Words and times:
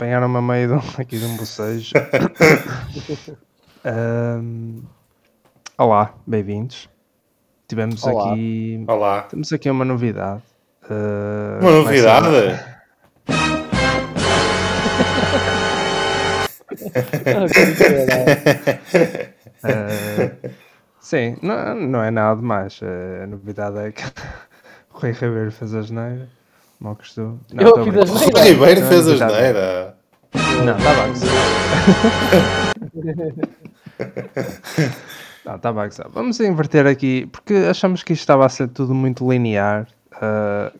Apanharam-me 0.00 0.38
a 0.38 0.40
meio 0.40 0.68
de 0.68 0.72
um, 0.72 0.80
aqui 0.96 1.18
de 1.18 1.26
um 1.26 1.36
bocejo. 1.36 1.92
um, 3.84 4.82
olá, 5.76 6.14
bem-vindos. 6.26 6.88
Tivemos 7.68 8.02
Olá. 8.04 8.32
aqui. 8.32 8.82
Olá. 8.88 9.22
Temos 9.24 9.52
aqui 9.52 9.68
uma 9.68 9.84
novidade. 9.84 10.40
Uh, 10.84 11.60
Uma 11.60 11.70
novidade? 11.72 12.60
Uh, 19.62 20.50
sim, 20.98 21.36
não, 21.42 21.74
não 21.74 22.02
é 22.02 22.10
nada 22.10 22.40
demais. 22.40 22.80
Uh, 22.80 23.24
a 23.24 23.26
novidade 23.26 23.76
é 23.76 23.92
que 23.92 24.02
o 24.94 24.98
Rui 24.98 25.12
Ribeiro 25.12 25.52
fez 25.52 25.74
a 25.74 25.82
geneira. 25.82 26.26
Mal 26.80 26.96
que 26.96 27.04
estou. 27.04 27.38
Não, 27.52 27.62
Eu 27.62 27.76
a 27.76 27.80
O? 27.80 27.84
Ribeiro 27.84 28.86
fez 28.86 29.06
a 29.06 29.10
novidade. 29.10 29.34
geneira. 29.34 29.99
Não, 30.34 30.74
a 30.74 31.08
gozar. 31.08 31.28
Não, 35.44 35.54
a 35.54 35.86
gozar. 35.86 36.08
Vamos 36.10 36.38
inverter 36.40 36.86
aqui, 36.86 37.26
porque 37.32 37.54
achamos 37.68 38.02
que 38.02 38.12
isto 38.12 38.22
estava 38.22 38.46
a 38.46 38.48
ser 38.48 38.68
tudo 38.68 38.94
muito 38.94 39.30
linear. 39.30 39.86
Uh, 40.14 40.78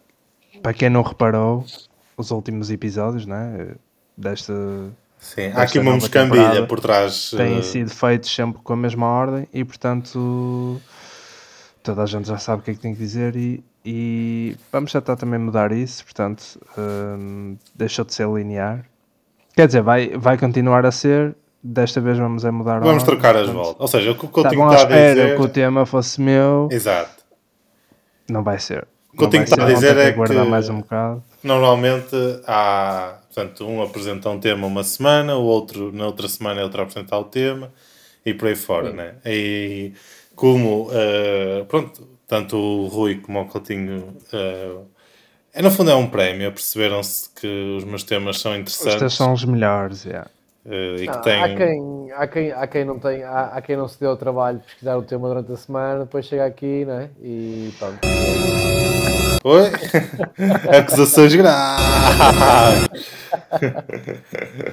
para 0.63 0.75
quem 0.75 0.91
não 0.91 1.03
reparou, 1.03 1.65
os 2.17 2.31
últimos 2.31 2.71
episódios, 2.71 3.27
né? 3.27 3.75
Desta 4.17 4.53
Sim, 5.21 5.53
há 5.55 5.63
aqui 5.63 5.79
uma 5.79 5.93
moscambilha 5.93 6.67
por 6.67 6.81
trás. 6.81 7.31
têm 7.31 7.59
eh, 7.59 7.63
sido 7.63 7.91
feitos 7.91 8.35
sempre 8.35 8.61
com 8.63 8.73
a 8.73 8.77
mesma 8.77 9.07
ordem 9.07 9.47
e, 9.53 9.63
portanto, 9.65 10.81
toda 11.83 12.03
a 12.03 12.07
gente 12.07 12.27
já 12.27 12.39
sabe 12.39 12.63
o 12.63 12.65
que 12.65 12.71
é 12.71 12.75
que 12.75 12.81
tem 12.81 12.95
que 12.95 13.01
dizer. 13.01 13.37
E, 13.37 13.63
e 13.85 14.57
vamos 14.73 14.93
tentar 14.93 15.17
também 15.17 15.39
mudar 15.39 15.73
isso. 15.73 16.05
Portanto, 16.05 16.59
hum, 16.77 17.57
deixou 17.75 18.05
de 18.05 18.15
ser 18.15 18.29
linear. 18.29 18.85
Quer 19.55 19.67
dizer, 19.67 19.83
vai, 19.83 20.09
vai 20.17 20.39
continuar 20.39 20.85
a 20.87 20.91
ser. 20.93 21.35
Desta 21.63 22.01
vez 22.01 22.17
vamos 22.17 22.43
é 22.45 22.51
mudar 22.51 22.77
a 22.77 22.81
Vamos 22.81 23.03
ordem, 23.03 23.07
trocar 23.07 23.37
as 23.37 23.43
portanto, 23.47 23.63
voltas. 23.65 23.81
Ou 23.81 23.89
seja, 23.89 24.11
o 24.13 24.15
que 24.15 24.25
o 24.25 24.29
Coutinho 24.29 24.53
Estavam 24.65 24.71
à 24.71 24.75
está 24.77 24.95
a 24.95 25.09
dizer. 25.15 25.37
que 25.37 25.43
o 25.43 25.49
tema 25.49 25.85
fosse 25.85 26.21
meu. 26.21 26.69
Exato. 26.71 27.23
Não 28.31 28.43
vai 28.43 28.59
ser. 28.59 28.87
O 29.13 29.17
que 29.19 29.25
eu 29.25 29.29
tenho 29.29 29.45
que 29.45 29.51
ser, 29.51 29.57
dizer 29.67 29.95
vão 29.95 30.27
ter 30.27 30.37
é 30.37 30.45
que- 30.45 30.49
mais 30.51 30.69
um 30.71 30.79
bocado. 30.81 31.23
Normalmente 31.43 32.17
há. 32.47 33.17
Portanto, 33.33 33.67
um 33.67 33.83
apresenta 33.83 34.29
um 34.31 34.41
tema 34.41 34.67
uma 34.67 34.83
semana, 34.83 35.37
o 35.37 35.43
outro 35.45 35.93
na 35.93 36.07
outra 36.07 36.27
semana 36.29 36.61
é 36.61 36.65
outro 36.65 36.81
a 36.81 36.85
apresentar 36.85 37.19
o 37.19 37.25
tema 37.25 37.71
e 38.25 38.33
por 38.35 38.49
aí 38.49 38.57
fora, 38.57 38.91
né? 38.93 39.15
E 39.27 39.93
como, 40.35 40.89
eh, 40.93 41.65
pronto, 41.69 42.09
tanto 42.27 42.57
o 42.57 42.87
Rui 42.89 43.17
como 43.17 43.41
o 43.41 43.47
Coutinho. 43.47 44.17
eh, 44.33 44.77
é, 45.53 45.63
no 45.63 45.71
fundo 45.71 45.91
é 45.91 45.95
um 45.95 46.07
prémio, 46.09 46.53
perceberam-se 46.53 47.29
que 47.31 47.77
os 47.79 47.85
meus 47.85 48.03
temas 48.05 48.39
são 48.41 48.55
Estes 48.55 48.81
interessantes 48.81 49.15
são 49.17 49.33
os 49.33 49.45
melhores. 49.45 50.05
yeah. 50.05 50.29
eh, 50.67 50.95
e 50.97 51.01
que 51.01 51.07
Não, 51.07 51.21
têm. 51.23 51.43
há, 51.43 51.57
quem, 51.57 52.13
há, 52.13 52.27
quem, 52.27 52.53
há, 52.53 52.67
quem 52.67 52.85
não 52.85 52.99
tem, 52.99 53.23
há, 53.25 53.41
há 53.55 53.61
quem 53.63 53.77
não 53.77 53.89
se 53.89 53.99
deu 53.99 54.11
o 54.11 54.17
trabalho 54.17 54.59
de 54.59 54.65
pesquisar 54.65 54.97
o 54.97 55.03
tema 55.03 55.29
durante 55.29 55.51
a 55.53 55.57
semana, 55.57 56.01
depois 56.01 56.27
chega 56.27 56.45
aqui 56.47 56.85
né? 56.85 57.11
e 57.23 57.73
pronto. 57.79 57.99
Oi? 59.43 59.71
Acusações 60.79 61.35
graves! 61.35 63.11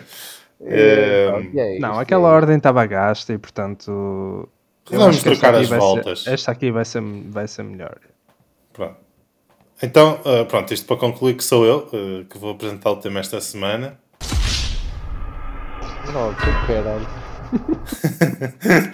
Eh, 0.60 1.28
Pronto, 1.30 1.50
e 1.56 1.60
é 1.60 1.80
Não, 1.80 2.00
e 2.00 2.02
aquela 2.02 2.28
é 2.30 2.32
ordem 2.32 2.58
estava 2.58 2.84
gasta 2.88 3.32
e, 3.32 3.38
portanto. 3.38 4.50
Vamos 4.90 5.22
trocar 5.22 5.54
as 5.54 5.68
vai 5.70 5.80
ser- 5.80 5.86
voltas. 5.86 6.26
esta 6.28 6.52
aqui 6.52 6.72
vai 6.72 6.84
ser, 6.84 7.00
vai 7.30 7.48
ser 7.48 7.62
melhor. 7.64 7.96
Pronto. 8.74 8.96
Então, 9.82 10.20
eh, 10.26 10.44
pronto, 10.46 10.74
isto 10.74 10.88
para 10.88 10.98
concluir 10.98 11.36
que 11.36 11.44
sou 11.44 11.64
eu 11.64 11.88
eh, 11.94 12.26
que 12.30 12.38
vou 12.38 12.52
apresentar 12.52 12.92
o 12.92 12.96
tema 12.98 13.20
esta 13.20 13.40
semana. 13.40 14.00
Não, 16.12 16.34
que 16.34 16.46
caralho. 16.68 17.08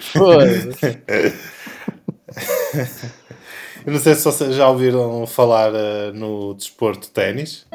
Foda-se. 0.12 1.02
Eu 3.86 3.92
não 3.92 3.98
sei 4.00 4.14
se 4.14 4.24
vocês 4.24 4.54
já 4.54 4.68
ouviram 4.68 5.26
falar 5.26 5.72
eh, 5.74 6.12
no 6.12 6.54
desporto 6.54 7.10
ténis. 7.10 7.66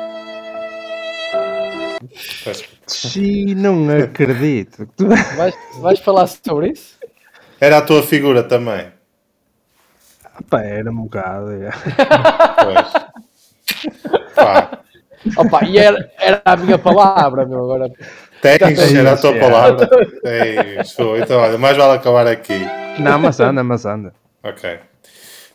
Sim, 2.86 3.56
não 3.56 3.90
acredito. 3.90 4.88
Vais, 5.36 5.56
vais 5.80 6.00
falar 6.00 6.28
sobre 6.28 6.74
isso? 6.74 6.98
Era 7.60 7.80
a 7.80 7.82
tua 7.82 8.04
figura 8.04 8.44
também. 8.44 8.99
Pá, 10.50 10.62
era 10.62 10.92
um 10.92 11.04
bocado. 11.04 11.52
yeah. 11.52 11.78
Pois. 12.64 12.92
Pá, 14.36 14.80
Opa, 15.38 15.66
e 15.66 15.78
era, 15.78 16.10
era 16.18 16.42
a 16.46 16.56
minha 16.56 16.78
palavra, 16.78 17.46
meu, 17.46 17.60
agora. 17.64 17.92
ténis 18.42 18.96
era 18.96 19.14
a 19.14 19.18
tua 19.18 19.32
Isso, 19.32 19.38
é. 19.38 19.40
palavra. 19.42 19.90
Ei, 20.24 20.84
show. 20.86 21.18
Então, 21.18 21.40
olha, 21.42 21.58
mais 21.58 21.76
vale 21.76 21.98
acabar 21.98 22.26
aqui. 22.28 22.58
Não, 23.00 23.20
mas 23.20 23.40
anda, 23.40 23.64
mas 23.64 23.86
anda. 23.86 24.14
Ok. 24.44 24.80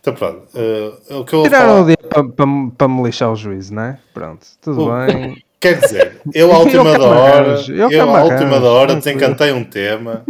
Então, 0.00 0.14
pronto. 0.14 0.46
eh, 0.54 1.14
o 1.14 1.24
que 1.24 1.32
eu 1.34 1.38
vou 1.40 1.42
Tiraram 1.44 1.72
o 1.72 1.76
falar... 1.76 1.86
dia 1.86 1.96
para 1.96 2.24
pa, 2.24 2.44
pa 2.76 2.88
me 2.88 3.02
lixar 3.04 3.32
o 3.32 3.36
juízo, 3.36 3.72
não 3.74 3.82
é? 3.84 3.98
Pronto, 4.12 4.46
tudo 4.60 4.82
O- 4.90 4.92
bem. 5.06 5.42
Quer 5.58 5.78
dizer, 5.80 6.20
eu 6.34 6.52
à 6.52 6.58
última 6.60 6.90
Eu 6.90 6.98
da 6.98 7.06
hora, 7.08 7.56
eu 7.68 7.90
eu 7.90 8.14
à 8.14 8.22
última 8.22 8.60
da 8.60 8.68
hora 8.70 8.94
desencantei 8.96 9.50
um 9.50 9.64
tema. 9.64 10.24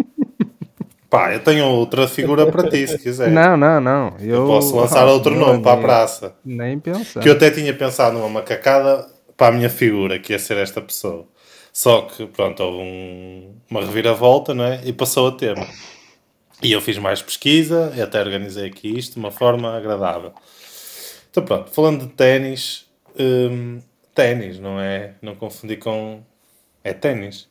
Pá, 1.18 1.32
eu 1.32 1.40
tenho 1.40 1.66
outra 1.66 2.08
figura 2.08 2.50
para 2.50 2.68
ti, 2.68 2.86
se 2.86 2.98
quiser. 2.98 3.30
Não, 3.30 3.56
não, 3.56 3.80
não. 3.80 4.16
Eu, 4.18 4.36
Eu 4.42 4.46
posso 4.46 4.76
lançar 4.76 5.02
Ah, 5.06 5.12
outro 5.12 5.34
nome 5.34 5.62
para 5.62 5.72
a 5.72 5.76
praça. 5.76 6.34
Nem 6.44 6.78
pensar. 6.78 7.20
Que 7.20 7.28
eu 7.28 7.32
até 7.34 7.50
tinha 7.50 7.72
pensado 7.74 8.16
numa 8.18 8.28
macacada 8.28 9.06
para 9.36 9.48
a 9.48 9.52
minha 9.52 9.70
figura, 9.70 10.18
que 10.18 10.32
ia 10.32 10.38
ser 10.38 10.56
esta 10.56 10.80
pessoa. 10.80 11.26
Só 11.72 12.02
que, 12.02 12.26
pronto, 12.26 12.62
houve 12.62 12.78
um- 12.78 13.54
uma 13.70 13.80
reviravolta, 13.80 14.54
não 14.54 14.64
é? 14.64 14.80
E 14.84 14.92
passou 14.92 15.28
a 15.28 15.32
tema. 15.32 15.66
E 16.62 16.72
eu 16.72 16.80
fiz 16.80 16.98
mais 16.98 17.20
pesquisa 17.20 17.92
e 17.96 18.00
até 18.00 18.20
organizei 18.20 18.66
aqui 18.68 18.96
isto 18.98 19.14
de 19.14 19.18
uma 19.18 19.30
forma 19.30 19.76
agradável. 19.76 20.32
Então, 21.30 21.44
pronto, 21.44 21.70
falando 21.72 22.06
de 22.06 22.12
ténis, 22.12 22.86
hum, 23.18 23.80
ténis, 24.14 24.58
não 24.60 24.80
é? 24.80 25.14
Não 25.20 25.34
confundi 25.34 25.76
com. 25.76 26.22
É 26.84 26.92
ténis. 26.92 27.48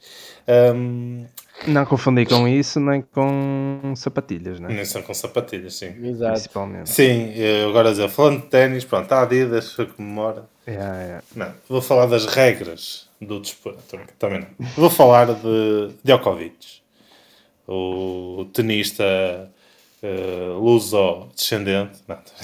Hum, 0.47 1.25
Não 1.67 1.85
confundi 1.85 2.25
com 2.25 2.47
isso 2.47 2.79
nem 2.79 3.01
com 3.01 3.94
sapatilhas, 3.95 4.59
né? 4.59 4.67
nem 4.69 4.85
são 4.85 5.01
com 5.01 5.13
sapatilhas, 5.13 5.75
sim. 5.75 5.94
Exato. 6.07 6.33
Principalmente. 6.33 6.89
Sim, 6.89 7.33
eu 7.35 7.69
agora 7.69 7.89
dizer, 7.91 8.09
falando 8.09 8.41
de 8.41 8.47
ténis, 8.47 8.85
pronto, 8.85 9.11
a 9.11 9.21
Adidas 9.23 9.73
foi 9.73 9.88
que 9.88 9.99
memora. 10.01 10.45
Yeah, 10.67 11.01
yeah. 11.01 11.23
Não, 11.35 11.51
vou 11.67 11.81
falar 11.81 12.05
das 12.05 12.25
regras 12.27 13.09
do 13.19 13.39
desporto. 13.39 13.97
Também 14.19 14.41
não. 14.41 14.67
Vou 14.77 14.89
falar 14.89 15.33
de 15.33 15.91
Djokovic, 16.03 16.81
o 17.67 18.45
tenista 18.53 19.03
uh, 20.03 20.59
luso-descendente. 20.59 22.00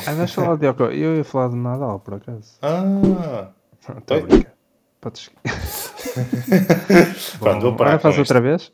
Ah, 0.05 0.13
vais 0.13 0.31
falar 0.33 0.55
de 0.57 0.65
Yoko. 0.65 0.83
Eu 0.85 1.17
ia 1.17 1.23
falar 1.23 1.49
de 1.49 1.55
Nadal, 1.55 1.99
por 1.99 2.15
acaso. 2.15 2.57
Ah, 2.61 3.49
Estou 3.97 4.17
a 4.17 4.21
brincar. 4.21 4.53
Podes... 5.01 5.29
pronto, 7.39 7.61
vou 7.61 7.75
parar 7.75 7.91
agora 7.91 7.99
faz 8.01 8.17
outra 8.17 8.41
vez? 8.41 8.71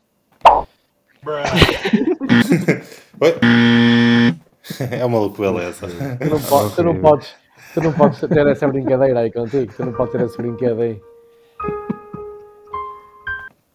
Oi? 3.20 3.34
É 4.90 5.04
uma 5.04 5.20
louca 5.20 5.40
beleza. 5.42 5.86
Tu 5.86 6.28
não, 6.28 6.40
po- 6.42 6.70
tu, 6.70 6.82
não 6.82 6.96
podes, 6.96 7.28
tu 7.72 7.80
não 7.80 7.92
podes 7.92 8.18
ter 8.18 8.46
essa 8.48 8.66
brincadeira 8.66 9.20
aí 9.20 9.30
contigo. 9.30 9.72
Tu 9.72 9.84
não 9.84 9.92
podes 9.92 10.10
ter 10.12 10.22
esse 10.22 10.36
brinquedo 10.36 10.82
aí. 10.82 11.00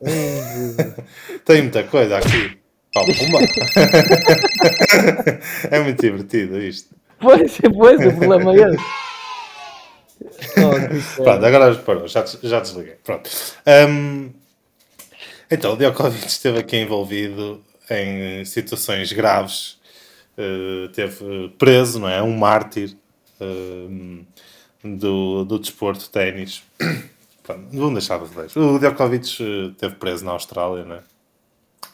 Tem 1.45 1.61
muita 1.61 1.83
coisa 1.85 2.17
aqui. 2.17 2.59
Oh, 2.93 3.05
é 5.71 5.79
muito 5.79 6.01
divertido 6.01 6.59
isto. 6.59 6.93
Pois, 7.21 7.57
pois, 7.73 8.05
o 8.05 8.17
problema 8.17 8.53
é 8.53 8.73
esse. 8.73 8.83
Oh, 10.21 11.15
que 11.15 11.23
Pronto, 11.23 11.45
agora 11.45 11.75
parou, 11.75 12.07
já, 12.07 12.23
já 12.43 12.59
desliguei. 12.59 12.95
Pronto. 13.03 13.29
Hum, 13.87 14.31
então, 15.49 15.73
o 15.73 15.77
Djokovic 15.77 16.27
esteve 16.27 16.59
aqui 16.59 16.77
envolvido 16.77 17.61
em 17.89 18.45
situações 18.45 19.11
graves. 19.11 19.79
Uh, 20.37 20.87
teve 20.89 21.49
preso, 21.57 21.99
não 21.99 22.07
é? 22.07 22.21
Um 22.21 22.37
mártir 22.37 22.95
hum, 23.41 24.23
do, 24.83 25.43
do 25.43 25.59
desporto 25.59 26.05
de 26.05 26.09
ténis. 26.09 26.63
Pronto, 27.43 27.65
vamos 27.71 27.93
deixar 27.93 28.19
de 28.19 28.33
vez. 28.33 28.55
O 28.55 28.79
Djokovic 28.79 29.43
uh, 29.43 29.71
esteve 29.71 29.95
preso 29.95 30.23
na 30.23 30.31
Austrália, 30.31 30.85
não 30.85 30.95
é? 30.95 31.03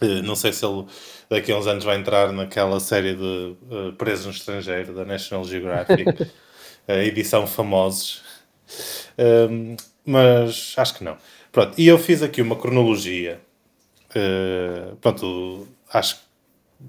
Uh, 0.01 0.21
não 0.21 0.35
sei 0.35 0.53
se 0.53 0.63
ele 0.63 0.85
daqui 1.29 1.51
a 1.51 1.57
uns 1.57 1.65
anos 1.65 1.83
vai 1.83 1.97
entrar 1.97 2.31
naquela 2.31 2.79
série 2.79 3.15
de 3.15 3.55
uh, 3.71 3.93
Presos 3.97 4.25
no 4.25 4.31
Estrangeiro 4.31 4.93
da 4.93 5.03
National 5.03 5.43
Geographic, 5.43 6.05
a 6.87 7.03
edição 7.03 7.45
Famosos. 7.45 8.23
Um, 9.17 9.75
mas 10.05 10.73
acho 10.77 10.95
que 10.95 11.03
não. 11.03 11.17
Pronto, 11.51 11.73
e 11.77 11.87
eu 11.87 11.97
fiz 11.97 12.23
aqui 12.23 12.41
uma 12.41 12.55
cronologia. 12.55 13.41
Uh, 14.11 14.95
pronto, 14.97 15.67
acho 15.91 16.15
que 16.15 16.21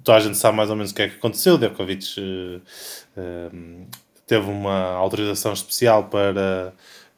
toda 0.04 0.18
a 0.18 0.20
gente 0.20 0.36
sabe 0.36 0.56
mais 0.56 0.70
ou 0.70 0.76
menos 0.76 0.92
o 0.92 0.94
que 0.94 1.02
é 1.02 1.08
que 1.08 1.16
aconteceu. 1.16 1.58
Djokovic 1.58 2.20
uh, 2.20 2.60
um, 3.52 3.86
teve 4.26 4.48
uma 4.48 4.92
autorização 4.92 5.52
especial 5.52 6.04
para 6.04 6.72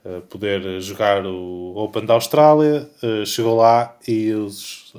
uh, 0.04 0.20
poder 0.22 0.80
jogar 0.80 1.26
o 1.26 1.74
Open 1.76 2.06
da 2.06 2.14
Austrália. 2.14 2.88
Uh, 3.02 3.26
chegou 3.26 3.56
lá 3.56 3.96
e 4.08 4.32
os 4.32 4.94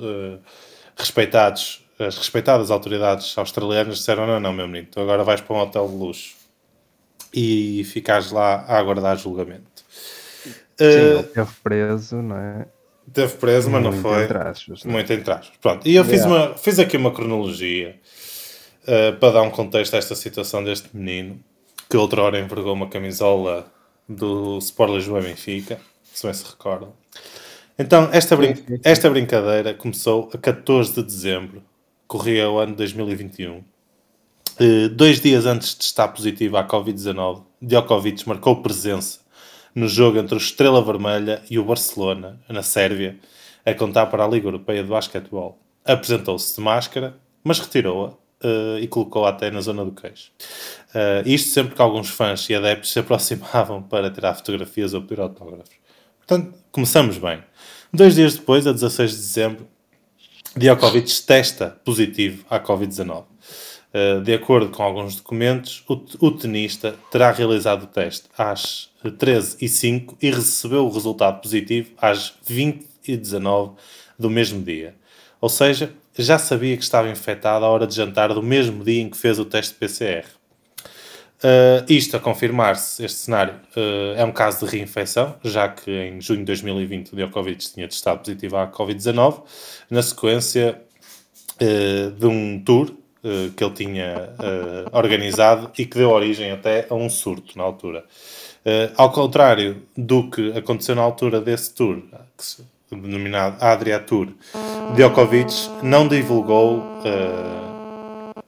respeitados, 0.96 1.84
as 1.98 2.16
respeitadas 2.16 2.70
autoridades 2.70 3.36
australianas 3.36 3.98
disseram: 3.98 4.26
Não, 4.26 4.38
não, 4.38 4.52
meu 4.52 4.68
menino, 4.68 4.88
tu 4.90 5.00
agora 5.00 5.24
vais 5.24 5.40
para 5.40 5.56
um 5.56 5.60
hotel 5.60 5.88
de 5.88 5.94
luxo 5.94 6.41
e 7.32 7.82
ficas 7.84 8.30
lá 8.30 8.64
a 8.68 8.78
aguardar 8.78 9.16
julgamento. 9.16 9.82
Sim, 10.78 10.84
ele 10.84 11.22
teve 11.24 11.50
preso, 11.62 12.16
não 12.16 12.36
é? 12.36 12.66
Teve 13.12 13.34
preso, 13.36 13.70
mas 13.70 13.82
não 13.82 13.92
foi. 13.92 14.24
entre 14.24 14.38
aspas, 14.38 14.84
é? 14.84 14.88
Muito 14.88 15.12
entre 15.12 15.32
aspas. 15.32 15.56
Pronto. 15.60 15.86
E 15.86 15.94
eu 15.94 16.04
fiz, 16.04 16.20
Yeah. 16.24 16.48
uma, 16.50 16.56
fiz 16.56 16.78
aqui 16.78 16.96
uma 16.96 17.10
cronologia 17.12 17.96
uh, 18.84 19.16
para 19.18 19.32
dar 19.34 19.42
um 19.42 19.50
contexto 19.50 19.94
a 19.94 19.98
esta 19.98 20.14
situação 20.14 20.62
deste 20.64 20.88
menino 20.96 21.38
que 21.90 21.96
outrora 21.96 22.38
envergou 22.38 22.72
uma 22.72 22.88
camisola 22.88 23.70
do 24.08 24.58
Sport 24.58 24.92
Lisboa 24.94 25.20
Benfica, 25.20 25.78
se 26.12 26.24
bem 26.26 26.32
se 26.34 26.44
recordam. 26.44 26.92
Então, 27.78 28.08
esta, 28.12 28.36
brin- 28.36 28.54
esta 28.84 29.10
brincadeira 29.10 29.74
começou 29.74 30.30
a 30.32 30.38
14 30.38 30.94
de 30.94 31.02
dezembro, 31.02 31.62
corria 32.06 32.48
o 32.50 32.58
ano 32.58 32.74
2021. 32.74 33.62
Eh, 34.64 34.88
dois 34.88 35.20
dias 35.20 35.44
antes 35.44 35.74
de 35.76 35.82
estar 35.82 36.06
positivo 36.06 36.56
à 36.56 36.62
Covid-19, 36.62 37.42
Djokovic 37.60 38.28
marcou 38.28 38.62
presença 38.62 39.18
no 39.74 39.88
jogo 39.88 40.18
entre 40.18 40.36
o 40.36 40.38
Estrela 40.38 40.80
Vermelha 40.80 41.42
e 41.50 41.58
o 41.58 41.64
Barcelona, 41.64 42.38
na 42.48 42.62
Sérvia, 42.62 43.18
a 43.66 43.74
contar 43.74 44.06
para 44.06 44.24
a 44.24 44.28
Liga 44.28 44.46
Europeia 44.46 44.84
de 44.84 44.88
Basquetebol. 44.88 45.58
Apresentou-se 45.84 46.54
de 46.54 46.60
máscara, 46.60 47.18
mas 47.42 47.58
retirou-a 47.58 48.12
eh, 48.40 48.82
e 48.82 48.86
colocou-a 48.86 49.30
até 49.30 49.50
na 49.50 49.60
zona 49.60 49.84
do 49.84 49.90
queixo. 49.90 50.30
Eh, 50.94 51.24
isto 51.26 51.50
sempre 51.50 51.74
que 51.74 51.82
alguns 51.82 52.10
fãs 52.10 52.48
e 52.48 52.54
adeptos 52.54 52.92
se 52.92 53.00
aproximavam 53.00 53.82
para 53.82 54.12
tirar 54.12 54.32
fotografias 54.36 54.94
ou 54.94 55.02
pedir 55.02 55.22
autógrafos. 55.22 55.74
Portanto, 56.18 56.56
começamos 56.70 57.18
bem. 57.18 57.42
Dois 57.92 58.14
dias 58.14 58.34
depois, 58.34 58.64
a 58.64 58.72
16 58.72 59.10
de 59.10 59.16
dezembro, 59.16 59.68
Djokovic 60.56 61.20
testa 61.26 61.80
positivo 61.84 62.44
à 62.48 62.60
Covid-19. 62.60 63.31
Uh, 63.94 64.22
De 64.22 64.32
acordo 64.32 64.70
com 64.70 64.82
alguns 64.82 65.16
documentos, 65.16 65.84
o, 65.86 66.30
tenista 66.30 66.94
terá 67.10 67.30
realizado 67.30 67.82
o 67.82 67.86
teste 67.86 68.24
às 68.38 68.90
13h05 69.04 70.16
e 70.22 70.30
recebeu 70.30 70.86
o 70.86 70.90
resultado 70.90 71.40
positivo 71.42 71.90
às 71.98 72.34
20h19 72.48 73.72
do 74.18 74.30
mesmo 74.30 74.62
dia. 74.62 74.94
Ou 75.40 75.48
seja, 75.48 75.92
já 76.16 76.38
sabia 76.38 76.76
que 76.76 76.82
estava 76.82 77.10
infectado 77.10 77.64
à 77.64 77.68
hora 77.68 77.86
de 77.86 77.94
jantar 77.94 78.32
do 78.32 78.42
mesmo 78.42 78.82
dia 78.84 79.02
em 79.02 79.10
que 79.10 79.16
fez 79.16 79.38
o 79.38 79.44
teste 79.44 79.74
PCR. 79.74 80.24
Uh, 81.42 81.84
isto 81.88 82.16
a 82.16 82.20
confirmar-se, 82.20 83.04
este 83.04 83.18
cenário 83.18 83.54
uh, 83.76 84.14
é 84.16 84.24
um 84.24 84.30
caso 84.30 84.64
de 84.64 84.76
reinfecção, 84.76 85.34
já 85.42 85.68
que 85.68 85.90
em 85.90 86.20
junho 86.20 86.38
de 86.38 86.44
2020 86.44 87.12
o 87.12 87.16
Djokovic 87.16 87.72
tinha 87.72 87.88
testado 87.88 88.20
positivo 88.20 88.56
à 88.56 88.68
Covid-19, 88.70 89.42
na 89.90 90.02
sequência 90.02 90.80
uh, 91.60 92.10
de 92.12 92.26
um 92.26 92.62
tour 92.64 92.94
uh, 93.24 93.50
que 93.52 93.62
ele 93.64 93.74
tinha 93.74 94.30
uh, 94.38 94.96
organizado 94.96 95.70
e 95.78 95.86
que 95.86 95.96
deu 95.98 96.10
origem 96.10 96.50
até 96.50 96.86
a 96.88 96.94
um 96.94 97.08
surto 97.10 97.56
na 97.56 97.64
altura. 97.64 98.04
Uh, 98.64 98.92
ao 98.96 99.10
contrário 99.10 99.82
do 99.96 100.30
que 100.30 100.52
aconteceu 100.56 100.94
na 100.94 101.02
altura 101.02 101.40
desse 101.40 101.74
tour, 101.74 102.02
que 102.36 102.44
se- 102.44 102.64
denominado 102.90 103.56
Adria 103.58 103.98
Tour, 103.98 104.28
Djokovic 104.94 105.52
não 105.82 106.06
divulgou 106.06 106.78
uh, 106.78 108.42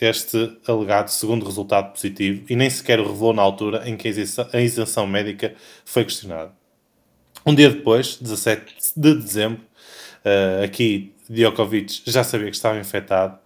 este 0.00 0.56
alegado 0.66 1.08
segundo 1.08 1.44
resultado 1.44 1.92
positivo 1.92 2.44
e 2.48 2.56
nem 2.56 2.70
sequer 2.70 2.98
o 2.98 3.06
revelou 3.06 3.34
na 3.34 3.42
altura 3.42 3.82
em 3.88 3.96
que 3.96 4.08
a 4.08 4.10
isenção, 4.10 4.48
a 4.52 4.60
isenção 4.60 5.06
médica 5.06 5.54
foi 5.84 6.04
questionada. 6.04 6.52
Um 7.44 7.54
dia 7.54 7.68
depois, 7.70 8.16
17 8.16 8.74
de 8.96 9.14
dezembro, 9.14 9.60
eh, 10.24 10.62
aqui 10.64 11.12
Djokovic 11.28 12.02
já 12.06 12.24
sabia 12.24 12.48
que 12.50 12.56
estava 12.56 12.78
infectado. 12.78 13.38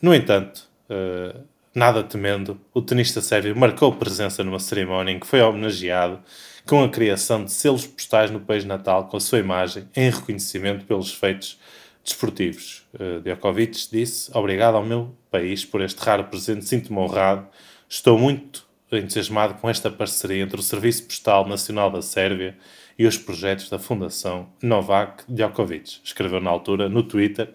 No 0.00 0.14
entanto, 0.14 0.62
eh, 0.88 1.34
nada 1.74 2.02
temendo, 2.02 2.60
o 2.72 2.80
tenista 2.80 3.20
sérvio 3.20 3.56
marcou 3.56 3.92
presença 3.94 4.42
numa 4.42 4.58
cerimónia 4.58 5.12
em 5.12 5.20
que 5.20 5.26
foi 5.26 5.40
homenageado 5.40 6.20
com 6.66 6.82
a 6.82 6.88
criação 6.88 7.44
de 7.44 7.52
selos 7.52 7.86
postais 7.86 8.30
no 8.30 8.40
país 8.40 8.64
natal 8.64 9.08
com 9.08 9.16
a 9.16 9.20
sua 9.20 9.38
imagem 9.38 9.88
em 9.94 10.10
reconhecimento 10.10 10.84
pelos 10.84 11.12
feitos 11.12 11.58
desportivos. 12.02 12.86
Uh, 12.94 13.20
Djokovic 13.20 13.88
disse: 13.90 14.30
Obrigado 14.34 14.76
ao 14.76 14.84
meu 14.84 15.14
país 15.30 15.64
por 15.64 15.80
este 15.80 15.98
raro 15.98 16.24
presente, 16.24 16.64
sinto-me 16.64 16.98
honrado. 16.98 17.46
Estou 17.88 18.18
muito 18.18 18.66
entusiasmado 18.90 19.54
com 19.54 19.68
esta 19.68 19.90
parceria 19.90 20.42
entre 20.42 20.58
o 20.58 20.62
Serviço 20.62 21.04
Postal 21.04 21.46
Nacional 21.46 21.90
da 21.90 22.02
Sérvia 22.02 22.56
e 22.98 23.06
os 23.06 23.16
projetos 23.16 23.70
da 23.70 23.78
Fundação 23.78 24.48
Novak 24.62 25.24
Djokovic. 25.28 26.00
Escreveu 26.02 26.40
na 26.40 26.50
altura 26.50 26.88
no 26.88 27.02
Twitter, 27.02 27.52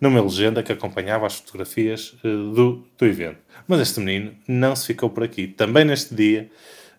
numa 0.00 0.20
legenda 0.20 0.62
que 0.62 0.72
acompanhava 0.72 1.26
as 1.26 1.36
fotografias 1.36 2.14
uh, 2.24 2.52
do, 2.52 2.86
do 2.98 3.06
evento. 3.06 3.38
Mas 3.66 3.80
este 3.80 4.00
menino 4.00 4.34
não 4.46 4.74
se 4.76 4.86
ficou 4.86 5.10
por 5.10 5.22
aqui. 5.22 5.46
Também 5.48 5.84
neste 5.84 6.14
dia. 6.14 6.50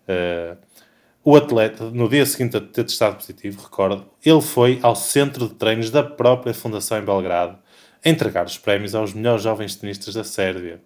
uh, 0.08 0.68
o 1.24 1.36
atleta, 1.36 1.90
no 1.90 2.08
dia 2.08 2.24
seguinte 2.24 2.56
a 2.56 2.60
ter 2.60 2.84
testado 2.84 3.16
positivo, 3.16 3.62
recordo, 3.62 4.06
ele 4.24 4.40
foi 4.40 4.78
ao 4.82 4.96
centro 4.96 5.46
de 5.46 5.54
treinos 5.56 5.90
da 5.90 6.02
própria 6.02 6.54
Fundação 6.54 6.98
em 6.98 7.04
Belgrado 7.04 7.58
entregar 8.02 8.46
os 8.46 8.56
prémios 8.56 8.94
aos 8.94 9.12
melhores 9.12 9.42
jovens 9.42 9.76
tenistas 9.76 10.14
da 10.14 10.24
Sérvia. 10.24 10.80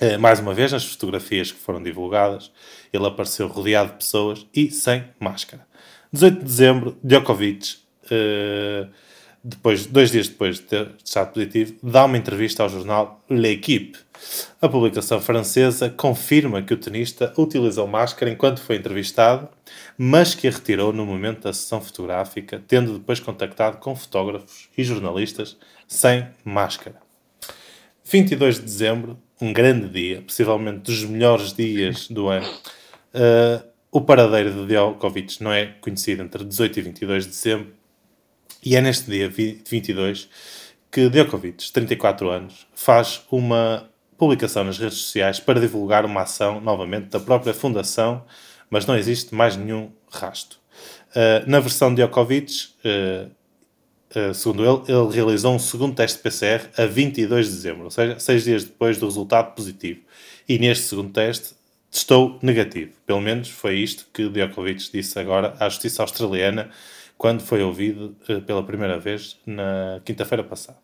Eh, 0.00 0.18
Mais 0.18 0.40
uma 0.40 0.52
vez, 0.52 0.72
nas 0.72 0.84
fotografias 0.84 1.50
que 1.50 1.58
foram 1.58 1.82
divulgadas, 1.82 2.50
ele 2.92 3.06
apareceu 3.06 3.46
rodeado 3.46 3.92
de 3.92 3.98
pessoas 3.98 4.46
e 4.54 4.70
sem 4.70 5.04
máscara. 5.18 5.66
18 6.12 6.38
de 6.40 6.44
dezembro, 6.44 6.98
Djokovic, 7.02 7.76
eh, 8.10 8.86
depois, 9.44 9.84
dois 9.84 10.10
dias 10.10 10.26
depois 10.26 10.56
de 10.56 10.62
ter 10.62 10.88
estado 11.04 11.34
positivo, 11.34 11.74
dá 11.82 12.06
uma 12.06 12.16
entrevista 12.16 12.62
ao 12.62 12.68
jornal 12.70 13.22
L'Equipe. 13.28 13.98
A 14.58 14.66
publicação 14.66 15.20
francesa 15.20 15.90
confirma 15.90 16.62
que 16.62 16.72
o 16.72 16.78
tenista 16.78 17.30
utilizou 17.36 17.86
máscara 17.86 18.30
enquanto 18.30 18.62
foi 18.62 18.76
entrevistado, 18.76 19.46
mas 19.98 20.34
que 20.34 20.48
a 20.48 20.50
retirou 20.50 20.94
no 20.94 21.04
momento 21.04 21.42
da 21.42 21.52
sessão 21.52 21.78
fotográfica, 21.82 22.62
tendo 22.66 22.94
depois 22.94 23.20
contactado 23.20 23.76
com 23.76 23.94
fotógrafos 23.94 24.70
e 24.78 24.82
jornalistas 24.82 25.58
sem 25.86 26.26
máscara. 26.42 26.96
22 28.02 28.56
de 28.56 28.62
dezembro, 28.62 29.18
um 29.42 29.52
grande 29.52 29.90
dia, 29.90 30.22
possivelmente 30.22 30.78
dos 30.78 31.04
melhores 31.04 31.52
dias 31.52 32.08
do 32.08 32.28
ano. 32.28 32.48
Uh, 33.14 33.62
o 33.90 34.00
paradeiro 34.00 34.52
de 34.52 34.66
Djokovic 34.66 35.42
não 35.42 35.52
é 35.52 35.66
conhecido 35.80 36.22
entre 36.22 36.44
18 36.44 36.78
e 36.78 36.82
22 36.82 37.24
de 37.24 37.30
dezembro, 37.30 37.74
e 38.64 38.76
é 38.76 38.80
neste 38.80 39.10
dia, 39.10 39.28
vi- 39.28 39.62
22, 39.68 40.28
que 40.90 41.08
Djokovic, 41.08 41.72
34 41.72 42.28
anos, 42.30 42.66
faz 42.74 43.22
uma 43.30 43.88
publicação 44.16 44.64
nas 44.64 44.78
redes 44.78 44.98
sociais 44.98 45.40
para 45.40 45.60
divulgar 45.60 46.04
uma 46.04 46.22
ação, 46.22 46.60
novamente, 46.60 47.08
da 47.08 47.20
própria 47.20 47.52
fundação, 47.52 48.24
mas 48.70 48.86
não 48.86 48.96
existe 48.96 49.34
mais 49.34 49.56
nenhum 49.56 49.90
rasto. 50.10 50.58
Uh, 51.10 51.48
na 51.48 51.60
versão 51.60 51.94
de 51.94 52.02
Djokovic, 52.02 52.68
uh, 52.84 53.30
Uh, 54.16 54.32
segundo 54.32 54.64
ele, 54.64 54.96
ele 54.96 55.12
realizou 55.12 55.52
um 55.52 55.58
segundo 55.58 55.96
teste 55.96 56.20
PCR 56.20 56.68
a 56.78 56.86
22 56.86 57.48
de 57.48 57.52
dezembro, 57.52 57.84
ou 57.84 57.90
seja, 57.90 58.16
seis 58.20 58.44
dias 58.44 58.62
depois 58.62 58.96
do 58.96 59.06
resultado 59.06 59.52
positivo. 59.56 60.02
E 60.48 60.56
neste 60.56 60.84
segundo 60.84 61.10
teste 61.12 61.54
testou 61.90 62.38
negativo. 62.40 62.92
Pelo 63.04 63.20
menos 63.20 63.48
foi 63.48 63.76
isto 63.76 64.06
que 64.12 64.28
Djokovic 64.28 64.92
disse 64.92 65.18
agora 65.18 65.56
à 65.58 65.68
justiça 65.68 66.02
australiana 66.02 66.70
quando 67.16 67.42
foi 67.42 67.62
ouvido 67.62 68.16
uh, 68.28 68.40
pela 68.42 68.62
primeira 68.62 68.98
vez 68.98 69.38
na 69.46 70.00
quinta-feira 70.04 70.42
passada. 70.42 70.78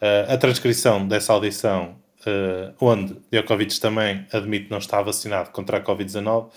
Uh, 0.00 0.32
a 0.32 0.36
transcrição 0.36 1.06
dessa 1.06 1.32
audição, 1.32 1.96
uh, 2.26 2.74
onde 2.80 3.16
Djokovic 3.30 3.80
também 3.80 4.26
admite 4.32 4.70
não 4.70 4.78
está 4.78 5.00
vacinado 5.00 5.50
contra 5.50 5.78
a 5.78 5.80
Covid-19, 5.80 6.50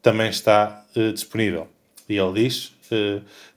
também 0.00 0.30
está 0.30 0.84
disponível. 1.14 1.68
E 2.08 2.16
ele 2.16 2.44
diz: 2.44 2.72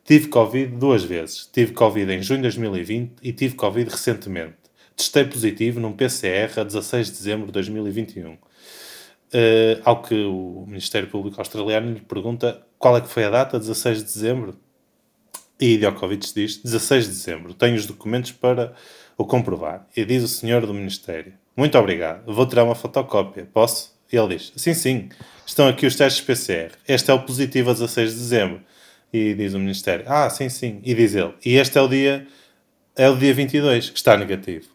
Tive 0.04 0.28
Covid 0.28 0.76
duas 0.76 1.04
vezes. 1.04 1.50
Tive 1.52 1.74
Covid 1.74 2.12
em 2.12 2.22
junho 2.22 2.38
de 2.38 2.44
2020 2.44 3.14
e 3.24 3.34
tive 3.34 3.56
Covid 3.56 3.90
recentemente. 3.90 4.54
Testei 4.96 5.26
positivo 5.26 5.80
num 5.80 5.92
PCR 5.92 6.60
a 6.60 6.64
16 6.64 7.08
de 7.08 7.14
dezembro 7.14 7.48
de 7.48 7.52
2021. 7.54 8.34
Uh, 8.34 8.38
ao 9.84 10.02
que 10.04 10.14
o 10.24 10.64
Ministério 10.68 11.10
Público 11.10 11.42
Australiano 11.42 11.92
lhe 11.92 12.00
pergunta 12.00 12.62
qual 12.78 12.96
é 12.96 13.02
que 13.02 13.08
foi 13.08 13.26
a 13.26 13.30
data, 13.32 13.60
16 13.60 13.98
de 13.98 14.04
dezembro, 14.06 14.56
e 15.60 15.78
Djokovic 15.78 16.34
diz 16.34 16.58
16 16.58 17.06
de 17.06 17.10
dezembro, 17.12 17.54
tenho 17.54 17.76
os 17.76 17.86
documentos 17.86 18.32
para 18.32 18.74
o 19.18 19.26
comprovar. 19.26 19.88
E 19.96 20.04
diz 20.04 20.24
o 20.24 20.28
senhor 20.28 20.66
do 20.66 20.74
Ministério, 20.74 21.34
muito 21.56 21.78
obrigado, 21.78 22.26
vou 22.32 22.46
tirar 22.46 22.64
uma 22.64 22.76
fotocópia, 22.76 23.48
posso? 23.54 23.96
E 24.12 24.18
ele 24.18 24.38
diz, 24.38 24.54
sim, 24.56 24.74
sim, 24.74 25.10
estão 25.46 25.68
aqui 25.68 25.86
os 25.86 25.96
testes 25.96 26.22
PCR, 26.22 26.72
este 26.88 27.10
é 27.10 27.14
o 27.14 27.22
positivo 27.22 27.70
a 27.70 27.74
16 27.74 28.12
de 28.12 28.18
dezembro. 28.18 28.62
E 29.14 29.34
diz 29.34 29.54
o 29.54 29.60
Ministério, 29.60 30.06
ah, 30.08 30.30
sim, 30.30 30.50
sim, 30.50 30.82
e 30.84 30.94
diz 30.94 31.16
ele, 31.16 31.34
e 31.46 31.56
este 31.56 31.78
é 31.78 31.82
o 31.82 31.88
dia, 31.88 32.28
é 32.96 33.10
o 33.10 33.16
dia 33.16 33.34
22, 33.34 33.90
que 33.90 33.98
está 33.98 34.18
negativo. 34.18 34.68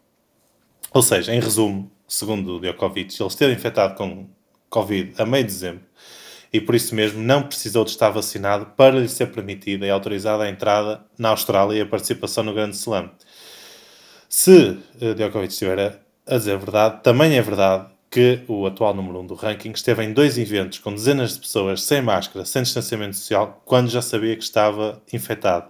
Ou 0.91 1.01
seja, 1.01 1.33
em 1.33 1.39
resumo, 1.39 1.91
segundo 2.07 2.57
o 2.57 2.59
Djokovic, 2.59 3.15
ele 3.19 3.29
esteve 3.29 3.53
infectado 3.53 3.95
com 3.95 4.27
Covid 4.69 5.13
a 5.17 5.25
meio 5.25 5.43
de 5.43 5.51
dezembro 5.51 5.83
e 6.51 6.59
por 6.59 6.75
isso 6.75 6.93
mesmo 6.93 7.21
não 7.21 7.43
precisou 7.43 7.85
de 7.85 7.91
estar 7.91 8.09
vacinado 8.09 8.65
para 8.77 8.99
lhe 8.99 9.07
ser 9.07 9.27
permitida 9.27 9.85
e 9.85 9.89
autorizada 9.89 10.43
a 10.43 10.49
entrada 10.49 11.03
na 11.17 11.29
Austrália 11.29 11.77
e 11.77 11.81
a 11.81 11.85
participação 11.85 12.43
no 12.43 12.53
Grande 12.53 12.75
Slam. 12.75 13.09
Se 14.27 14.77
uh, 15.01 15.15
Djokovic 15.15 15.53
estiver 15.53 15.79
a, 15.79 16.33
a 16.33 16.37
dizer 16.37 16.53
a 16.53 16.57
verdade, 16.57 17.03
também 17.03 17.37
é 17.37 17.41
verdade 17.41 17.89
que 18.09 18.41
o 18.47 18.65
atual 18.65 18.93
número 18.93 19.19
1 19.19 19.21
um 19.21 19.27
do 19.27 19.35
ranking 19.35 19.71
esteve 19.71 20.03
em 20.03 20.11
dois 20.11 20.37
eventos 20.37 20.79
com 20.79 20.93
dezenas 20.93 21.33
de 21.33 21.39
pessoas 21.39 21.81
sem 21.81 22.01
máscara, 22.01 22.43
sem 22.43 22.61
distanciamento 22.61 23.15
social, 23.15 23.61
quando 23.65 23.89
já 23.89 24.01
sabia 24.01 24.35
que 24.35 24.43
estava 24.43 25.01
infectado. 25.13 25.69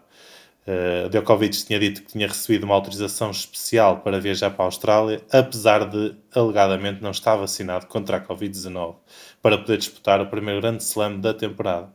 Uh, 0.68 1.10
Djokovic 1.10 1.65
tinha 1.65 1.80
dito 1.80 2.03
que 2.03 2.12
tinha 2.12 2.27
recebido 2.27 2.65
uma 2.65 2.75
autorização 2.75 3.32
especial 3.32 4.01
para 4.01 4.20
viajar 4.20 4.51
para 4.51 4.65
a 4.65 4.68
Austrália, 4.68 5.22
apesar 5.32 5.89
de 5.89 6.15
alegadamente 6.34 7.01
não 7.01 7.10
estar 7.10 7.36
vacinado 7.36 7.88
contra 7.88 8.18
a 8.18 8.22
Covid-19, 8.22 8.96
para 9.41 9.58
poder 9.58 9.77
disputar 9.77 10.22
o 10.22 10.27
primeiro 10.27 10.62
grande 10.62 10.84
slam 10.84 11.20
da 11.20 11.34
temporada. 11.34 11.91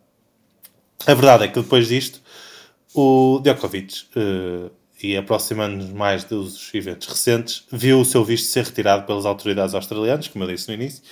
A 1.07 1.15
verdade 1.15 1.45
é 1.45 1.49
que 1.49 1.61
depois 1.61 1.87
disto, 1.87 2.21
o 2.93 3.41
Djokovic, 3.41 4.07
uh, 4.17 4.71
e 5.01 5.17
aproximando-nos 5.17 5.93
mais 5.93 6.25
dos 6.25 6.75
eventos 6.75 7.07
recentes, 7.07 7.65
viu 7.71 8.01
o 8.01 8.05
seu 8.05 8.25
visto 8.25 8.49
ser 8.49 8.65
retirado 8.65 9.07
pelas 9.07 9.27
autoridades 9.27 9.77
australianas, 9.77 10.27
como 10.27 10.43
eu 10.43 10.49
disse 10.49 10.67
no 10.67 10.75
início, 10.75 11.05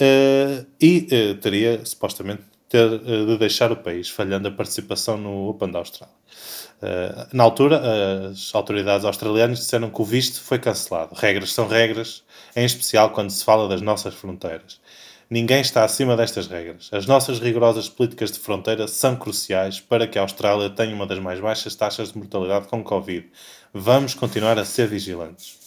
uh, 0.00 0.66
e 0.80 1.36
teria 1.40 1.84
supostamente 1.84 2.42
ter 2.68 3.00
de 3.00 3.36
deixar 3.36 3.72
o 3.72 3.76
país, 3.76 4.08
falhando 4.08 4.46
a 4.48 4.50
participação 4.50 5.16
no 5.16 5.48
Open 5.48 5.70
da 5.70 5.80
Austrália. 5.80 6.14
Uh, 6.82 7.28
na 7.32 7.44
altura, 7.44 8.30
as 8.30 8.54
autoridades 8.54 9.04
australianas 9.04 9.58
disseram 9.58 9.90
que 9.90 10.00
o 10.00 10.04
visto 10.04 10.40
foi 10.40 10.58
cancelado. 10.58 11.14
Regras 11.14 11.52
são 11.52 11.68
regras, 11.68 12.24
em 12.56 12.64
especial 12.64 13.10
quando 13.10 13.30
se 13.30 13.44
fala 13.44 13.68
das 13.68 13.82
nossas 13.82 14.14
fronteiras. 14.14 14.80
Ninguém 15.28 15.60
está 15.60 15.84
acima 15.84 16.16
destas 16.16 16.48
regras. 16.48 16.88
As 16.90 17.06
nossas 17.06 17.38
rigorosas 17.38 17.88
políticas 17.88 18.32
de 18.32 18.38
fronteira 18.38 18.88
são 18.88 19.14
cruciais 19.14 19.78
para 19.78 20.06
que 20.06 20.18
a 20.18 20.22
Austrália 20.22 20.70
tenha 20.70 20.94
uma 20.94 21.06
das 21.06 21.18
mais 21.18 21.38
baixas 21.38 21.74
taxas 21.74 22.12
de 22.12 22.18
mortalidade 22.18 22.66
com 22.66 22.82
Covid. 22.82 23.28
Vamos 23.72 24.14
continuar 24.14 24.58
a 24.58 24.64
ser 24.64 24.88
vigilantes. 24.88 25.60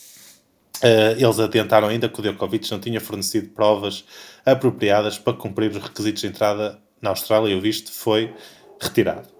Uh, 0.83 1.15
eles 1.17 1.39
adiantaram 1.39 1.87
ainda 1.87 2.09
que 2.09 2.19
o 2.19 2.23
Djokovic 2.23 2.69
não 2.71 2.79
tinha 2.79 2.99
fornecido 2.99 3.49
provas 3.49 4.03
apropriadas 4.45 5.17
para 5.17 5.33
cumprir 5.33 5.71
os 5.71 5.81
requisitos 5.81 6.21
de 6.23 6.27
entrada 6.27 6.79
na 6.99 7.11
Austrália 7.11 7.53
e 7.53 7.55
o 7.55 7.61
visto 7.61 7.91
foi 7.91 8.33
retirado 8.81 9.32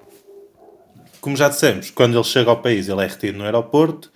como 1.23 1.37
já 1.37 1.47
dissemos, 1.47 1.89
quando 1.89 2.17
ele 2.17 2.23
chega 2.25 2.49
ao 2.49 2.61
país, 2.61 2.89
ele 2.89 3.01
é 3.01 3.07
retido 3.07 3.37
no 3.37 3.45
aeroporto 3.45 4.11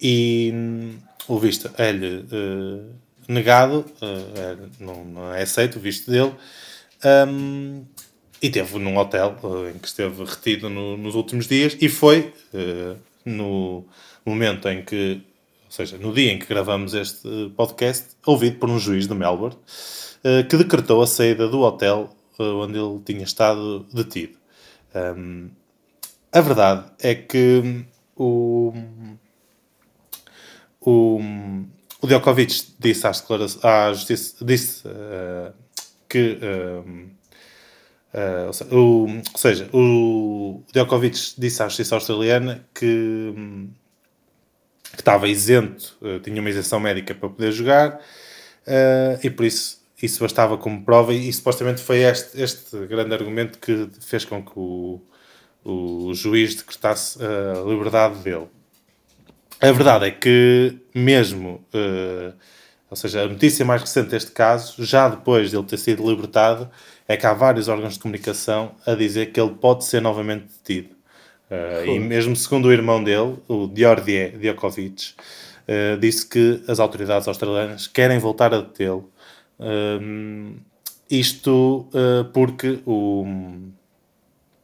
e 0.00 0.52
hum, 0.54 0.92
o 1.26 1.36
visto 1.36 1.68
é-lhe 1.76 2.18
uh, 2.18 2.94
negado, 3.26 3.84
uh, 4.00 4.38
é, 4.38 4.56
não, 4.78 5.04
não, 5.04 5.34
é 5.34 5.42
aceito 5.42 5.78
o 5.78 5.80
visto 5.80 6.08
dele. 6.08 6.32
Um, 7.28 7.84
e 8.40 8.50
teve 8.50 8.78
num 8.78 8.96
hotel 8.96 9.36
uh, 9.42 9.68
em 9.68 9.78
que 9.80 9.88
esteve 9.88 10.22
retido 10.22 10.70
no, 10.70 10.96
nos 10.96 11.16
últimos 11.16 11.48
dias 11.48 11.76
e 11.80 11.88
foi 11.88 12.32
no 13.24 13.84
momento 14.24 14.68
em 14.68 14.84
que, 14.84 15.22
ou 15.64 15.72
seja, 15.72 15.98
no 15.98 16.12
dia 16.12 16.30
em 16.30 16.38
que 16.38 16.46
gravamos 16.46 16.94
este 16.94 17.52
podcast, 17.56 18.10
ouvido 18.24 18.60
por 18.60 18.70
um 18.70 18.78
juiz 18.78 19.08
de 19.08 19.14
Melbourne 19.14 19.56
que 20.48 20.56
decretou 20.56 21.02
a 21.02 21.06
saída 21.06 21.48
do 21.48 21.62
hotel 21.62 22.14
onde 22.38 22.78
ele 22.78 23.00
tinha 23.04 23.24
estado 23.24 23.84
detido. 23.92 24.38
Um, 24.94 25.50
a 26.34 26.40
verdade 26.40 26.84
é 27.00 27.14
que 27.14 27.86
o, 28.16 28.74
o, 30.80 31.20
o 32.02 32.06
Djokovic 32.08 32.74
disse 32.76 33.06
à, 33.06 33.92
justiça 33.92 34.44
disse, 34.44 34.88
uh, 34.88 35.54
que 36.08 36.36
uh, 36.42 37.08
uh, 38.14 38.46
ou, 38.48 38.52
seja, 38.52 38.74
o, 38.74 39.06
ou 39.06 39.38
seja, 39.38 39.70
o 39.72 40.62
Djokovic 40.72 41.34
disse 41.38 41.62
à 41.62 41.68
justiça 41.68 41.94
australiana 41.94 42.66
que, 42.74 43.32
que 44.90 45.00
estava 45.00 45.28
isento, 45.28 45.96
tinha 46.24 46.40
uma 46.40 46.50
isenção 46.50 46.80
médica 46.80 47.14
para 47.14 47.28
poder 47.28 47.52
jogar 47.52 48.00
e 49.22 49.30
por 49.30 49.44
isso 49.44 49.84
isso 50.02 50.20
bastava 50.20 50.58
como 50.58 50.84
prova 50.84 51.14
e, 51.14 51.28
e 51.28 51.32
supostamente 51.32 51.80
foi 51.80 52.00
este, 52.00 52.42
este 52.42 52.86
grande 52.86 53.14
argumento 53.14 53.58
que 53.58 53.88
fez 54.00 54.24
com 54.24 54.44
que 54.44 54.52
o 54.56 55.00
o 55.64 56.12
juiz 56.12 56.54
decretasse 56.54 57.18
a 57.22 57.62
liberdade 57.66 58.16
dele. 58.18 58.48
A 59.60 59.72
verdade 59.72 60.06
é 60.06 60.10
que, 60.10 60.76
mesmo, 60.94 61.64
uh, 61.72 62.34
ou 62.90 62.96
seja, 62.96 63.22
a 63.22 63.28
notícia 63.28 63.64
mais 63.64 63.80
recente 63.80 64.10
deste 64.10 64.30
caso, 64.30 64.84
já 64.84 65.08
depois 65.08 65.50
de 65.50 65.56
ele 65.56 65.64
ter 65.64 65.78
sido 65.78 66.08
libertado, 66.08 66.68
é 67.08 67.16
que 67.16 67.24
há 67.24 67.32
vários 67.32 67.66
órgãos 67.68 67.94
de 67.94 68.00
comunicação 68.00 68.72
a 68.86 68.94
dizer 68.94 69.32
que 69.32 69.40
ele 69.40 69.52
pode 69.52 69.84
ser 69.84 70.02
novamente 70.02 70.46
detido. 70.48 70.94
Uh, 71.50 71.86
e 71.86 71.98
mesmo 71.98 72.36
segundo 72.36 72.66
o 72.66 72.72
irmão 72.72 73.02
dele, 73.02 73.38
o 73.48 73.66
Diordie 73.66 74.32
Djokovic, 74.38 75.14
uh, 75.66 75.98
disse 75.98 76.26
que 76.26 76.62
as 76.68 76.78
autoridades 76.78 77.26
australianas 77.26 77.86
querem 77.86 78.18
voltar 78.18 78.52
a 78.52 78.60
detê-lo. 78.60 79.10
isto 81.08 81.88
porque 82.34 82.80
o 82.84 83.24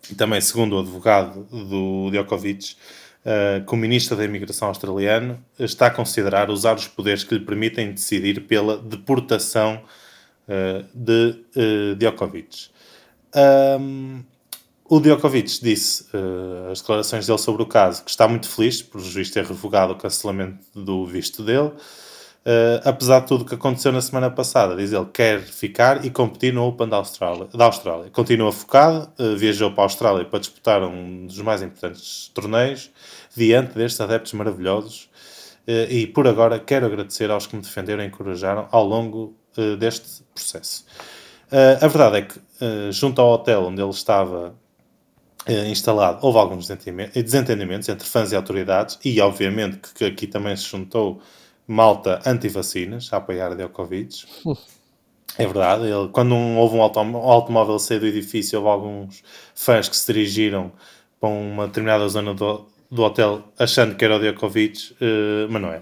e 0.08 0.14
também 0.14 0.40
segundo 0.40 0.76
o 0.76 0.80
advogado 0.80 1.44
do 1.50 2.10
Djokovic, 2.10 2.76
uh, 3.24 3.64
que 3.64 3.74
o 3.74 3.76
ministro 3.76 4.16
da 4.16 4.24
Imigração 4.24 4.68
australiano 4.68 5.42
está 5.58 5.86
a 5.86 5.90
considerar 5.90 6.50
usar 6.50 6.76
os 6.76 6.86
poderes 6.86 7.24
que 7.24 7.34
lhe 7.34 7.44
permitem 7.44 7.92
decidir 7.92 8.46
pela 8.46 8.78
deportação 8.78 9.82
uh, 10.48 10.86
de 10.94 11.36
uh, 11.56 11.96
Djokovic. 11.96 12.68
Um, 13.34 14.24
o 14.88 14.98
Djokovic 14.98 15.62
disse 15.62 16.04
uh, 16.14 16.72
as 16.72 16.80
declarações 16.80 17.26
dele 17.26 17.38
sobre 17.38 17.62
o 17.62 17.66
caso 17.66 18.02
que 18.02 18.10
está 18.10 18.26
muito 18.26 18.48
feliz 18.48 18.82
por 18.82 19.00
o 19.00 19.04
juiz 19.04 19.30
ter 19.30 19.44
revogado 19.44 19.92
o 19.92 19.96
cancelamento 19.96 20.58
do 20.74 21.06
visto 21.06 21.44
dele 21.44 21.72
Uh, 22.40 22.80
apesar 22.86 23.20
de 23.20 23.26
tudo 23.26 23.42
o 23.42 23.44
que 23.44 23.54
aconteceu 23.54 23.92
na 23.92 24.00
semana 24.00 24.30
passada, 24.30 24.74
diz 24.74 24.94
ele 24.94 25.04
quer 25.12 25.40
ficar 25.40 26.06
e 26.06 26.10
competir 26.10 26.54
no 26.54 26.66
Open 26.66 26.88
da 26.88 26.96
Austrália. 26.96 27.46
Da 27.52 27.66
Austrália. 27.66 28.08
Continua 28.10 28.50
focado, 28.50 29.12
uh, 29.18 29.36
viajou 29.36 29.70
para 29.72 29.82
a 29.82 29.84
Austrália 29.84 30.24
para 30.24 30.38
disputar 30.38 30.82
um 30.82 31.26
dos 31.26 31.38
mais 31.42 31.60
importantes 31.60 32.30
torneios, 32.32 32.90
diante 33.36 33.74
destes 33.74 34.00
adeptos 34.00 34.32
maravilhosos. 34.32 35.10
Uh, 35.68 35.92
e 35.92 36.06
por 36.06 36.26
agora 36.26 36.58
quero 36.58 36.86
agradecer 36.86 37.30
aos 37.30 37.46
que 37.46 37.54
me 37.54 37.60
defenderam 37.60 38.02
e 38.02 38.06
encorajaram 38.06 38.68
ao 38.70 38.86
longo 38.86 39.36
deste 39.80 40.22
processo. 40.32 40.86
a 41.82 41.86
verdade 41.88 42.18
é 42.18 42.22
que, 42.22 42.40
junto 42.92 43.20
ao 43.20 43.32
hotel 43.32 43.64
onde 43.64 43.82
ele 43.82 43.90
estava 43.90 44.54
instalado, 45.68 46.24
houve 46.24 46.38
alguns 46.38 46.68
desentendimentos 46.68 47.88
entre 47.88 48.06
fãs 48.06 48.30
e 48.30 48.36
autoridades, 48.36 48.96
e 49.04 49.20
obviamente 49.20 49.80
que 49.92 50.04
aqui 50.04 50.28
também 50.28 50.56
se 50.56 50.64
juntou 50.68 51.20
malta 51.70 52.20
anti-vacinas 52.26 53.12
a 53.12 53.18
apoiar 53.18 53.54
Djokovic. 53.54 54.26
É 55.38 55.46
verdade, 55.46 55.84
ele, 55.84 56.08
quando 56.08 56.34
um, 56.34 56.58
houve 56.58 56.74
um 56.74 56.82
automóvel 56.82 57.78
sair 57.78 58.00
do 58.00 58.06
edifício, 58.06 58.58
houve 58.58 58.70
alguns 58.70 59.22
fãs 59.54 59.88
que 59.88 59.96
se 59.96 60.12
dirigiram 60.12 60.72
para 61.20 61.28
uma 61.28 61.68
determinada 61.68 62.08
zona 62.08 62.34
do, 62.34 62.66
do 62.90 63.02
hotel 63.02 63.44
achando 63.56 63.94
que 63.94 64.04
era 64.04 64.16
o 64.16 64.18
Djokovic, 64.18 64.94
uh, 64.94 65.48
mas 65.48 65.62
não 65.62 65.68
é. 65.68 65.80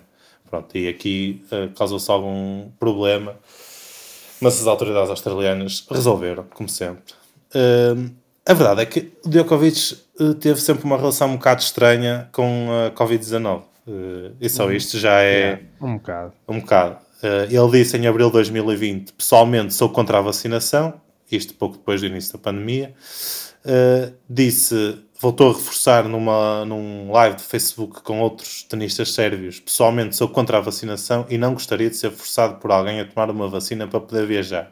Pronto, 0.50 0.76
e 0.76 0.88
aqui 0.88 1.42
uh, 1.50 1.72
causou-se 1.74 2.10
algum 2.10 2.68
problema, 2.78 3.36
mas 4.42 4.60
as 4.60 4.66
autoridades 4.66 5.08
australianas 5.08 5.86
resolveram, 5.90 6.44
como 6.52 6.68
sempre. 6.68 7.14
Uh, 7.54 8.10
a 8.46 8.52
verdade 8.52 8.82
é 8.82 8.86
que 8.86 9.10
o 9.24 9.30
Djokovic 9.30 9.96
teve 10.38 10.60
sempre 10.60 10.84
uma 10.84 10.98
relação 10.98 11.30
um 11.30 11.36
bocado 11.36 11.62
estranha 11.62 12.28
com 12.32 12.68
a 12.86 12.90
Covid-19. 12.90 13.62
Uh, 13.88 14.36
e 14.38 14.48
só 14.50 14.70
isto 14.70 14.98
já 14.98 15.22
é. 15.22 15.40
Yeah, 15.40 15.62
um 15.80 15.96
bocado. 15.96 16.32
Um 16.46 16.60
bocado. 16.60 16.98
Uh, 17.22 17.50
ele 17.50 17.78
disse 17.78 17.96
em 17.96 18.06
abril 18.06 18.26
de 18.26 18.34
2020: 18.34 19.14
pessoalmente 19.14 19.72
sou 19.72 19.88
contra 19.88 20.18
a 20.18 20.20
vacinação, 20.20 21.00
isto 21.32 21.54
pouco 21.54 21.78
depois 21.78 22.02
do 22.02 22.06
início 22.06 22.34
da 22.34 22.38
pandemia. 22.38 22.94
Uh, 23.64 24.14
disse, 24.28 24.98
voltou 25.18 25.50
a 25.50 25.54
reforçar 25.54 26.04
numa, 26.04 26.66
num 26.66 27.10
live 27.10 27.36
de 27.36 27.42
Facebook 27.42 28.02
com 28.02 28.20
outros 28.20 28.62
tenistas 28.62 29.12
sérvios: 29.12 29.58
pessoalmente 29.58 30.14
sou 30.14 30.28
contra 30.28 30.58
a 30.58 30.60
vacinação 30.60 31.24
e 31.30 31.38
não 31.38 31.54
gostaria 31.54 31.88
de 31.88 31.96
ser 31.96 32.10
forçado 32.10 32.56
por 32.56 32.70
alguém 32.70 33.00
a 33.00 33.06
tomar 33.06 33.30
uma 33.30 33.48
vacina 33.48 33.86
para 33.86 34.00
poder 34.00 34.26
viajar. 34.26 34.70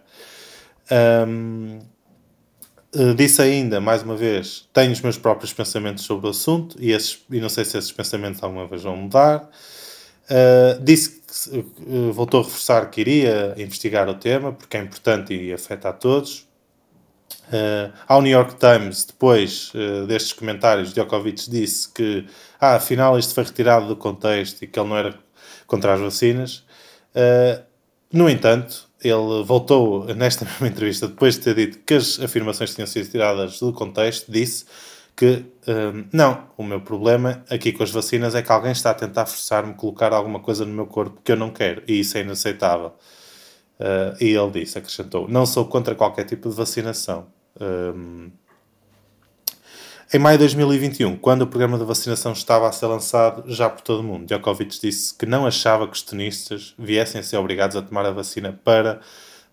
Um, 1.26 1.78
eh, 2.94 3.14
disse 3.14 3.42
ainda, 3.42 3.80
mais 3.80 4.02
uma 4.02 4.16
vez, 4.16 4.68
tenho 4.72 4.92
os 4.92 5.00
meus 5.00 5.18
próprios 5.18 5.52
pensamentos 5.52 6.04
sobre 6.04 6.26
o 6.26 6.30
assunto 6.30 6.76
e, 6.80 6.92
esses, 6.92 7.24
e 7.30 7.40
não 7.40 7.48
sei 7.48 7.64
se 7.64 7.76
esses 7.76 7.92
pensamentos 7.92 8.42
alguma 8.42 8.66
vez 8.66 8.82
vão 8.82 8.96
mudar. 8.96 9.50
Uh, 10.28 10.82
disse 10.82 11.20
que 11.20 11.58
uh, 11.58 12.12
voltou 12.12 12.40
a 12.40 12.42
reforçar 12.42 12.90
que 12.90 13.00
iria 13.00 13.54
investigar 13.56 14.08
o 14.08 14.14
tema 14.14 14.52
porque 14.52 14.76
é 14.76 14.80
importante 14.80 15.34
e 15.34 15.52
afeta 15.52 15.90
a 15.90 15.92
todos. 15.92 16.46
Uh, 17.48 17.92
ao 18.08 18.22
New 18.22 18.32
York 18.32 18.56
Times, 18.56 19.04
depois 19.04 19.72
destes 20.08 20.32
comentários, 20.32 20.92
Djokovic 20.92 21.48
disse 21.48 21.88
que 21.92 22.26
ah, 22.60 22.76
afinal 22.76 23.18
isto 23.18 23.34
foi 23.34 23.44
retirado 23.44 23.86
do 23.86 23.96
contexto 23.96 24.62
e 24.62 24.66
que 24.66 24.78
ele 24.78 24.88
não 24.88 24.96
era 24.96 25.16
contra 25.66 25.94
as 25.94 26.00
vacinas. 26.00 26.64
no 28.12 28.28
entanto, 28.28 28.85
ele 29.06 29.44
voltou 29.44 30.04
nesta 30.14 30.44
mesma 30.46 30.68
entrevista, 30.68 31.08
depois 31.08 31.34
de 31.34 31.40
ter 31.40 31.54
dito 31.54 31.78
que 31.80 31.94
as 31.94 32.20
afirmações 32.20 32.74
tinham 32.74 32.86
sido 32.86 33.08
tiradas 33.10 33.58
do 33.60 33.72
contexto, 33.72 34.30
disse 34.30 34.64
que 35.16 35.44
hum, 35.66 36.04
não, 36.12 36.44
o 36.58 36.62
meu 36.62 36.80
problema 36.80 37.42
aqui 37.48 37.72
com 37.72 37.82
as 37.82 37.90
vacinas 37.90 38.34
é 38.34 38.42
que 38.42 38.52
alguém 38.52 38.72
está 38.72 38.90
a 38.90 38.94
tentar 38.94 39.24
forçar-me 39.24 39.70
a 39.70 39.74
colocar 39.74 40.12
alguma 40.12 40.40
coisa 40.40 40.64
no 40.64 40.72
meu 40.72 40.86
corpo 40.86 41.20
que 41.24 41.32
eu 41.32 41.36
não 41.36 41.50
quero 41.50 41.82
e 41.88 42.00
isso 42.00 42.18
é 42.18 42.20
inaceitável. 42.20 42.92
Uh, 43.78 44.16
e 44.20 44.34
ele 44.34 44.50
disse, 44.52 44.78
acrescentou, 44.78 45.28
não 45.28 45.44
sou 45.44 45.66
contra 45.66 45.94
qualquer 45.94 46.24
tipo 46.24 46.48
de 46.48 46.54
vacinação. 46.54 47.26
Um, 47.60 48.30
em 50.12 50.18
maio 50.18 50.38
de 50.38 50.44
2021, 50.44 51.16
quando 51.16 51.42
o 51.42 51.46
programa 51.46 51.76
de 51.76 51.84
vacinação 51.84 52.32
estava 52.32 52.68
a 52.68 52.72
ser 52.72 52.86
lançado 52.86 53.44
já 53.52 53.68
por 53.68 53.80
todo 53.80 54.00
o 54.00 54.02
mundo, 54.04 54.26
Djokovic 54.26 54.80
disse 54.80 55.12
que 55.12 55.26
não 55.26 55.44
achava 55.44 55.86
que 55.88 55.94
os 55.94 56.02
tenistas 56.02 56.74
viessem 56.78 57.20
a 57.20 57.24
ser 57.24 57.36
obrigados 57.38 57.76
a 57.76 57.82
tomar 57.82 58.06
a 58.06 58.12
vacina 58.12 58.52
para 58.64 59.00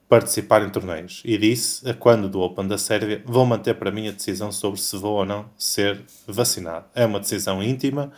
participar 0.08 0.62
em 0.62 0.70
torneios. 0.70 1.24
E 1.26 1.38
disse, 1.40 1.92
quando 1.96 2.30
do 2.30 2.40
Open 2.40 2.68
da 2.68 2.78
Sérvia, 2.78 3.24
vou 3.26 3.46
manter 3.48 3.74
para 3.74 3.90
mim 3.90 4.08
a 4.08 4.12
decisão 4.12 4.52
sobre 4.52 4.80
se 4.80 4.96
vou 4.96 5.18
ou 5.18 5.26
não 5.26 5.50
ser 5.58 6.02
vacinado. 6.28 6.86
É 6.94 7.04
uma 7.04 7.20
decisão 7.20 7.64
íntima 7.64 8.12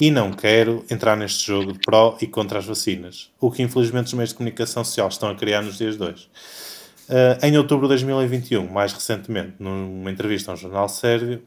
e 0.00 0.10
não 0.10 0.32
quero 0.32 0.82
entrar 0.90 1.14
neste 1.14 1.46
jogo 1.46 1.74
de 1.74 1.78
pró 1.80 2.16
e 2.22 2.26
contra 2.26 2.58
as 2.58 2.64
vacinas, 2.64 3.30
o 3.38 3.50
que 3.50 3.62
infelizmente 3.62 4.06
os 4.06 4.14
meios 4.14 4.30
de 4.30 4.36
comunicação 4.36 4.82
social 4.82 5.08
estão 5.08 5.28
a 5.28 5.34
criar 5.34 5.60
nos 5.60 5.76
dias 5.76 5.98
de 5.98 6.02
hoje. 6.02 6.30
Uh, 7.08 7.44
em 7.46 7.56
outubro 7.56 7.86
de 7.86 7.90
2021, 7.90 8.66
mais 8.66 8.92
recentemente, 8.92 9.54
numa 9.58 10.10
entrevista 10.10 10.50
a 10.50 10.54
um 10.54 10.56
jornal 10.56 10.88
sérvio, 10.88 11.42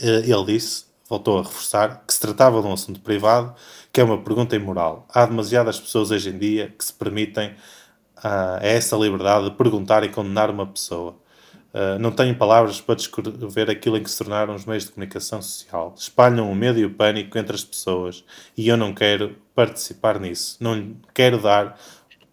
ele 0.00 0.44
disse, 0.44 0.84
voltou 1.08 1.38
a 1.38 1.42
reforçar, 1.42 2.04
que 2.06 2.12
se 2.12 2.20
tratava 2.20 2.60
de 2.60 2.66
um 2.66 2.72
assunto 2.72 3.00
privado, 3.00 3.54
que 3.92 4.00
é 4.00 4.04
uma 4.04 4.18
pergunta 4.18 4.54
imoral. 4.54 5.06
Há 5.12 5.24
demasiadas 5.24 5.80
pessoas 5.80 6.10
hoje 6.10 6.28
em 6.28 6.38
dia 6.38 6.74
que 6.76 6.84
se 6.84 6.92
permitem 6.92 7.54
a 8.22 8.58
essa 8.60 8.96
liberdade 8.96 9.50
de 9.50 9.56
perguntar 9.56 10.04
e 10.04 10.08
condenar 10.08 10.50
uma 10.50 10.66
pessoa. 10.66 11.16
Uh, 11.72 11.98
não 11.98 12.10
tenho 12.10 12.34
palavras 12.34 12.80
para 12.80 12.94
descrever 12.94 13.70
aquilo 13.70 13.96
em 13.96 14.02
que 14.02 14.10
se 14.10 14.18
tornaram 14.18 14.54
os 14.54 14.64
meios 14.64 14.84
de 14.84 14.92
comunicação 14.92 15.40
social. 15.40 15.94
Espalham 15.96 16.50
o 16.50 16.54
medo 16.54 16.78
e 16.78 16.84
o 16.84 16.90
pânico 16.90 17.38
entre 17.38 17.54
as 17.54 17.64
pessoas 17.64 18.24
e 18.56 18.68
eu 18.68 18.76
não 18.76 18.94
quero 18.94 19.36
participar 19.54 20.18
nisso. 20.18 20.56
Não 20.60 20.96
quero 21.14 21.40
dar, 21.40 21.78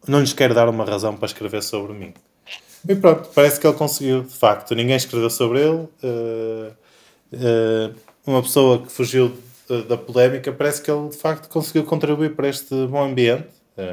não 0.07 0.21
lhes 0.21 0.33
quero 0.33 0.53
dar 0.53 0.69
uma 0.69 0.85
razão 0.85 1.15
para 1.15 1.25
escrever 1.25 1.61
sobre 1.61 1.93
mim. 1.93 2.13
E 2.87 2.95
pronto, 2.95 3.29
parece 3.33 3.59
que 3.59 3.67
ele 3.67 3.75
conseguiu, 3.75 4.23
de 4.23 4.33
facto. 4.33 4.73
Ninguém 4.73 4.95
escreveu 4.95 5.29
sobre 5.29 5.59
ele. 5.59 5.87
Uh, 6.03 6.84
uma 8.25 8.41
pessoa 8.41 8.81
que 8.81 8.91
fugiu 8.91 9.35
da 9.87 9.97
polémica, 9.97 10.51
parece 10.51 10.81
que 10.81 10.91
ele 10.91 11.09
de 11.09 11.17
facto 11.17 11.49
conseguiu 11.49 11.83
contribuir 11.83 12.35
para 12.35 12.47
este 12.47 12.87
bom 12.87 13.03
ambiente, 13.03 13.47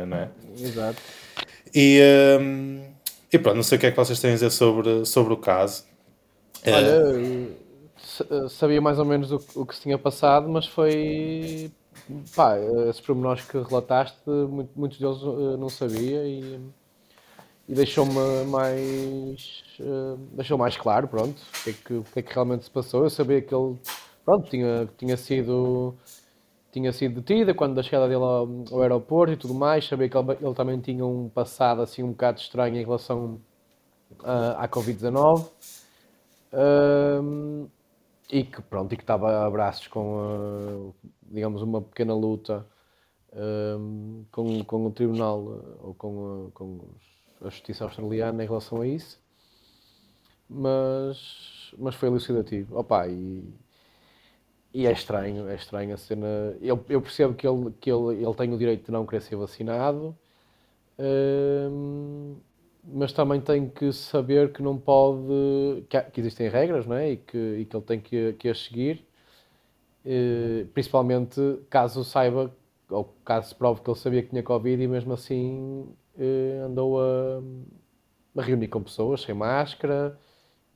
não 0.07 0.17
é? 0.17 0.29
Exato. 0.59 1.01
E, 1.75 2.01
um, 2.41 2.83
e 3.33 3.39
pronto, 3.39 3.57
não 3.57 3.63
sei 3.63 3.79
o 3.79 3.81
que 3.81 3.87
é 3.87 3.91
que 3.91 3.97
vocês 3.97 4.21
têm 4.21 4.33
a 4.33 4.35
dizer 4.35 4.51
sobre, 4.51 5.07
sobre 5.07 5.33
o 5.33 5.37
caso. 5.37 5.85
Olha, 6.67 8.49
sabia 8.51 8.81
mais 8.81 8.99
ou 8.99 9.05
menos 9.05 9.33
o, 9.33 9.41
o 9.55 9.67
que 9.67 9.75
se 9.75 9.83
tinha 9.83 9.99
passado, 9.99 10.49
mas 10.49 10.67
foi. 10.67 11.71
Pá, 12.35 12.59
esses 12.89 13.01
pormenores 13.01 13.45
que 13.45 13.59
relataste, 13.59 14.19
muitos 14.75 14.99
deles 14.99 15.19
eh, 15.23 15.57
não 15.57 15.69
sabia 15.69 16.25
e, 16.25 16.61
e 17.69 17.75
deixou-me 17.75 18.45
mais. 18.47 19.62
Uh, 19.83 20.16
deixou 20.37 20.57
mais 20.57 20.77
claro, 20.77 21.09
pronto, 21.09 21.37
o 21.40 21.64
que, 21.64 21.71
é 21.71 21.73
que, 21.73 21.95
o 21.95 22.05
que 22.05 22.18
é 22.21 22.23
que 22.23 22.33
realmente 22.33 22.64
se 22.64 22.71
passou. 22.71 23.03
Eu 23.03 23.11
sabia 23.11 23.42
que 23.42 23.53
ele, 23.53 23.77
pronto, 24.25 24.49
tinha, 24.49 24.88
tinha 24.97 25.16
sido 25.16 25.97
tinha 26.73 26.90
sido 26.92 27.21
detida 27.21 27.53
quando 27.53 27.75
da 27.75 27.83
chegada 27.83 28.09
dele 28.09 28.23
ao, 28.23 28.49
ao, 28.71 28.81
aeroporto 28.81 29.33
e 29.35 29.37
tudo 29.37 29.55
mais. 29.55 29.87
Sabia 29.87 30.09
que 30.09 30.16
ele, 30.16 30.33
ele, 30.40 30.55
também 30.55 30.81
tinha 30.81 31.05
um 31.05 31.29
passado 31.29 31.83
assim 31.83 32.03
um 32.03 32.12
bocado 32.12 32.40
estranho 32.40 32.77
em 32.77 32.85
relação 32.85 33.40
uh, 34.23 34.57
à 34.57 34.66
Covid-19. 34.68 35.51
Uh, 36.53 37.71
e 38.31 38.45
que 38.45 38.62
pronto, 38.62 38.92
e 38.95 38.97
que 38.97 39.03
estava 39.03 39.47
a 39.47 39.51
braços 39.51 39.87
com, 39.88 40.16
uh, 40.16 40.95
digamos, 41.31 41.61
uma 41.62 41.83
pequena 41.83 42.14
luta 42.14 42.66
com, 44.31 44.62
com 44.64 44.87
o 44.87 44.90
tribunal 44.90 45.40
ou 45.81 45.95
com, 45.95 46.51
com 46.53 46.81
a 47.40 47.49
justiça 47.49 47.85
australiana 47.85 48.45
em 48.45 48.47
relação 48.47 48.83
a 48.83 48.87
isso. 48.87 49.18
Mas, 50.48 51.74
mas 51.78 51.94
foi 51.94 52.09
elucidativo. 52.09 52.78
Opa, 52.78 53.09
e, 53.09 53.42
e 54.74 54.87
é 54.87 54.92
estranho, 54.92 55.48
é 55.48 55.55
estranho 55.55 55.94
a 55.94 55.96
cena. 55.98 56.26
Eu, 56.61 56.83
eu 56.88 57.00
percebo 57.02 57.35
que, 57.35 57.46
ele, 57.46 57.72
que 57.81 57.90
ele, 57.90 58.22
ele 58.24 58.35
tem 58.35 58.52
o 58.52 58.59
direito 58.59 58.87
de 58.87 58.92
não 58.92 59.07
querer 59.07 59.20
ser 59.22 59.37
vacinado, 59.37 60.16
hum, 60.98 62.37
mas 62.85 63.12
também 63.12 63.40
tem 63.40 63.68
que 63.68 63.92
saber 63.92 64.52
que 64.52 64.62
não 64.62 64.78
pode. 64.78 65.85
que, 65.88 66.00
que 66.02 66.20
existem 66.20 66.48
regras, 66.48 66.87
não 66.87 66.96
é? 66.96 67.12
E 67.12 67.16
que, 67.18 67.38
e 67.38 67.64
que 67.66 67.76
ele 67.76 67.85
tem 67.85 68.00
que, 68.00 68.33
que 68.35 68.48
as 68.48 68.59
seguir, 68.64 69.07
uh, 70.05 70.66
principalmente 70.68 71.40
caso 71.70 72.05
saiba, 72.05 72.55
ou 72.90 73.05
caso 73.24 73.50
se 73.50 73.55
prove 73.55 73.81
que 73.83 73.90
ele 73.90 73.98
sabia 73.98 74.22
que 74.22 74.31
tinha 74.31 74.42
Covid 74.42 74.83
e 74.83 74.88
mesmo 74.88 75.12
assim 75.14 75.87
uh, 76.16 76.64
andou 76.66 77.00
a, 77.00 77.42
a 78.37 78.42
reunir 78.42 78.68
com 78.68 78.83
pessoas 78.83 79.22
sem 79.22 79.35
máscara 79.35 80.18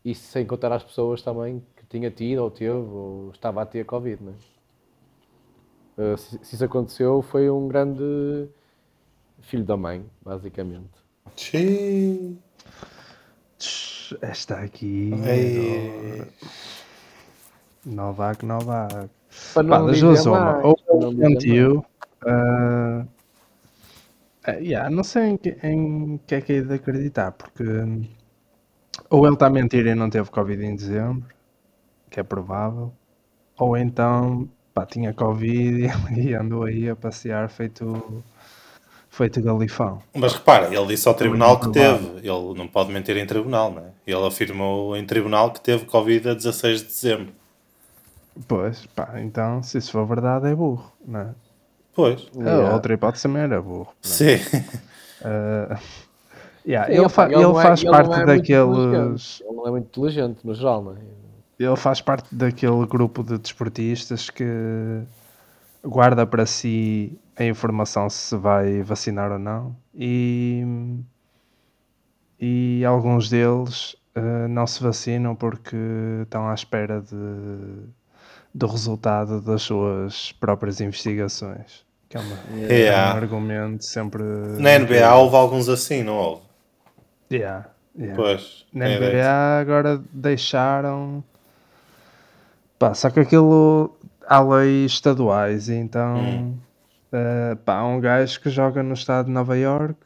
e 0.06 0.14
sem 0.14 0.46
contar 0.46 0.70
às 0.70 0.84
pessoas 0.84 1.20
também 1.20 1.60
tinha 1.88 2.12
tido, 2.12 2.38
ou 2.38 2.48
teve, 2.48 2.70
ou 2.70 3.30
estava 3.32 3.62
a 3.62 3.66
ter 3.66 3.84
Covid, 3.84 4.22
não 4.22 4.32
é? 4.32 6.12
Uh, 6.12 6.16
se, 6.16 6.38
se, 6.44 6.54
isso 6.54 6.64
aconteceu, 6.64 7.22
foi 7.22 7.50
um 7.50 7.66
grande 7.66 8.48
filho 9.40 9.64
da 9.64 9.76
mãe, 9.76 10.06
basicamente. 10.22 10.90
Xiii. 11.34 12.38
Esta 14.20 14.60
aqui. 14.60 15.10
Ei. 15.26 16.22
Novak, 17.84 18.46
Novak. 18.46 19.10
Para 19.54 19.62
não 19.64 19.70
Pá, 19.70 19.86
das 19.86 20.00
duas 20.00 20.26
uma. 20.26 20.60
Ou 20.64 21.12
mentiu. 21.12 21.84
Uh, 22.24 23.00
uh, 24.46 24.60
yeah, 24.60 24.88
não 24.88 25.02
sei 25.02 25.30
em 25.30 25.36
que, 25.36 25.56
em 25.64 26.20
que 26.24 26.34
é 26.36 26.40
que 26.40 26.52
é 26.52 26.60
de 26.60 26.74
acreditar, 26.74 27.32
porque 27.32 27.64
ou 29.10 29.24
ele 29.26 29.34
está 29.34 29.46
a 29.46 29.50
mentir 29.50 29.86
e 29.86 29.94
não 29.94 30.10
teve 30.10 30.30
Covid 30.30 30.64
em 30.64 30.74
dezembro, 30.74 31.28
que 32.10 32.20
é 32.20 32.22
provável, 32.22 32.92
ou 33.58 33.76
então 33.76 34.48
pá, 34.74 34.84
tinha 34.84 35.12
Covid 35.14 35.90
e 36.16 36.34
andou 36.36 36.64
aí 36.64 36.88
a 36.88 36.96
passear 36.96 37.48
feito, 37.48 38.22
feito 39.08 39.40
galifão. 39.42 40.02
Mas 40.14 40.34
repara, 40.34 40.74
ele 40.74 40.86
disse 40.86 41.08
ao 41.08 41.14
tribunal 41.14 41.58
que 41.58 41.70
teve, 41.70 42.18
ele 42.18 42.54
não 42.54 42.68
pode 42.68 42.92
mentir 42.92 43.16
em 43.16 43.26
tribunal, 43.26 43.72
não 43.72 43.82
é? 43.82 43.90
Ele 44.06 44.26
afirmou 44.26 44.96
em 44.96 45.04
tribunal 45.04 45.50
que 45.50 45.60
teve 45.60 45.84
Covid 45.86 46.30
a 46.30 46.34
16 46.34 46.80
de 46.80 46.86
dezembro. 46.86 47.32
Pois, 48.46 48.84
pá, 48.86 49.14
então 49.20 49.62
se 49.62 49.78
isso 49.78 49.92
for 49.92 50.06
verdade 50.06 50.48
é 50.48 50.54
burro, 50.54 50.92
não 51.06 51.20
é? 51.20 51.34
Pois. 51.94 52.28
A 52.44 52.74
outra 52.74 52.92
hipótese 52.92 53.22
também 53.22 53.42
era 53.42 53.62
burro. 53.62 53.88
É? 54.04 54.06
Sim. 54.06 54.36
Uh, 55.22 55.78
yeah, 56.66 56.92
ele, 56.92 57.08
fa 57.08 57.26
ele, 57.26 57.42
ele, 57.42 57.54
faz 57.54 57.84
é, 57.84 57.90
parte 57.90 58.12
ele 58.12 58.22
é 58.22 58.26
daqueles. 58.26 59.40
Ele 59.40 59.56
não 59.56 59.66
é 59.66 59.70
muito 59.70 59.86
inteligente 59.86 60.38
no 60.44 60.54
geral, 60.54 60.82
não 60.82 60.92
é? 60.92 60.96
ele 61.58 61.76
faz 61.76 62.00
parte 62.00 62.34
daquele 62.34 62.86
grupo 62.86 63.22
de 63.22 63.38
desportistas 63.38 64.28
que 64.28 64.44
guarda 65.82 66.26
para 66.26 66.44
si 66.44 67.18
a 67.36 67.44
informação 67.44 68.10
se 68.10 68.36
vai 68.36 68.82
vacinar 68.82 69.32
ou 69.32 69.38
não 69.38 69.76
e, 69.94 70.64
e 72.38 72.84
alguns 72.84 73.30
deles 73.30 73.94
uh, 74.16 74.48
não 74.48 74.66
se 74.66 74.82
vacinam 74.82 75.34
porque 75.34 75.76
estão 76.22 76.48
à 76.48 76.54
espera 76.54 77.00
de, 77.00 77.16
do 78.54 78.66
resultado 78.66 79.40
das 79.40 79.62
suas 79.62 80.32
próprias 80.32 80.80
investigações. 80.80 81.86
Que 82.08 82.16
é, 82.16 82.20
uma, 82.20 82.36
yeah. 82.56 83.10
é 83.10 83.14
um 83.14 83.16
argumento 83.16 83.84
sempre. 83.84 84.22
Na 84.22 84.78
NBA 84.78 85.12
houve 85.14 85.34
alguns 85.34 85.68
assim, 85.68 86.04
não 86.04 86.16
houve? 86.16 86.45
Yeah. 87.30 87.68
Yeah. 87.98 88.16
Pois, 88.16 88.66
Na 88.72 88.86
NBA 88.88 89.60
agora 89.60 90.02
deixaram 90.12 91.24
Pá, 92.78 92.92
só 92.92 93.08
que 93.10 93.20
aquilo 93.20 93.96
há 94.26 94.40
leis 94.40 94.92
estaduais, 94.92 95.68
então 95.68 96.16
hum. 96.18 96.58
uh, 97.12 97.56
pá, 97.56 97.76
há 97.76 97.86
um 97.86 98.00
gajo 98.00 98.40
que 98.40 98.50
joga 98.50 98.82
no 98.82 98.92
estado 98.92 99.26
de 99.26 99.32
Nova 99.32 99.56
York, 99.56 99.96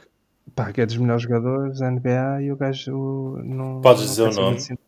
pá, 0.54 0.72
que 0.72 0.80
é 0.80 0.87
dos 0.87 0.96
melhores 0.96 1.22
jogadores 1.24 1.80
da 1.80 1.90
NBA 1.90 2.42
e 2.42 2.52
o 2.52 2.56
gajo 2.56 3.40
não. 3.42 3.80
Podes 3.80 4.02
dizer 4.02 4.28
o 4.28 4.33
nome? 4.33 4.56
Assim. 4.59 4.78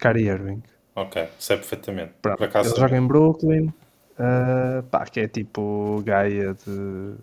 Kyrie 0.00 0.26
Irving. 0.26 0.62
Ok, 0.96 1.28
sei 1.38 1.56
perfeitamente. 1.56 2.12
Pronto, 2.20 2.42
ele 2.42 2.76
joga 2.76 2.96
em 2.96 3.06
Brooklyn, 3.06 3.66
uh, 4.18 4.82
pá, 4.90 5.04
que 5.04 5.20
é 5.20 5.28
tipo 5.28 6.02
Gaia 6.04 6.54
de 6.54 7.14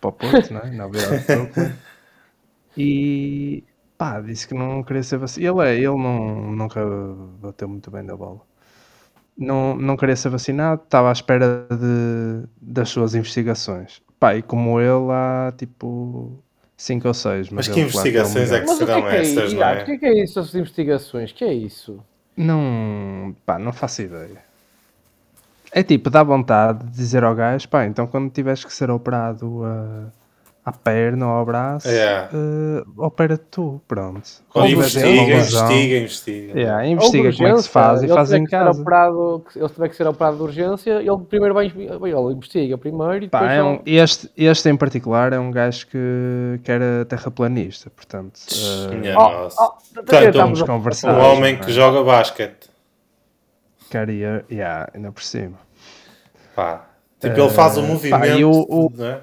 Pop 0.00 0.18
não 0.50 0.60
é? 0.62 0.70
Nova 0.72 0.98
York, 0.98 1.24
Brooklyn. 1.28 1.72
E 2.76 3.64
pá, 3.98 4.20
disse 4.20 4.48
que 4.48 4.54
não 4.54 4.82
queria 4.82 5.02
ser 5.02 5.18
vacinado. 5.18 5.62
Ele 5.62 5.70
é, 5.70 5.76
ele 5.76 5.96
não, 5.96 6.52
nunca 6.52 6.80
bateu 7.40 7.68
muito 7.68 7.90
bem 7.90 8.04
da 8.04 8.16
bola 8.16 8.40
não, 9.36 9.76
não 9.76 9.96
queria 9.96 10.16
ser 10.16 10.28
vacinado, 10.28 10.82
estava 10.84 11.08
à 11.08 11.12
espera 11.12 11.66
de, 11.70 12.46
das 12.60 12.88
suas 12.88 13.14
investigações. 13.14 14.02
Pá, 14.18 14.36
e 14.36 14.42
como 14.42 14.80
ele 14.80 15.10
há 15.10 15.52
tipo 15.56 16.38
5 16.76 17.08
ou 17.08 17.14
6. 17.14 17.50
Mas 17.50 17.68
que 17.68 17.80
investigações 17.80 18.52
é 18.52 18.60
que 18.60 18.66
Mas 18.66 18.76
o 18.76 18.78
que 18.78 18.84
é 18.84 18.86
serão 18.86 19.02
que 19.02 19.08
é, 19.08 19.20
essas, 19.20 19.44
isso? 19.44 19.56
não 19.56 19.64
é? 19.64 19.82
o 19.82 19.84
que 19.84 19.92
é 19.92 19.98
que 19.98 20.06
é 20.06 20.22
isso, 20.22 20.40
as 20.40 20.54
investigações? 20.54 21.32
que 21.32 21.44
é 21.44 21.52
isso? 21.52 22.00
Não, 22.36 23.34
pá, 23.44 23.58
não 23.58 23.72
faço 23.72 24.02
ideia. 24.02 24.42
É 25.70 25.82
tipo, 25.82 26.10
dá 26.10 26.22
vontade 26.22 26.84
de 26.84 26.90
dizer 26.92 27.24
ao 27.24 27.34
gajo, 27.34 27.68
pá, 27.68 27.86
então 27.86 28.06
quando 28.06 28.30
tiveres 28.30 28.64
que 28.64 28.72
ser 28.72 28.90
operado 28.90 29.64
a, 29.64 30.12
à 30.64 30.70
perna 30.70 31.26
ou 31.26 31.32
ao 31.32 31.44
braço, 31.44 31.88
É. 31.88 32.28
eh, 32.32 32.84
opera 32.96 33.36
tu, 33.36 33.80
pronto. 33.88 34.22
Ou 34.54 34.62
Quando 34.62 34.68
tiveres 34.68 34.94
investiga, 34.96 35.34
investiga, 35.34 35.96
investiga. 35.98 36.60
yeah, 36.60 36.86
investiga 36.86 37.32
como 37.32 37.48
é 37.48 37.52
que 37.54 37.62
se 37.62 37.68
faz 37.68 38.00
e 38.00 38.04
ele 38.04 38.14
faz 38.14 38.28
tiver 38.28 38.38
em 38.40 38.44
que 38.44 38.50
ser 38.50 38.56
casa. 38.58 38.80
Operado, 38.80 39.44
ele 39.56 39.68
tiver 39.68 39.88
que 39.88 39.96
ser 39.96 40.06
operado 40.06 40.36
de 40.36 40.42
urgência, 40.44 40.90
ele 41.02 41.18
primeiro 41.28 41.52
vai 41.54 41.66
investigar, 41.66 41.96
ele 42.08 42.32
investiga 42.32 42.78
primeiro 42.78 43.16
e 43.16 43.20
depois 43.22 43.42
Pá, 43.42 43.52
é 43.52 43.60
só- 43.60 43.66
um- 43.72 43.80
este, 43.84 44.30
este 44.36 44.68
em 44.68 44.76
particular 44.76 45.32
é 45.32 45.38
um 45.40 45.50
gajo 45.50 45.84
que, 45.88 46.60
que 46.62 46.70
era 46.70 47.04
terraplanista, 47.06 47.90
portanto. 47.90 48.38
eh, 48.52 48.94
Minha 48.94 49.18
Oh, 49.18 49.48
oh, 49.48 49.94
Portanto, 49.94 50.62
a- 50.62 50.66
conversar. 50.66 51.18
Um 51.18 51.24
homem 51.38 51.54
é? 51.54 51.56
que 51.58 51.72
joga 51.72 52.04
basquete. 52.04 52.70
queria, 53.90 54.44
yeah, 54.50 54.88
ainda 54.94 55.10
por 55.12 55.22
cima. 55.22 55.58
Pá. 56.54 56.86
Tipo, 57.22 57.40
ele 57.40 57.50
faz 57.50 57.76
o 57.76 57.80
Eh, 57.80 57.86
movimento. 57.86 58.20
pá, 58.20 58.26
e 58.28 58.44
o, 58.44 58.50
o 58.50 58.92
não 58.96 59.06
é? 59.06 59.20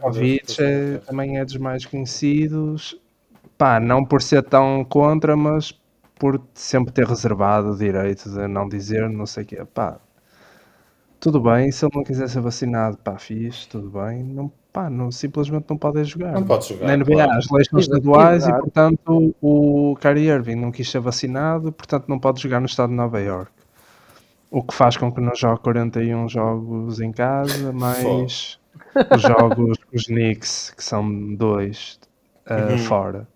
É- 0.60 0.98
também 1.00 1.38
é 1.38 1.46
dos 1.46 1.58
mais 1.58 1.86
conhecidos, 1.86 3.00
pá, 3.58 3.80
não 3.80 4.06
por 4.06 4.22
ser 4.22 4.44
tão 4.44 4.86
contra, 4.86 5.36
mas 5.38 5.74
por 6.20 6.42
sempre 6.54 6.94
ter 6.94 7.06
reservado 7.08 7.70
o 7.72 7.78
direito 7.78 8.30
de 8.30 8.48
não 8.48 8.68
dizer, 8.70 9.10
não 9.10 9.26
sei 9.26 9.44
o 9.44 9.48
quê, 9.48 9.66
pá, 9.66 10.00
tudo 11.20 11.40
bem, 11.42 11.72
se 11.72 11.86
ele 11.86 11.92
não 11.96 12.04
quiser 12.04 12.30
ser 12.30 12.40
vacinado, 12.42 12.98
pá, 12.98 13.18
fixe, 13.18 13.68
tudo 13.68 13.90
bem, 13.90 14.24
não, 14.24 14.52
pá, 14.72 14.90
não, 14.90 15.12
simplesmente 15.12 15.66
não 15.70 15.78
pode 15.78 16.04
jogar. 16.06 16.34
Não 16.34 16.44
pode 16.46 16.68
jogar, 16.70 16.88
Na 16.88 16.96
NBA 16.98 17.14
claro. 17.26 17.32
as 17.34 17.50
leis 17.50 17.68
são 17.70 17.80
estaduais 17.80 18.48
e, 18.48 18.54
portanto, 18.54 19.36
o 19.42 19.96
Kyrie 20.00 20.30
Irving 20.30 20.56
não 20.56 20.72
quis 20.72 20.90
ser 20.90 21.00
vacinado, 21.02 21.72
portanto, 21.74 22.06
não 22.08 22.20
pode 22.20 22.42
jogar 22.42 22.60
no 22.62 22.66
estado 22.68 22.90
de 22.90 22.96
Nova 22.96 23.20
York. 23.20 23.52
O 24.52 24.64
que 24.64 24.74
faz 24.74 24.98
com 24.98 25.12
que 25.12 25.22
não 25.22 25.36
jogue 25.36 25.62
41 25.62 26.28
jogos 26.28 27.00
em 27.00 27.12
casa, 27.12 27.72
mais 27.72 28.60
os 29.12 29.22
jogos 29.22 29.78
os 29.94 30.06
Knicks, 30.06 30.72
que 30.76 30.84
são 30.84 31.36
dois 31.36 32.00
uh, 32.50 32.72
Uhum. 32.72 32.78
fora. 32.80 33.28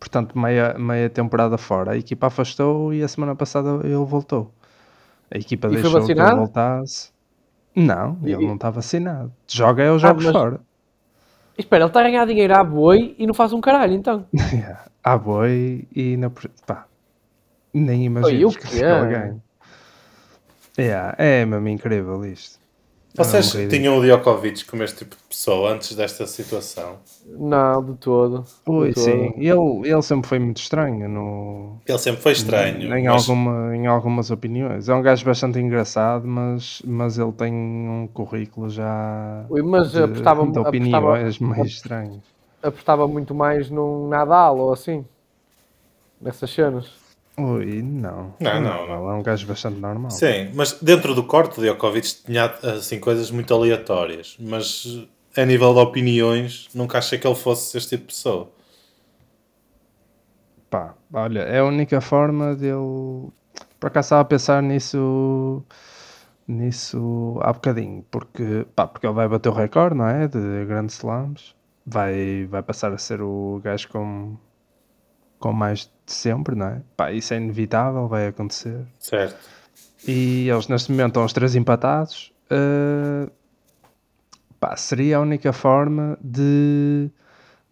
Portanto, 0.00 0.36
meia, 0.38 0.74
meia 0.78 1.08
temporada 1.10 1.56
fora. 1.58 1.92
A 1.92 1.96
equipa 1.98 2.26
afastou 2.28 2.92
e 2.94 3.02
a 3.02 3.08
semana 3.08 3.36
passada 3.36 3.80
ele 3.84 3.94
voltou. 4.04 4.50
A 5.30 5.36
equipa 5.38 5.68
E 5.68 5.72
deixou 5.72 6.04
que 6.04 6.12
ele 6.12 6.20
voltasse. 6.34 7.10
Não, 7.74 8.18
E- 8.22 8.32
ele 8.32 8.46
não 8.46 8.54
está 8.54 8.68
vacinado. 8.70 9.32
Joga 9.46 9.82
é 9.82 9.90
os 9.92 10.00
jogos 10.02 10.24
mas- 10.24 10.32
fora. 10.32 10.60
Espera, 11.56 11.84
ele 11.84 11.90
está 11.90 12.00
a 12.00 12.04
ganhar 12.04 12.26
dinheiro 12.26 12.56
à 12.56 12.64
boi 12.64 13.14
e 13.18 13.26
não 13.26 13.34
faz 13.34 13.52
um 13.52 13.60
caralho, 13.60 13.92
então. 13.92 14.24
Yeah. 14.52 14.84
Há 15.04 15.18
boi 15.18 15.86
e 15.94 16.16
na. 16.16 16.30
Pá, 16.66 16.86
nem 17.74 18.04
imagino 18.06 18.48
o 18.48 18.52
que 18.52 18.66
quê? 18.68 18.84
ele. 18.84 19.36
Yeah, 20.78 21.14
é 21.18 21.44
mesmo 21.44 21.68
incrível 21.68 22.24
isto. 22.24 22.58
É 23.14 23.18
Vocês 23.24 23.52
tinham 23.68 23.98
o 23.98 24.02
Djokovic 24.02 24.64
como 24.64 24.82
este 24.82 24.98
tipo 25.00 25.16
de 25.16 25.22
pessoa 25.24 25.70
antes 25.72 25.94
desta 25.94 26.26
situação? 26.26 26.98
Não, 27.26 27.84
de 27.84 27.94
todo. 27.98 28.44
Ui, 28.66 28.88
de 28.88 28.94
todo. 28.94 29.04
sim. 29.04 29.34
Ele, 29.36 29.88
ele 29.90 30.02
sempre 30.02 30.28
foi 30.28 30.38
muito 30.38 30.58
estranho 30.58 31.08
no, 31.08 31.76
Ele 31.86 31.98
sempre 31.98 32.22
foi 32.22 32.32
estranho. 32.32 32.94
em, 32.96 33.08
mas- 33.08 33.28
alguma, 33.28 33.76
em 33.76 33.86
algumas 33.86 34.30
opiniões. 34.30 34.88
É 34.88 34.94
um 34.94 35.02
gajo 35.02 35.24
bastante 35.26 35.58
engraçado, 35.58 36.26
mas, 36.26 36.80
mas 36.86 37.18
ele 37.18 37.32
tem 37.32 37.52
um 37.52 38.08
currículo 38.12 38.70
já 38.70 39.44
Ui, 39.50 39.62
mas 39.62 39.92
de, 39.92 40.02
apostava, 40.02 40.42
de 40.50 40.58
apostava, 40.58 40.68
opiniões 40.68 41.38
meio 41.38 41.64
estranhas. 41.66 42.22
apostava 42.62 43.06
muito 43.06 43.34
mais 43.34 43.68
num 43.70 44.08
Nadal 44.08 44.58
ou 44.58 44.72
assim. 44.72 45.04
Nessas 46.20 46.50
cenas. 46.50 47.01
Ui, 47.42 47.82
não. 47.82 48.34
Não, 48.38 48.60
não, 48.60 48.84
Ele 48.84 48.92
é 48.92 49.14
um 49.18 49.22
gajo 49.22 49.46
bastante 49.46 49.78
normal. 49.78 50.10
Sim, 50.10 50.50
mas 50.54 50.78
dentro 50.80 51.14
do 51.14 51.24
corte, 51.24 51.58
o 51.58 51.62
Djokovic 51.62 52.24
tinha 52.24 52.46
assim, 52.62 53.00
coisas 53.00 53.30
muito 53.30 53.52
aleatórias. 53.52 54.36
Mas 54.38 55.06
a 55.36 55.44
nível 55.44 55.72
de 55.72 55.80
opiniões, 55.80 56.68
nunca 56.74 56.98
achei 56.98 57.18
que 57.18 57.26
ele 57.26 57.34
fosse 57.34 57.76
este 57.76 57.90
tipo 57.90 58.02
de 58.08 58.14
pessoa. 58.14 58.50
Pá, 60.68 60.94
olha, 61.12 61.40
é 61.40 61.58
a 61.58 61.64
única 61.64 62.00
forma 62.00 62.54
dele. 62.54 63.30
Por 63.78 63.88
acaso 63.88 64.06
estava 64.06 64.22
a 64.22 64.24
pensar 64.24 64.62
nisso. 64.62 65.62
Nisso 66.46 67.38
há 67.40 67.52
bocadinho, 67.52 68.04
porque, 68.10 68.66
pá, 68.74 68.86
porque 68.86 69.06
ele 69.06 69.14
vai 69.14 69.28
bater 69.28 69.48
o 69.48 69.52
recorde, 69.52 69.96
não 69.96 70.08
é? 70.08 70.26
De 70.26 70.64
grandes 70.66 70.96
slams, 70.96 71.54
vai, 71.86 72.46
vai 72.46 72.62
passar 72.62 72.92
a 72.92 72.98
ser 72.98 73.22
o 73.22 73.60
gajo 73.62 73.88
com, 73.88 74.36
com 75.38 75.52
mais 75.52 75.80
de 75.80 75.90
sempre, 76.14 76.54
não 76.54 76.66
é? 76.66 76.82
Pá, 76.96 77.12
isso 77.12 77.34
é 77.34 77.36
inevitável, 77.36 78.08
vai 78.08 78.28
acontecer. 78.28 78.84
Certo. 78.98 79.36
E 80.06 80.48
eles 80.48 80.68
neste 80.68 80.90
momento 80.90 81.08
estão 81.08 81.24
os 81.24 81.32
três 81.32 81.54
empatados. 81.54 82.32
Uh, 82.50 83.30
pá, 84.58 84.76
seria 84.76 85.18
a 85.18 85.20
única 85.20 85.52
forma 85.52 86.18
de, 86.20 87.10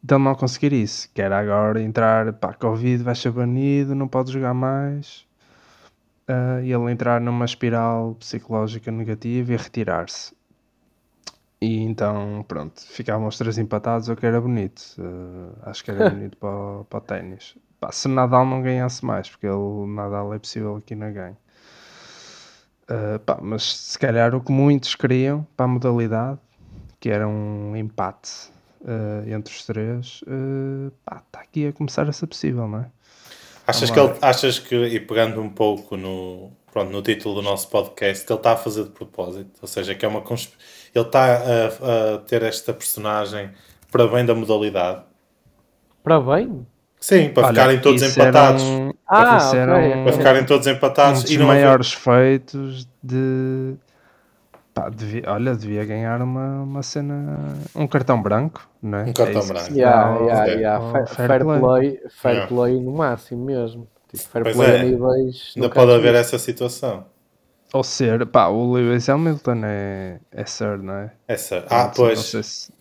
de 0.03 0.15
ele 0.15 0.25
não 0.25 0.35
conseguir 0.35 0.73
isso. 0.73 1.09
Que 1.13 1.23
era 1.23 1.39
agora 1.39 1.81
entrar, 1.83 2.33
pá, 2.35 2.55
Covid 2.55 3.03
vai 3.03 3.15
ser 3.15 3.33
banido, 3.33 3.95
não 3.95 4.09
pode 4.09 4.33
jogar 4.33 4.55
mais. 4.55 5.27
Uh, 6.29 6.63
e 6.63 6.73
ele 6.73 6.93
entrar 6.93 7.21
numa 7.21 7.45
espiral 7.45 8.15
psicológica 8.15 8.91
negativa 8.93 9.53
e 9.53 9.57
retirar-se. 9.57 10.33
E 11.61 11.83
então, 11.83 12.45
pronto, 12.49 12.81
ficavam 12.81 13.27
os 13.27 13.37
três 13.37 13.59
empatados, 13.59 14.09
o 14.09 14.17
que 14.17 14.25
era 14.25 14.41
bonito. 14.41 14.81
Uh, 14.99 15.53
acho 15.63 15.85
que 15.85 15.91
era 15.91 16.09
bonito 16.11 16.37
para, 16.39 16.85
para 16.85 16.99
o 16.99 17.01
ténis. 17.01 17.57
Pá, 17.81 17.91
se 17.91 18.09
Nadal 18.09 18.45
não 18.45 18.61
ganhasse 18.61 19.03
mais, 19.05 19.29
porque 19.31 19.47
ele, 19.47 19.87
Nadal 19.87 20.35
é 20.35 20.39
possível 20.39 20.77
aqui 20.77 20.95
na 20.95 21.11
ganhe. 21.11 21.37
Uh, 22.83 23.19
pá, 23.21 23.39
mas 23.41 23.75
se 23.75 23.99
calhar 23.99 24.35
o 24.35 24.41
que 24.41 24.53
muitos 24.53 24.95
queriam 24.95 25.47
para 25.57 25.65
a 25.65 25.69
modalidade, 25.69 26.39
que 26.99 27.09
era 27.09 27.27
um 27.27 27.75
empate 27.75 28.51
uh, 28.83 29.27
entre 29.27 29.55
os 29.55 29.65
três, 29.65 30.21
uh, 30.23 30.93
pá, 31.05 31.23
está 31.27 31.41
aqui 31.41 31.69
a 31.69 31.73
começar 31.73 32.07
a 32.07 32.13
ser 32.13 32.27
possível, 32.27 32.69
não 32.69 32.81
é? 32.81 32.87
Achas 33.67 33.91
que, 33.91 33.99
ele, 33.99 34.15
achas 34.21 34.59
que, 34.59 34.75
e 34.75 35.01
pegando 35.01 35.41
um 35.41 35.49
pouco 35.49 35.97
no, 35.97 36.51
pronto, 36.73 36.91
no 36.91 37.01
título 37.01 37.37
do 37.37 37.43
nosso 37.43 37.71
podcast, 37.71 38.27
que 38.27 38.33
ele 38.33 38.41
está 38.41 38.53
a 38.53 38.57
fazer 38.57 38.85
de 38.85 38.91
propósito? 38.91 39.59
Ou 39.63 39.69
seja, 39.69 39.95
que 39.95 40.05
é 40.05 40.09
uma 40.09 40.21
consp... 40.21 40.53
ele 40.93 41.07
está 41.07 41.25
a, 41.25 42.15
a 42.15 42.19
ter 42.19 42.43
esta 42.43 42.75
personagem 42.75 43.53
para 43.91 44.09
bem 44.09 44.27
da 44.27 44.35
modalidade? 44.35 45.05
Para 46.03 46.21
bem? 46.21 46.67
Sim, 47.01 47.31
para 47.31 47.45
Olha, 47.47 47.55
ficarem 47.55 47.81
todos 47.81 48.03
empatados. 48.03 48.63
um- 48.63 48.93
Ah, 49.07 49.51
um- 49.53 50.05
Para 50.05 50.13
ficarem 50.13 50.45
todos 50.45 50.67
um 50.67 50.71
empatados 50.71 51.23
dos 51.23 51.31
e 51.33 51.39
não 51.39 51.51
haver- 51.51 51.63
maiores 51.65 51.93
feitos 51.93 52.87
de. 53.03 53.75
Pá, 54.73 54.89
devia- 54.89 55.25
olha, 55.27 55.55
devia 55.57 55.85
ganhar 55.85 56.21
uma, 56.23 56.63
uma 56.63 56.83
cena. 56.83 57.57
Um 57.75 57.87
cartão 57.89 58.21
branco, 58.23 58.69
não 58.83 58.99
é? 58.99 59.03
Um 59.05 59.13
cartão 59.13 59.43
É 59.43 59.47
branco. 59.47 59.73
Yeah, 59.73 60.03
chama 60.15 60.21
o- 60.21 60.27
yeah, 60.29 60.47
yeah. 60.53 60.93
Fair, 60.93 61.07
fair 61.09 61.45
play. 61.45 61.61
play, 61.61 62.01
fair 62.11 62.33
Yeah. 62.35 62.47
play 62.55 62.81
no 62.81 62.93
máximo 62.93 63.45
mesmo. 63.45 63.89
Tipo, 64.13 64.29
fair 64.29 64.43
Pois 64.45 64.57
play 64.57 64.71
é. 64.71 64.81
a 64.81 64.83
níveis. 64.85 65.53
Ainda 65.57 65.69
pode 65.71 65.91
antes 65.91 66.01
haver 66.07 66.15
essa 66.15 66.39
situação. 66.39 67.05
Ou 67.73 67.83
ser, 67.85 68.27
pá, 68.27 68.49
o 68.49 68.73
Lewis 68.73 69.09
Hamilton 69.09 69.61
é, 69.65 70.19
é 70.33 70.45
Sir, 70.45 70.79
não 70.83 70.95
é? 70.95 71.11
Essa. 71.27 71.59
Ah, 71.59 71.61
Portanto, 71.61 71.99
Não 71.99 72.05
pois. 72.07 72.19
sei 72.21 72.43
se 72.43 72.73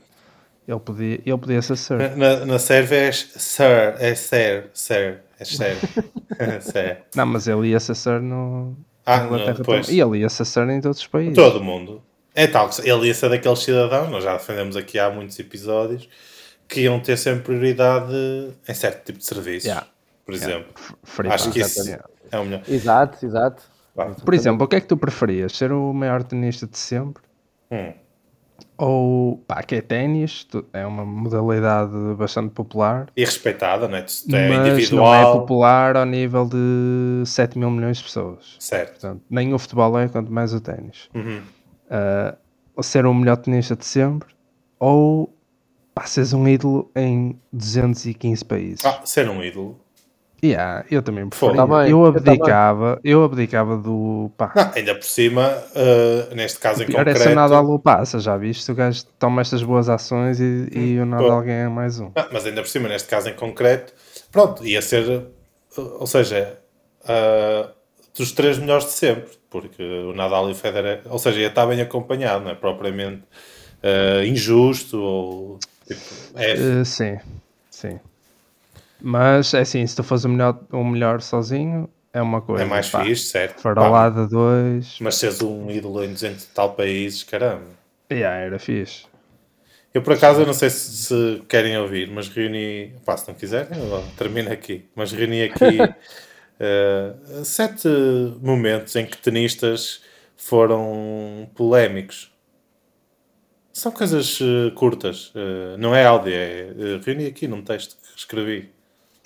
ele 0.70 0.80
podia, 0.80 1.22
ele 1.26 1.38
podia 1.38 1.62
ser 1.64 1.76
Sir. 1.76 2.16
Na, 2.16 2.46
na 2.46 2.60
Sérvia 2.60 2.98
é 2.98 3.12
Sir, 3.12 3.96
é 3.98 4.14
Sir, 4.14 4.70
Sir, 4.72 5.20
é 5.40 5.44
Sir. 5.44 5.76
Sir. 6.62 6.98
Não, 7.16 7.26
mas 7.26 7.48
ele 7.48 7.70
ia 7.70 7.80
ser 7.80 7.96
Sir 7.96 8.22
no. 8.22 8.78
Ah, 9.04 9.26
Inglaterra 9.26 9.64
não. 9.68 9.82
E 9.90 10.00
ele 10.00 10.20
ia 10.20 10.30
ser 10.30 10.46
Sir 10.46 10.70
em 10.70 10.80
todos 10.80 11.00
os 11.00 11.08
países. 11.08 11.34
Todo 11.34 11.64
mundo. 11.64 12.04
É 12.36 12.46
tal, 12.46 12.70
que 12.70 12.88
ele 12.88 13.08
ia 13.08 13.14
ser 13.16 13.30
daqueles 13.30 13.60
cidadãos, 13.60 14.10
nós 14.12 14.24
já 14.24 14.34
defendemos 14.34 14.76
aqui 14.76 15.00
há 15.00 15.10
muitos 15.10 15.40
episódios, 15.40 16.08
que 16.68 16.82
iam 16.82 17.00
ter 17.00 17.18
sempre 17.18 17.42
prioridade 17.46 18.14
em 18.68 18.74
certo 18.76 19.06
tipo 19.06 19.18
de 19.18 19.26
serviços. 19.26 19.66
Yeah. 19.66 19.88
Por 20.24 20.36
exemplo. 20.36 20.74
Free 21.04 21.30
Acho 21.30 21.52
que 21.52 21.60
isso 21.62 21.98
é 22.32 22.40
o 22.40 22.46
melhor. 22.46 22.62
Exato, 22.68 23.26
exato. 23.26 23.64
Por 24.24 24.34
exemplo, 24.36 24.66
o 24.66 24.68
que 24.68 24.76
é 24.76 24.82
que 24.82 24.88
tu 24.88 24.96
preferias? 24.96 25.52
Ser 25.54 25.72
o 25.72 25.92
maior 25.92 26.22
tenista 26.22 26.68
de 26.68 26.78
sempre? 26.78 27.24
Hum. 27.72 27.92
Ou, 28.78 29.38
pá, 29.48 29.64
que 29.64 29.76
é 29.76 29.84
é 30.74 30.86
uma 30.86 31.06
modalidade 31.06 31.92
bastante 32.18 32.52
popular, 32.52 33.08
E 33.16 33.24
respeitada, 33.24 33.88
não 33.88 33.98
é? 33.98 34.00
É 34.00 34.04
mas 34.04 34.30
não 34.30 34.66
é 34.66 34.70
individual. 34.70 35.40
popular 35.42 35.98
ao 35.98 36.06
nível 36.06 36.46
de 36.46 37.24
7 37.26 37.58
mil 37.58 37.70
milhões 37.70 37.98
de 37.98 38.04
pessoas. 38.04 38.56
Certo. 38.60 38.92
Portanto, 38.92 39.22
nem 39.30 39.54
o 39.54 39.60
futebol 39.60 39.98
é, 40.00 40.08
quanto 40.08 40.32
mais 40.32 40.54
o 40.54 40.62
ténis. 40.62 41.10
Uhum. 41.14 41.42
Uh, 41.90 42.38
ou 42.76 42.84
ser 42.84 43.06
o 43.06 43.14
melhor 43.14 43.38
tenista 43.38 43.76
de 43.76 43.86
sempre, 43.86 44.30
ou 44.80 45.34
pá, 45.94 46.06
seres 46.06 46.32
um 46.34 46.48
ídolo 46.48 46.90
em 46.96 47.38
215 47.52 48.46
países. 48.46 48.86
Ah, 48.86 49.02
ser 49.04 49.30
um 49.30 49.44
ídolo. 49.44 49.80
Yeah, 50.44 50.86
eu 50.90 51.02
também 51.02 51.28
preferia. 51.28 51.56
Também, 51.56 51.90
eu 51.90 52.06
eu 52.06 52.14
também. 52.14 52.34
abdicava, 52.34 53.00
eu 53.04 53.24
abdicava 53.24 53.78
do 53.78 54.32
pá. 54.38 54.54
Não, 54.56 54.72
ainda 54.74 54.96
por 54.96 55.04
cima, 55.04 55.50
uh, 55.50 56.36
neste 56.36 56.60
caso 56.60 56.82
em 56.82 56.86
é 56.86 56.88
se 56.88 56.94
o 56.94 56.96
concreto. 56.96 57.36
Nadal 57.36 57.70
o 57.70 57.80
passa, 57.80 58.20
já 58.20 58.38
viste? 58.38 58.72
O 58.72 58.76
gajo 58.76 59.04
toma 59.18 59.42
estas 59.42 59.62
boas 59.64 59.90
ações 59.90 60.40
e, 60.40 60.68
e 60.72 61.00
o 61.00 61.06
Nadal 61.06 61.42
ganha 61.42 61.70
mais 61.70 62.00
um. 62.00 62.12
Ah, 62.16 62.28
mas 62.32 62.46
ainda 62.46 62.62
por 62.62 62.70
cima, 62.70 62.88
neste 62.88 63.10
caso 63.10 63.30
em 63.30 63.34
concreto, 63.34 63.94
pronto, 64.32 64.66
ia 64.66 64.82
ser, 64.82 65.26
ou 65.76 66.08
seja, 66.08 66.58
uh, 67.04 67.70
dos 68.18 68.32
três 68.32 68.58
melhores 68.58 68.86
de 68.86 68.92
sempre, 68.92 69.32
porque 69.50 69.84
o 69.84 70.14
Nadal 70.14 70.48
e 70.50 70.54
o 70.54 70.56
Federer, 70.56 71.02
ou 71.10 71.20
seja, 71.20 71.40
ia 71.40 71.48
estar 71.48 71.66
bem 71.66 71.82
acompanhado, 71.82 72.46
não 72.46 72.52
é 72.52 72.56
propriamente 72.56 73.24
uh, 73.84 74.24
injusto 74.24 75.02
ou 75.02 75.60
tipo, 75.86 76.02
é, 76.36 76.84
sim, 76.86 77.18
sim. 77.70 78.00
Mas 79.02 79.54
é 79.54 79.60
assim, 79.62 79.86
se 79.86 79.96
tu 79.96 80.04
fores 80.04 80.26
o 80.26 80.30
melhor, 80.30 80.60
o 80.72 80.84
melhor 80.84 81.22
sozinho, 81.22 81.90
é 82.14 82.22
uma 82.22 82.42
coisa. 82.42 82.64
é 82.64 82.66
mais 82.66 82.90
pá. 82.90 83.04
fixe, 83.04 83.28
certo? 83.28 83.62
Farolada 83.62 84.28
2, 84.28 84.98
Mas 85.00 85.16
seres 85.16 85.42
um 85.42 85.70
ídolo 85.72 86.04
em 86.04 86.12
200 86.14 86.44
e 86.44 86.48
tal 86.50 86.74
países, 86.76 87.24
caramba. 87.24 87.68
yeah, 88.12 88.38
era 88.46 88.60
fixe. 88.60 89.06
Eu 89.94 90.04
por 90.04 90.14
acaso, 90.14 90.42
eu 90.42 90.46
não 90.46 90.54
sei 90.54 90.70
se, 90.70 90.92
se 91.08 91.44
querem 91.50 91.78
ouvir, 91.78 92.10
mas 92.12 92.28
reuni, 92.30 92.94
pá, 93.06 93.18
se 93.18 93.28
não 93.28 93.36
quiserem, 93.36 93.78
eu 93.80 94.04
termino 94.18 94.52
aqui. 94.52 94.86
Mas 94.96 95.12
reuni 95.12 95.42
aqui 95.44 95.78
eh, 96.60 97.14
sete 97.44 97.88
momentos 98.42 98.96
em 98.96 99.06
que 99.06 99.18
tenistas 99.18 100.02
foram 100.38 101.50
polémicos. 101.56 102.32
São 103.74 103.92
coisas 103.92 104.40
eh, 104.42 104.72
curtas, 104.76 105.32
eh, 105.36 105.76
não 105.78 105.96
é 105.96 106.06
áudio, 106.06 106.34
é 106.34 107.00
reuni 107.04 107.26
aqui 107.28 107.48
num 107.48 107.64
texto 107.64 107.98
que 107.98 108.20
escrevi. 108.20 108.70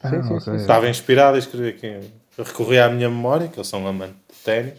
Sim, 0.03 0.15
Ah, 0.17 0.21
sim, 0.23 0.33
ok. 0.35 0.39
sim, 0.41 0.51
sim. 0.51 0.55
Estava 0.57 0.89
inspirado 0.89 1.37
e 1.37 1.39
escrevi 1.39 1.69
aqui. 1.69 2.09
Eu 2.37 2.43
recorri 2.43 2.79
à 2.79 2.89
minha 2.89 3.09
memória, 3.09 3.47
que 3.47 3.57
eu 3.59 3.63
sou 3.63 3.79
um 3.79 3.87
amante 3.87 4.15
de 4.29 4.39
ténis, 4.43 4.73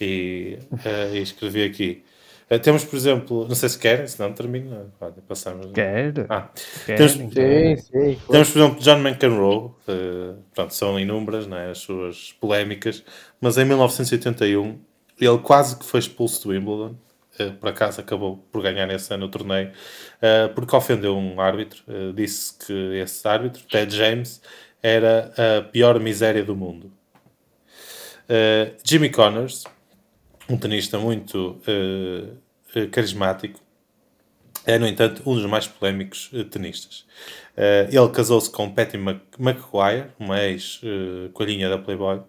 e, 0.00 0.58
eh, 0.84 1.10
e 1.14 1.22
escrevi 1.22 1.62
aqui. 1.64 2.04
Eh, 2.50 2.58
temos, 2.58 2.84
por 2.84 2.96
exemplo, 2.96 3.46
não 3.48 3.54
sei 3.54 3.68
se 3.68 3.78
querem, 3.78 4.06
se 4.06 4.18
não 4.20 4.32
termino, 4.32 4.92
olha, 5.00 5.14
passamos. 5.26 5.66
Quer? 5.72 6.12
Ah, 6.28 6.50
Querem? 6.84 6.96
temos- 6.96 7.12
Sim, 7.12 7.76
sim. 7.76 8.18
temos, 8.30 8.50
por 8.50 8.58
exemplo, 8.58 8.80
John 8.80 8.98
McEnroe, 8.98 9.70
eh, 9.88 10.34
pronto, 10.54 10.74
são 10.74 10.98
inúmeras 11.00 11.46
né, 11.46 11.70
as 11.70 11.78
suas 11.78 12.32
polémicas, 12.32 13.02
mas 13.40 13.56
em 13.56 13.64
1981 13.64 14.78
ele 15.20 15.38
quase 15.38 15.76
que 15.78 15.84
foi 15.84 16.00
expulso 16.00 16.42
do 16.42 16.50
Wimbledon, 16.52 16.94
eh, 16.94 16.94
por 17.60 17.70
acaso 17.70 18.00
acabou 18.00 18.36
por 18.50 18.62
ganhar 18.62 18.86
nesse 18.86 19.12
ano 19.12 19.26
o 19.26 19.28
torneio, 19.28 19.72
eh, 20.20 20.48
porque 20.48 20.76
ofendeu 20.76 21.16
um 21.16 21.40
árbitro, 21.40 21.82
eh, 21.88 22.12
disse 22.14 22.58
que 22.58 22.72
esse 22.96 23.26
árbitro, 23.26 23.62
Ted 23.64 23.94
James, 23.96 24.42
era 24.82 25.32
a 25.36 25.62
pior 25.62 25.98
miséria 26.00 26.44
do 26.44 26.54
mundo. 26.54 26.92
Eh, 28.28 28.72
Jimmy 28.84 29.10
Connors, 29.10 29.64
um 30.48 30.56
tenista 30.58 30.98
muito 30.98 31.60
eh, 31.66 32.34
eh, 32.74 32.86
carismático, 32.86 33.60
é, 34.64 34.78
no 34.78 34.86
entanto, 34.86 35.22
um 35.26 35.34
dos 35.34 35.46
mais 35.46 35.66
polémicos 35.66 36.30
eh, 36.32 36.44
tenistas. 36.44 37.04
Eh, 37.56 37.88
ele 37.90 38.08
casou-se 38.10 38.50
com 38.50 38.72
Patty 38.72 38.96
Mc- 38.96 39.20
McGuire, 39.38 40.10
uma 40.18 40.40
ex-coelhinha 40.42 41.68
da 41.68 41.78
Playboy, 41.78 42.22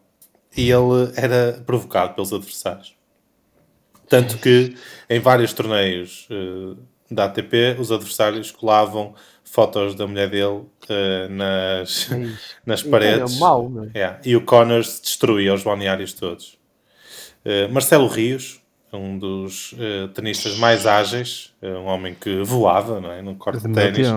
e 0.56 0.72
ele 0.72 1.12
era 1.16 1.62
provocado 1.66 2.14
pelos 2.14 2.34
adversários. 2.34 2.96
Tanto 4.14 4.38
que 4.38 4.76
em 5.10 5.20
vários 5.20 5.54
torneios 5.54 6.28
eh, 6.30 6.76
da 7.10 7.26
ATP, 7.26 7.78
os 7.80 7.92
adversários 7.92 8.52
colavam 8.52 9.16
fotos 9.44 9.96
da 9.96 10.06
mulher 10.06 10.30
dele 10.30 10.62
eh, 10.88 11.28
nas, 11.30 12.10
Ixi, 12.10 12.38
nas 12.64 12.84
paredes. 12.84 13.38
É 13.38 13.40
mau, 13.40 13.70
não 13.70 13.86
é? 13.86 13.90
Yeah, 13.96 14.20
E 14.24 14.36
o 14.36 14.42
Connors 14.42 15.00
destruía 15.02 15.54
os 15.54 15.64
balneários 15.64 16.14
todos. 16.14 16.60
Eh, 17.44 17.68
Marcelo 17.70 18.08
Rios, 18.08 18.62
um 18.92 19.18
dos 19.18 19.74
eh, 19.80 20.08
tenistas 20.14 20.60
mais 20.60 20.86
ágeis, 20.86 21.52
um 21.62 21.86
homem 21.86 22.14
que 22.14 22.44
voava 22.44 23.02
não 23.02 23.12
é? 23.12 23.20
no 23.22 23.34
corte 23.34 23.68
de 23.68 23.74
ténis, 23.74 24.08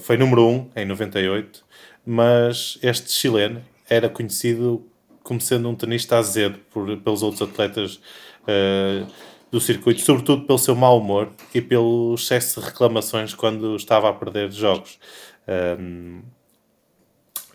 foi 0.00 0.18
número 0.18 0.46
1 0.46 0.50
um, 0.50 0.70
em 0.76 0.84
98, 0.84 1.64
mas 2.04 2.78
este 2.82 3.10
chileno 3.12 3.62
era 3.88 4.10
conhecido 4.10 4.86
como 5.22 5.40
sendo 5.40 5.68
um 5.68 5.74
tenista 5.74 6.18
azedo 6.18 6.58
por, 6.70 6.96
pelos 6.98 7.22
outros 7.22 7.42
atletas 7.42 7.98
eh, 8.46 9.04
do 9.50 9.60
circuito, 9.60 10.00
sobretudo 10.00 10.46
pelo 10.46 10.58
seu 10.58 10.74
mau 10.74 10.98
humor 10.98 11.30
e 11.54 11.60
pelo 11.60 12.14
excesso 12.14 12.60
de 12.60 12.66
reclamações 12.66 13.34
quando 13.34 13.76
estava 13.76 14.08
a 14.08 14.12
perder 14.12 14.50
jogos. 14.50 14.98
Um, 15.78 16.22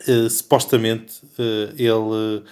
eh, 0.07 0.29
supostamente 0.29 1.21
eh, 1.37 1.73
ele 1.77 2.43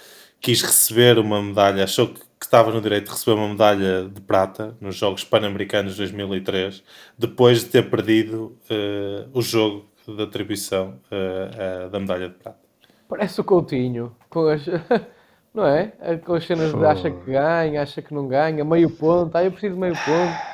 quis 0.41 0.61
receber 0.61 1.17
uma 1.19 1.41
medalha, 1.41 1.83
achou 1.83 2.07
que, 2.07 2.19
que 2.39 2.45
estava 2.45 2.71
no 2.71 2.81
direito 2.81 3.05
de 3.05 3.11
receber 3.11 3.37
uma 3.37 3.49
medalha 3.49 4.07
de 4.07 4.21
prata 4.21 4.75
nos 4.79 4.95
Jogos 4.95 5.23
Pan-Americanos 5.23 5.93
de 5.93 5.99
2003, 5.99 6.83
depois 7.17 7.59
de 7.59 7.65
ter 7.65 7.89
perdido 7.89 8.57
eh, 8.69 9.25
o 9.33 9.41
jogo 9.41 9.85
de 10.07 10.23
atribuição 10.23 10.95
eh, 11.11 11.49
eh, 11.53 11.89
da 11.89 11.99
medalha 11.99 12.29
de 12.29 12.35
prata. 12.35 12.59
Parece 13.07 13.41
o 13.41 13.43
Coutinho, 13.43 14.15
com 14.29 14.47
as... 14.47 14.63
não 15.53 15.65
é? 15.65 15.91
Com 16.25 16.33
as 16.33 16.45
cenas 16.45 16.73
de 16.73 16.85
acha 16.85 17.09
que 17.11 17.31
ganha, 17.31 17.81
acha 17.81 18.01
que 18.01 18.13
não 18.13 18.27
ganha, 18.27 18.63
meio 18.63 18.89
ponto, 18.89 19.35
ah, 19.35 19.43
eu 19.43 19.51
preciso 19.51 19.75
de 19.75 19.79
meio 19.81 19.93
ponto. 19.95 20.49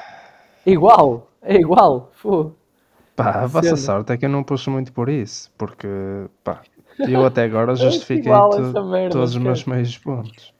Igual, 0.65 1.29
é 1.41 1.55
igual. 1.55 2.11
Fogo. 2.13 2.55
Pá, 3.15 3.43
a 3.43 3.45
vossa 3.45 3.77
sorte 3.77 4.11
é 4.11 4.17
que 4.17 4.25
eu 4.25 4.29
não 4.29 4.43
puxo 4.43 4.69
muito 4.71 4.91
por 4.91 5.07
isso, 5.07 5.49
porque 5.57 5.87
pá, 6.43 6.61
eu 6.99 7.25
até 7.25 7.43
agora 7.43 7.73
justifiquei 7.77 8.23
igual 8.23 8.49
to- 8.49 8.61
essa 8.61 8.83
merda, 8.83 9.09
todos 9.11 9.31
os 9.31 9.37
meus 9.37 9.63
meios 9.65 9.97
pontos. 9.97 10.53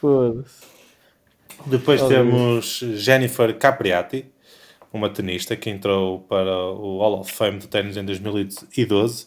Foda-se. 0.00 0.66
Depois 1.66 2.00
Oh, 2.00 2.08
temos 2.08 2.78
Jennifer 2.78 3.54
Capriati, 3.58 4.24
uma 4.92 5.10
tenista 5.10 5.54
que 5.56 5.68
entrou 5.68 6.20
para 6.20 6.56
o 6.56 6.98
Hall 7.00 7.20
of 7.20 7.30
Fame 7.30 7.58
do 7.58 7.66
ténis 7.68 7.98
em 7.98 8.04
2012, 8.04 9.26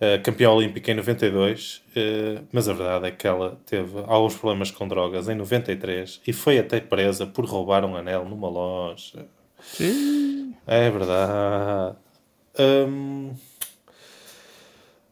eh, 0.00 0.18
campeã 0.18 0.50
olímpica 0.50 0.92
em 0.92 0.94
92, 0.94 1.82
eh, 1.96 2.40
mas 2.52 2.68
a 2.68 2.72
verdade 2.72 3.08
é 3.08 3.10
que 3.10 3.26
ela 3.26 3.58
teve 3.66 3.98
alguns 4.06 4.36
problemas 4.36 4.70
com 4.70 4.86
drogas 4.86 5.28
em 5.28 5.34
93 5.34 6.20
e 6.26 6.32
foi 6.32 6.58
até 6.58 6.80
presa 6.80 7.26
por 7.26 7.44
roubar 7.44 7.84
um 7.84 7.96
anel 7.96 8.24
numa 8.24 8.48
loja. 8.48 9.26
É 10.66 10.90
verdade. 10.90 11.96
Hum, 12.58 13.34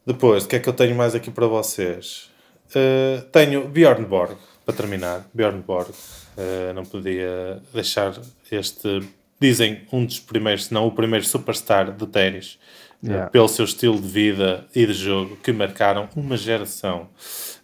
depois, 0.07 0.45
o 0.45 0.49
que 0.49 0.57
é 0.57 0.61
que 0.61 0.69
eu 0.69 0.73
tenho 0.73 0.95
mais 0.95 1.17
aqui 1.17 1.33
para 1.33 1.49
vocês? 1.49 2.31
Uh, 2.71 3.23
tenho 3.33 3.67
Bjorn 3.69 4.05
Borg, 4.05 4.37
para 4.65 4.75
terminar. 4.75 5.27
Bjorn 5.35 5.63
Borg. 5.63 5.91
Uh, 5.91 6.73
não 6.75 6.85
podia 6.85 7.61
deixar 7.75 8.15
este. 8.51 9.03
Dizem 9.41 9.83
um 9.93 10.05
dos 10.05 10.21
primeiros, 10.21 10.67
se 10.67 10.75
não 10.75 10.87
o 10.87 10.93
primeiro 10.93 11.25
superstar 11.25 11.91
de 11.91 12.07
ténis, 12.07 12.59
Yeah. 13.07 13.31
pelo 13.31 13.49
seu 13.49 13.65
estilo 13.65 14.01
de 14.01 14.09
vida 14.09 14.67
e 14.75 14.85
de 14.85 14.93
jogo, 14.93 15.37
que 15.37 15.53
marcaram 15.53 16.09
uma 16.17 16.37
geração. 16.37 17.09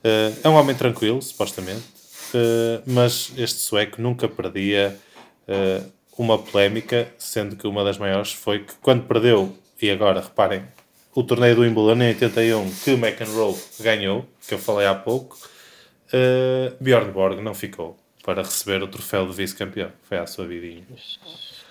Uh, 0.05 0.39
é 0.45 0.49
um 0.49 0.55
homem 0.55 0.77
tranquilo, 0.77 1.21
supostamente, 1.21 1.83
uh, 2.35 2.83
mas 2.87 3.33
este 3.37 3.59
sueco 3.59 4.01
nunca 4.01 4.29
perdia 4.29 4.97
uh, 5.49 5.93
uma 6.17 6.39
polémica, 6.39 7.09
sendo 7.19 7.57
que 7.57 7.67
uma 7.67 7.83
das 7.83 7.99
maiores 7.99 8.33
foi 8.33 8.61
que 8.61 8.75
quando 8.81 9.05
perdeu, 9.05 9.57
e 9.81 9.91
agora 9.91 10.21
reparem, 10.21 10.63
o 11.15 11.23
torneio 11.23 11.57
do 11.57 11.63
Wimbledon 11.63 12.03
em 12.03 12.09
81 12.09 12.71
que 12.85 12.91
McEnroe 12.93 13.57
ganhou, 13.81 14.27
que 14.47 14.55
eu 14.55 14.59
falei 14.59 14.87
há 14.87 14.95
pouco, 14.95 15.37
uh, 16.09 16.77
Bjorn 16.81 17.11
Borg 17.11 17.41
não 17.41 17.55
ficou 17.55 17.99
para 18.25 18.43
receber 18.43 18.83
o 18.83 18.89
troféu 18.89 19.27
de 19.27 19.35
vice-campeão. 19.35 19.91
Foi 20.05 20.19
à 20.19 20.27
sua 20.27 20.47
vidinha. 20.47 20.85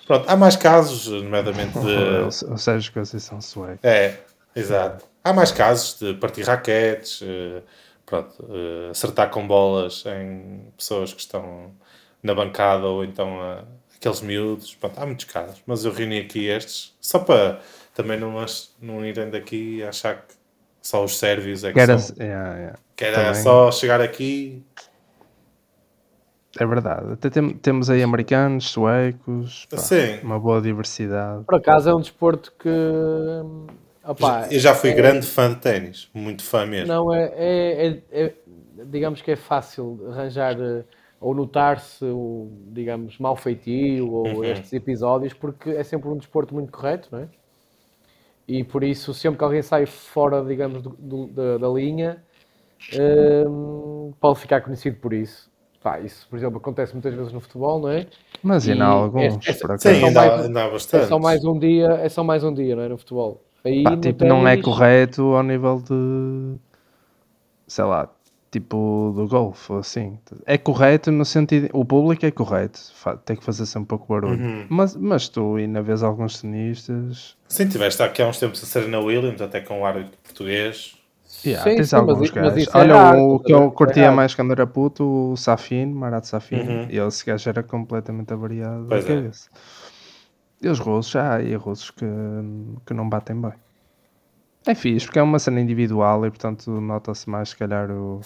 Pronto, 0.06 0.28
há 0.28 0.36
mais 0.36 0.56
casos, 0.56 1.06
nomeadamente 1.08 1.78
de... 1.78 2.46
O, 2.52 2.56
Sérgio 2.58 2.92
Conceição 2.92 3.40
sueco. 3.40 3.78
É, 3.86 4.18
exato. 4.54 5.04
Há 5.24 5.32
mais 5.32 5.52
casos 5.52 5.98
de 6.00 6.14
partir 6.14 6.42
raquetes, 6.42 7.20
eh, 7.22 7.62
pronto, 8.04 8.34
eh, 8.50 8.90
acertar 8.90 9.30
com 9.30 9.46
bolas 9.46 10.04
em 10.06 10.66
pessoas 10.76 11.12
que 11.14 11.20
estão 11.20 11.70
na 12.22 12.34
bancada 12.34 12.84
ou 12.86 13.04
então 13.04 13.40
a- 13.40 13.62
aqueles 13.96 14.20
miúdos. 14.20 14.74
Pronto, 14.74 14.98
há 15.00 15.06
muitos 15.06 15.24
casos, 15.26 15.62
mas 15.66 15.84
eu 15.84 15.92
reuni 15.92 16.18
aqui 16.18 16.46
estes 16.48 16.92
só 17.00 17.20
para 17.20 17.60
também 17.94 18.18
não, 18.18 18.34
não 18.80 19.04
irem 19.06 19.30
daqui 19.30 19.76
e 19.78 19.82
achar 19.84 20.16
que 20.16 20.34
só 20.82 21.04
os 21.04 21.16
sérvios 21.16 21.62
é 21.62 21.68
que, 21.68 21.74
Que 21.74 21.80
era, 21.80 21.98
são. 21.98 22.16
yeah, 22.18 22.56
yeah. 22.56 22.78
Que 22.96 23.04
era 23.04 23.24
também. 23.28 23.42
só 23.42 23.70
chegar 23.70 24.00
aqui. 24.00 24.60
É 26.58 26.66
verdade. 26.66 27.12
Até 27.14 27.30
tem- 27.30 27.54
temos 27.54 27.88
aí 27.88 28.02
americanos, 28.02 28.68
suecos, 28.70 29.66
pá, 29.70 29.78
Sim. 29.78 30.20
uma 30.22 30.38
boa 30.38 30.60
diversidade. 30.60 31.44
Por 31.44 31.54
acaso 31.54 31.88
é 31.88 31.94
um 31.94 32.00
desporto 32.00 32.52
que. 32.58 32.68
opá, 34.04 34.48
eu 34.50 34.58
já 34.58 34.74
fui 34.74 34.92
grande 34.92 35.26
fã 35.26 35.48
de 35.50 35.56
ténis, 35.60 36.10
muito 36.12 36.42
fã 36.42 36.66
mesmo. 36.66 36.88
Não, 36.88 37.12
é, 37.12 37.24
é, 37.34 37.86
é- 37.88 38.02
é- 38.24 38.34
digamos 38.84 39.22
que 39.22 39.30
é 39.30 39.36
fácil 39.36 40.06
arranjar 40.10 40.56
eh, 40.60 40.84
ou 41.20 41.34
notar-se 41.34 42.04
o, 42.04 42.50
digamos, 42.72 43.18
mau 43.18 43.36
feitio 43.36 44.10
ou 44.12 44.26
Uhum. 44.26 44.44
estes 44.44 44.72
episódios, 44.72 45.32
porque 45.32 45.70
é 45.70 45.84
sempre 45.84 46.08
um 46.08 46.16
desporto 46.16 46.52
muito 46.52 46.72
correto, 46.72 47.08
não 47.12 47.20
é? 47.20 47.28
E 48.46 48.64
por 48.64 48.82
isso, 48.82 49.14
sempre 49.14 49.38
que 49.38 49.44
alguém 49.44 49.62
sai 49.62 49.86
fora, 49.86 50.44
digamos, 50.44 50.82
do, 50.82 50.90
do, 50.98 51.26
da, 51.28 51.58
da, 51.58 51.68
linha, 51.68 52.22
um, 53.48 54.12
pode 54.20 54.40
ficar 54.40 54.60
conhecido 54.62 54.96
por 54.96 55.12
isso. 55.12 55.51
Pá, 55.82 55.98
isso, 56.00 56.26
por 56.30 56.36
exemplo, 56.36 56.58
acontece 56.58 56.92
muitas 56.92 57.12
vezes 57.12 57.32
no 57.32 57.40
futebol, 57.40 57.80
não 57.80 57.88
é? 57.88 58.06
Mas 58.42 58.68
ainda 58.68 58.84
há 58.84 58.88
alguns, 58.88 59.48
é, 59.48 59.52
por 59.52 59.78
Sim, 59.80 59.88
ainda, 59.88 60.10
mais, 60.12 60.44
ainda 60.46 60.64
há 60.64 60.70
bastante. 60.70 61.04
É 61.04 61.06
só 61.08 61.18
mais 61.18 61.44
um 61.44 61.58
dia, 61.58 61.88
é 62.02 62.08
só 62.08 62.22
mais 62.22 62.44
um 62.44 62.54
dia, 62.54 62.76
não 62.76 62.82
é? 62.84 62.88
No 62.88 62.98
futebol. 62.98 63.42
Aí 63.64 63.82
Pá, 63.82 63.90
não 63.90 64.00
tipo, 64.00 64.24
não 64.24 64.46
é 64.46 64.56
correto 64.56 65.22
ao 65.34 65.42
nível 65.42 65.80
de 65.80 66.58
sei 67.66 67.84
lá, 67.84 68.08
tipo 68.50 69.12
do 69.16 69.26
golfe, 69.26 69.72
assim. 69.72 70.18
É 70.46 70.58
correto 70.58 71.10
no 71.10 71.24
sentido. 71.24 71.68
O 71.72 71.84
público 71.84 72.26
é 72.26 72.30
correto, 72.30 72.78
tem 73.24 73.34
que 73.34 73.42
fazer 73.42 73.66
sempre 73.66 73.84
um 73.84 73.86
pouco 73.86 74.06
barulho. 74.12 74.40
Uhum. 74.40 74.66
Mas, 74.68 74.94
mas 74.94 75.28
tu 75.28 75.56
ainda 75.56 75.82
vês 75.82 76.02
alguns 76.02 76.40
tenistas. 76.40 77.36
Sim, 77.48 77.68
tiveste 77.68 78.02
aqui 78.02 78.22
há 78.22 78.28
uns 78.28 78.38
tempos 78.38 78.62
a 78.62 78.66
Serena 78.66 79.00
Williams, 79.00 79.40
até 79.40 79.60
com 79.60 79.80
o 79.80 79.86
árbitro 79.86 80.18
português. 80.22 80.94
Yeah, 81.44 81.68
sim, 81.68 81.76
tens 81.76 81.88
sim, 81.88 81.96
alguns 81.96 82.30
gajos. 82.30 82.68
É 82.68 82.78
Olha, 82.78 82.92
é 82.92 83.20
o 83.20 83.38
que 83.38 83.52
eu 83.52 83.70
curtia 83.72 84.04
é 84.04 84.10
mais 84.10 84.34
quando 84.34 84.52
era 84.52 84.66
puto, 84.66 85.32
o 85.32 85.36
Safin, 85.36 85.86
Marat 85.86 86.24
Safin, 86.24 86.60
uhum. 86.60 86.86
e 86.90 86.98
esse 86.98 87.24
gajo 87.24 87.48
era 87.48 87.62
completamente 87.62 88.32
avariado 88.32 88.86
pois 88.88 89.04
da 89.04 89.14
é. 89.14 89.30
E 90.60 90.68
os 90.68 90.78
russos, 90.78 91.12
já 91.12 91.36
há 91.36 91.56
russos 91.56 91.90
que, 91.90 92.06
que 92.86 92.94
não 92.94 93.08
batem 93.08 93.40
bem. 93.40 93.54
É 94.64 94.74
fixe, 94.74 95.06
porque 95.06 95.18
é 95.18 95.22
uma 95.22 95.38
cena 95.38 95.60
individual 95.60 96.24
e 96.24 96.30
portanto 96.30 96.70
nota-se 96.80 97.28
mais 97.28 97.48
se 97.48 97.56
calhar 97.56 97.90
o... 97.90 98.20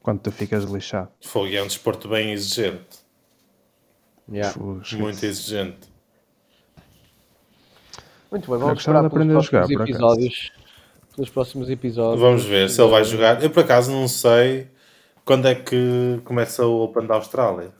quando 0.00 0.20
tu 0.20 0.32
ficas 0.32 0.64
lixado. 0.64 1.10
Fogo 1.20 1.52
é 1.52 1.62
um 1.62 1.66
desporto 1.66 2.08
bem 2.08 2.32
exigente. 2.32 3.04
Yeah. 4.32 4.58
Muito 4.58 5.26
exigente. 5.26 5.92
Muito 8.30 8.50
bem, 8.50 8.58
vamos 8.58 8.78
esperar 8.78 9.04
aprender 9.04 9.36
a 9.36 9.40
jogar, 9.40 9.70
episódios. 9.70 10.52
Pelos 11.16 11.30
próximos 11.30 11.70
episódios. 11.70 12.20
Vamos 12.20 12.44
ver 12.44 12.68
se 12.68 12.80
ele 12.80 12.90
vai 12.90 13.02
jogar. 13.02 13.42
Eu 13.42 13.50
por 13.50 13.64
acaso 13.64 13.90
não 13.90 14.06
sei 14.06 14.68
quando 15.24 15.48
é 15.48 15.54
que 15.54 16.20
começa 16.24 16.64
o 16.66 16.84
Open 16.84 17.06
da 17.06 17.14
Austrália. 17.14 17.72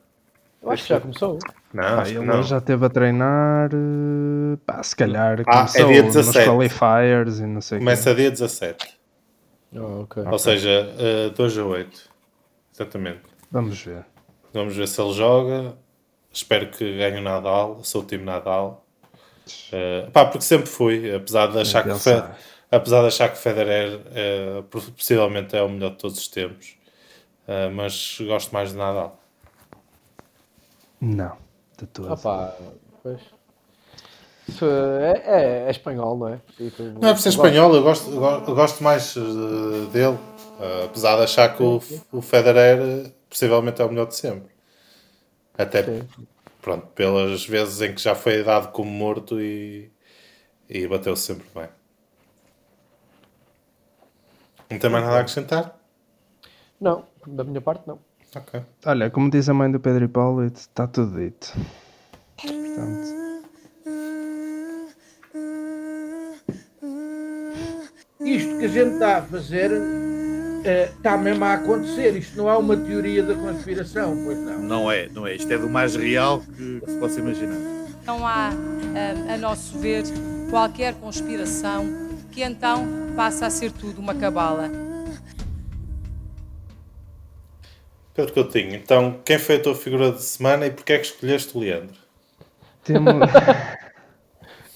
Eu 0.63 0.71
acho 0.71 0.83
que 0.83 0.89
já 0.89 1.01
começou. 1.01 1.39
Não, 1.73 2.01
ah, 2.01 2.09
ele 2.09 2.21
não. 2.21 2.43
já 2.43 2.59
esteve 2.59 2.87
a 2.87 2.89
treinar, 2.89 3.71
eh, 3.73 4.57
pá, 4.65 4.83
se 4.83 4.97
calhar 4.97 5.43
ah, 5.47 5.67
é 5.75 5.85
dia 5.85 6.03
17. 6.03 6.27
nos 6.27 6.47
qualifiers 6.47 7.39
e 7.39 7.47
não 7.47 7.61
sei 7.61 7.79
Começa 7.79 8.15
dia 8.15 8.31
17. 8.31 8.97
Oh, 9.75 10.03
okay. 10.03 10.25
Ou 10.25 10.39
seja, 10.39 10.89
uh, 11.29 11.31
2 11.31 11.59
a 11.59 11.65
8. 11.65 12.11
Exatamente. 12.75 13.21
Vamos 13.51 13.81
ver. 13.83 14.07
Vamos 14.55 14.75
ver 14.75 14.89
se 14.89 15.01
ele 15.01 15.13
joga. 15.13 15.77
Espero 16.33 16.69
que 16.69 16.97
ganhe 16.97 17.19
o 17.19 17.23
Nadal. 17.23 17.81
Sou 17.85 18.03
o 18.03 18.05
time 18.05 18.25
Nadal. 18.25 18.85
Uh, 19.69 20.11
pá, 20.11 20.25
porque 20.25 20.45
sempre 20.45 20.67
fui, 20.67 21.15
apesar 21.15 21.49
de 21.49 21.61
achar, 21.61 21.85
que, 21.85 21.95
Fe... 21.95 22.23
apesar 22.71 23.01
de 23.03 23.09
achar 23.09 23.29
que 23.29 23.39
Federer 23.39 24.01
uh, 24.01 24.63
possivelmente 24.63 25.57
é 25.57 25.63
o 25.63 25.69
melhor 25.69 25.91
de 25.91 25.99
todos 25.99 26.19
os 26.19 26.29
tempos. 26.29 26.77
Uh, 27.47 27.71
mas 27.73 28.19
gosto 28.21 28.53
mais 28.53 28.71
de 28.71 28.77
Nadal. 28.77 29.21
Não, 31.01 31.37
de 31.79 31.87
todo. 31.87 32.13
Opa, 32.13 32.57
pois. 33.03 33.21
É, 34.63 35.23
é, 35.25 35.67
é, 35.67 35.71
espanhol, 35.71 36.17
não 36.17 36.29
é? 36.29 36.41
não 37.01 37.09
é 37.09 37.13
por 37.13 37.21
ser 37.21 37.31
espanhol, 37.31 37.75
eu 37.75 37.83
gosto, 37.83 38.11
eu 38.11 38.55
gosto 38.55 38.83
mais 38.83 39.17
uh, 39.17 39.87
dele. 39.93 40.19
Apesar 40.85 41.17
de 41.17 41.25
achar 41.25 41.55
que 41.55 41.63
o, 41.63 41.83
o 42.11 42.23
Federer 42.23 43.13
possivelmente 43.29 43.83
é 43.83 43.85
o 43.85 43.89
melhor 43.91 44.07
de 44.07 44.17
sempre. 44.17 44.49
Até 45.59 45.85
pronto, 46.63 46.87
pelas 46.89 47.47
vezes 47.47 47.81
em 47.83 47.95
que 47.95 48.01
já 48.01 48.15
foi 48.15 48.43
dado 48.43 48.73
como 48.73 48.91
morto 48.91 49.41
e, 49.41 49.91
e 50.69 50.87
bateu 50.89 51.15
-se 51.15 51.27
sempre 51.35 51.47
bem. 51.55 51.69
Não 54.71 54.79
tem 54.79 54.91
mais 54.91 55.05
nada 55.05 55.17
a 55.17 55.21
acrescentar? 55.21 55.77
Não, 56.81 57.05
da 57.27 57.45
minha 57.45 57.61
parte 57.61 57.87
não. 57.87 57.99
Ok. 58.35 58.61
Olha, 58.85 59.11
como 59.11 59.31
diz 59.31 59.49
a 59.49 59.55
mãe 59.55 59.71
do 59.71 59.81
Pedro 59.81 60.05
Hipólito, 60.05 60.61
está 60.61 60.87
tudo 60.87 61.19
dito. 61.19 61.55
Portanto... 62.37 63.17
Isto 68.21 68.59
que 68.59 68.65
a 68.65 68.69
gente 68.69 68.95
está 68.95 69.19
a 69.19 69.23
fazer 69.23 69.71
uh, 69.71 70.97
está 70.97 71.17
mesmo 71.17 71.45
a 71.45 71.55
acontecer. 71.55 72.17
Isto 72.17 72.39
não 72.39 72.51
é 72.51 72.57
uma 72.57 72.77
teoria 72.77 73.23
da 73.23 73.35
conspiração, 73.35 74.17
pois 74.25 74.39
não. 74.39 74.59
Não 74.59 74.91
é, 74.91 75.09
não 75.09 75.27
é. 75.27 75.37
Isto 75.37 75.53
é 75.53 75.59
do 75.59 75.71
mais 75.71 75.95
real 75.95 76.41
que 76.41 76.83
se 76.85 76.99
possa 76.99 77.21
imaginar. 77.21 77.59
Não 78.05 78.27
há, 78.27 78.51
um, 78.51 79.33
a 79.33 79.37
nosso 79.37 79.79
ver, 79.79 80.03
qualquer 80.51 80.95
conspiração 80.95 81.87
que 82.33 82.43
então 82.43 83.06
passa 83.17 83.47
a 83.47 83.51
ser 83.51 83.73
tudo 83.73 83.99
uma 83.99 84.15
cabala. 84.15 84.71
Pedro 88.15 88.33
Coutinho, 88.33 88.75
então 88.75 89.21
quem 89.25 89.39
foi 89.39 89.57
a 89.57 89.63
tua 89.63 89.75
figura 89.75 90.13
de 90.13 90.23
semana 90.23 90.67
e 90.67 90.71
porquê 90.71 90.93
é 90.93 90.99
que 90.99 91.07
escolheste 91.07 91.57
o 91.57 91.61
Leandro? 91.61 91.97
Temos... 92.85 93.15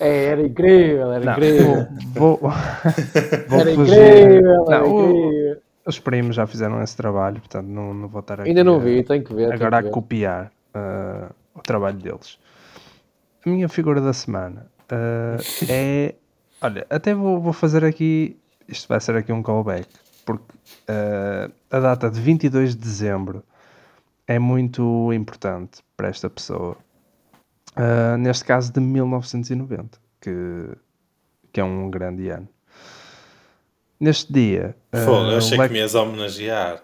É, 0.03 0.29
era 0.29 0.41
incrível, 0.41 1.13
era 1.13 1.23
não, 1.23 1.33
incrível. 1.35 1.87
Vou, 2.15 2.39
vou, 2.39 2.51
vou 3.49 3.61
era 3.61 3.71
incrível, 3.71 4.65
era 4.67 4.79
não, 4.81 5.11
incrível. 5.11 5.63
Os 5.85 5.99
primos 5.99 6.37
já 6.37 6.47
fizeram 6.47 6.83
esse 6.83 6.97
trabalho, 6.97 7.39
portanto 7.39 7.67
não, 7.67 7.93
não 7.93 8.09
vou 8.09 8.21
estar 8.23 8.41
aqui. 8.41 8.49
Ainda 8.49 8.65
não 8.65 8.81
vi, 8.81 9.05
tenho 9.05 9.23
que 9.23 9.35
ver. 9.35 9.53
Agora 9.53 9.77
a 9.77 9.81
ver. 9.83 9.91
copiar 9.91 10.51
uh, 10.75 11.31
o 11.55 11.61
trabalho 11.61 11.99
deles. 11.99 12.39
A 13.45 13.51
minha 13.51 13.69
figura 13.69 14.01
da 14.01 14.15
semana 14.15 14.69
uh, 14.91 15.43
é. 15.69 16.15
Olha, 16.61 16.87
até 16.91 17.15
vou, 17.15 17.41
vou 17.41 17.53
fazer 17.53 17.85
aqui. 17.85 18.37
Isto 18.69 18.89
vai 18.89 19.01
ser 19.01 19.17
aqui 19.17 19.33
um 19.33 19.43
callback, 19.43 19.89
porque 20.25 20.53
uh, 20.89 21.53
a 21.71 21.81
data 21.81 22.11
de 22.11 22.21
22 22.21 22.77
de 22.77 22.81
dezembro 22.81 23.43
é 24.27 24.39
muito 24.39 25.13
importante 25.13 25.81
para 25.97 26.09
esta 26.09 26.31
pessoa. 26.31 26.77
Uh, 27.77 28.17
neste 28.19 28.45
caso 28.45 28.73
de 28.73 28.81
1990, 28.81 29.99
que, 30.21 30.69
que 31.53 31.61
é 31.61 31.65
um 31.65 31.91
grande 31.91 32.29
ano. 32.29 32.49
Neste 33.99 34.33
dia. 34.33 34.77
Fogo, 34.93 35.29
uh, 35.29 35.31
eu 35.33 35.39
achei 35.39 35.59
Lex... 35.59 35.69
que 35.69 35.73
me 35.73 35.79
ias 35.81 35.95
homenagear. 35.95 36.83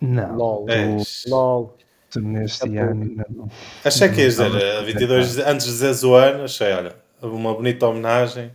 Não. 0.00 0.36
LOL. 0.36 0.66
Tu, 0.66 1.30
LOL. 1.30 1.76
Tu 2.10 2.20
neste 2.20 2.76
é 2.76 2.80
ano. 2.80 3.24
Não, 3.28 3.48
achei 3.84 4.08
que 4.08 4.20
ias 4.22 4.36
dizer 4.36 4.84
22, 4.84 5.38
antes 5.38 5.66
de 5.66 5.72
dizeres 5.72 6.02
o 6.02 6.14
ano, 6.14 6.44
achei, 6.44 6.72
olha, 6.72 6.94
uma 7.22 7.54
bonita 7.54 7.86
homenagem. 7.86 8.52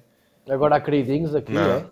Agora 0.49 0.75
há 0.75 0.81
queridinhos 0.81 1.35
aqui, 1.35 1.51
não. 1.51 1.61
é? 1.61 1.85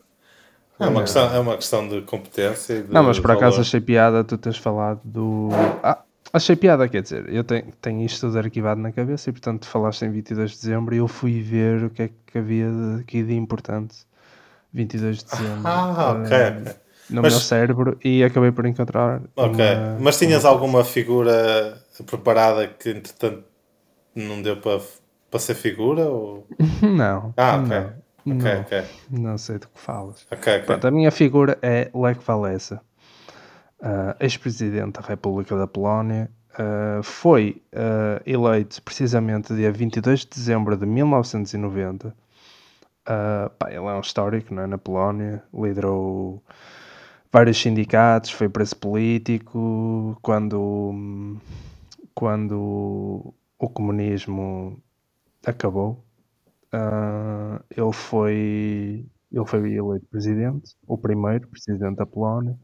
É 0.80 0.88
uma, 0.88 1.02
questão, 1.02 1.36
é 1.36 1.40
uma 1.40 1.56
questão 1.56 1.88
de 1.88 2.02
competência. 2.02 2.82
De 2.82 2.92
não, 2.92 3.04
mas 3.04 3.20
por 3.20 3.28
valor. 3.28 3.44
acaso 3.44 3.62
achei 3.62 3.80
piada 3.80 4.24
tu 4.24 4.38
teres 4.38 4.58
falado 4.58 5.00
do. 5.04 5.50
Ah, 5.84 6.02
achei 6.34 6.56
piada, 6.56 6.88
quer 6.90 7.04
dizer, 7.04 7.32
eu 7.32 7.44
tenho, 7.44 7.66
tenho 7.80 8.02
isto 8.04 8.26
tudo 8.26 8.40
arquivado 8.40 8.82
na 8.82 8.92
cabeça 8.92 9.30
e 9.30 9.34
portanto 9.34 9.68
falaste 9.68 10.04
em 10.04 10.12
22 10.12 10.52
de 10.52 10.58
dezembro 10.58 10.96
e 10.96 10.98
eu 10.98 11.08
fui 11.08 11.40
ver 11.42 11.84
o 11.84 11.90
que 11.92 12.04
é 12.04 12.10
que 12.26 12.38
havia 12.38 12.68
de, 12.68 13.02
aqui 13.02 13.22
de 13.22 13.36
importante 13.36 13.96
22 14.74 15.20
de 15.20 15.26
dezembro. 15.26 15.62
Ah, 15.66 16.18
ok. 16.20 16.38
Uh, 16.38 16.82
no 17.12 17.22
mas, 17.22 17.34
meu 17.34 17.42
cérebro 17.42 17.98
e 18.04 18.24
acabei 18.24 18.52
por 18.52 18.66
encontrar. 18.66 19.22
Ok, 19.36 19.54
uma, 19.54 19.98
mas 20.00 20.18
tinhas 20.18 20.44
uma... 20.44 20.52
alguma 20.52 20.84
figura 20.84 21.78
preparada 22.08 22.68
que 22.68 22.90
entretanto 22.90 23.44
não 24.16 24.42
deu 24.42 24.58
para, 24.58 24.82
para 25.32 25.40
ser 25.40 25.56
figura? 25.56 26.04
Ou... 26.04 26.46
não. 26.84 27.34
Ah, 27.38 27.56
ok. 27.56 27.70
Não. 27.70 28.02
Okay, 28.24 28.54
não, 28.54 28.62
okay. 28.62 28.84
não 29.10 29.38
sei 29.38 29.58
do 29.58 29.68
que 29.68 29.80
falas. 29.80 30.28
Okay, 30.28 30.58
okay. 30.58 30.66
Pronto, 30.66 30.88
a 30.88 30.92
minha 30.92 31.10
figura 31.10 31.58
é 31.60 31.90
Lech 31.96 32.20
Walesa, 32.28 32.80
uh, 33.80 34.16
ex-presidente 34.20 35.00
da 35.00 35.08
República 35.08 35.58
da 35.58 35.66
Polónia. 35.66 36.30
Uh, 36.52 37.02
foi 37.02 37.64
uh, 37.74 38.22
eleito 38.24 38.84
precisamente 38.84 39.56
dia 39.56 39.72
22 39.72 40.20
de 40.20 40.28
dezembro 40.28 40.78
de 40.78 40.86
1990. 40.86 42.10
Uh, 42.10 43.50
pá, 43.58 43.70
ele 43.70 43.78
é 43.78 43.94
um 43.94 44.02
histórico 44.02 44.54
não 44.54 44.62
é? 44.62 44.68
na 44.68 44.78
Polónia, 44.78 45.42
liderou 45.52 46.44
vários 47.32 47.60
sindicatos, 47.60 48.30
foi 48.30 48.50
preso 48.50 48.76
político 48.76 50.16
quando, 50.22 51.40
quando 52.14 53.34
o 53.58 53.70
comunismo 53.70 54.80
acabou 55.46 56.04
Uh, 56.74 57.62
ele 57.70 57.92
foi 57.92 59.06
ele 59.30 59.46
foi 59.46 59.74
eleito 59.74 60.06
presidente, 60.08 60.74
o 60.88 60.98
primeiro 60.98 61.48
presidente 61.50 61.98
da 61.98 62.06
Polónia. 62.06 62.58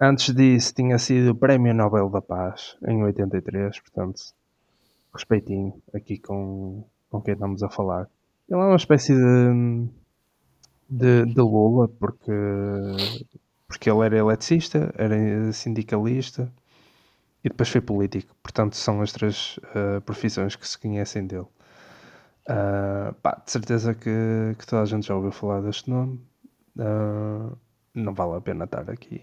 Antes 0.00 0.34
disso 0.34 0.74
tinha 0.74 0.98
sido 0.98 1.30
o 1.30 1.34
Prémio 1.34 1.74
Nobel 1.74 2.08
da 2.10 2.20
Paz 2.20 2.76
em 2.86 3.02
83, 3.02 3.78
portanto, 3.80 4.20
respeitinho 5.14 5.80
aqui 5.94 6.18
com, 6.18 6.84
com 7.08 7.20
quem 7.20 7.34
estamos 7.34 7.62
a 7.62 7.70
falar. 7.70 8.08
Ele 8.48 8.60
é 8.60 8.64
uma 8.64 8.76
espécie 8.76 9.14
de, 9.14 9.88
de, 10.88 11.26
de 11.26 11.40
Lula, 11.40 11.88
porque, 11.88 12.32
porque 13.68 13.90
ele 13.90 14.06
era 14.06 14.18
eletricista, 14.18 14.92
era 14.96 15.52
sindicalista 15.52 16.50
e 17.44 17.48
depois 17.48 17.68
foi 17.68 17.80
político. 17.80 18.34
Portanto, 18.42 18.74
são 18.76 19.02
as 19.02 19.12
três 19.12 19.58
uh, 19.58 20.00
profissões 20.02 20.56
que 20.56 20.66
se 20.66 20.78
conhecem 20.78 21.26
dele. 21.26 21.46
Uh, 22.48 23.12
pá, 23.22 23.40
de 23.44 23.50
certeza 23.50 23.94
que, 23.94 24.54
que 24.58 24.66
toda 24.66 24.82
a 24.82 24.86
gente 24.86 25.06
já 25.06 25.14
ouviu 25.14 25.30
falar 25.32 25.60
deste 25.62 25.88
nome. 25.90 26.20
Uh, 26.76 27.56
não 27.94 28.14
vale 28.14 28.36
a 28.36 28.40
pena 28.40 28.64
estar 28.64 28.88
aqui 28.90 29.22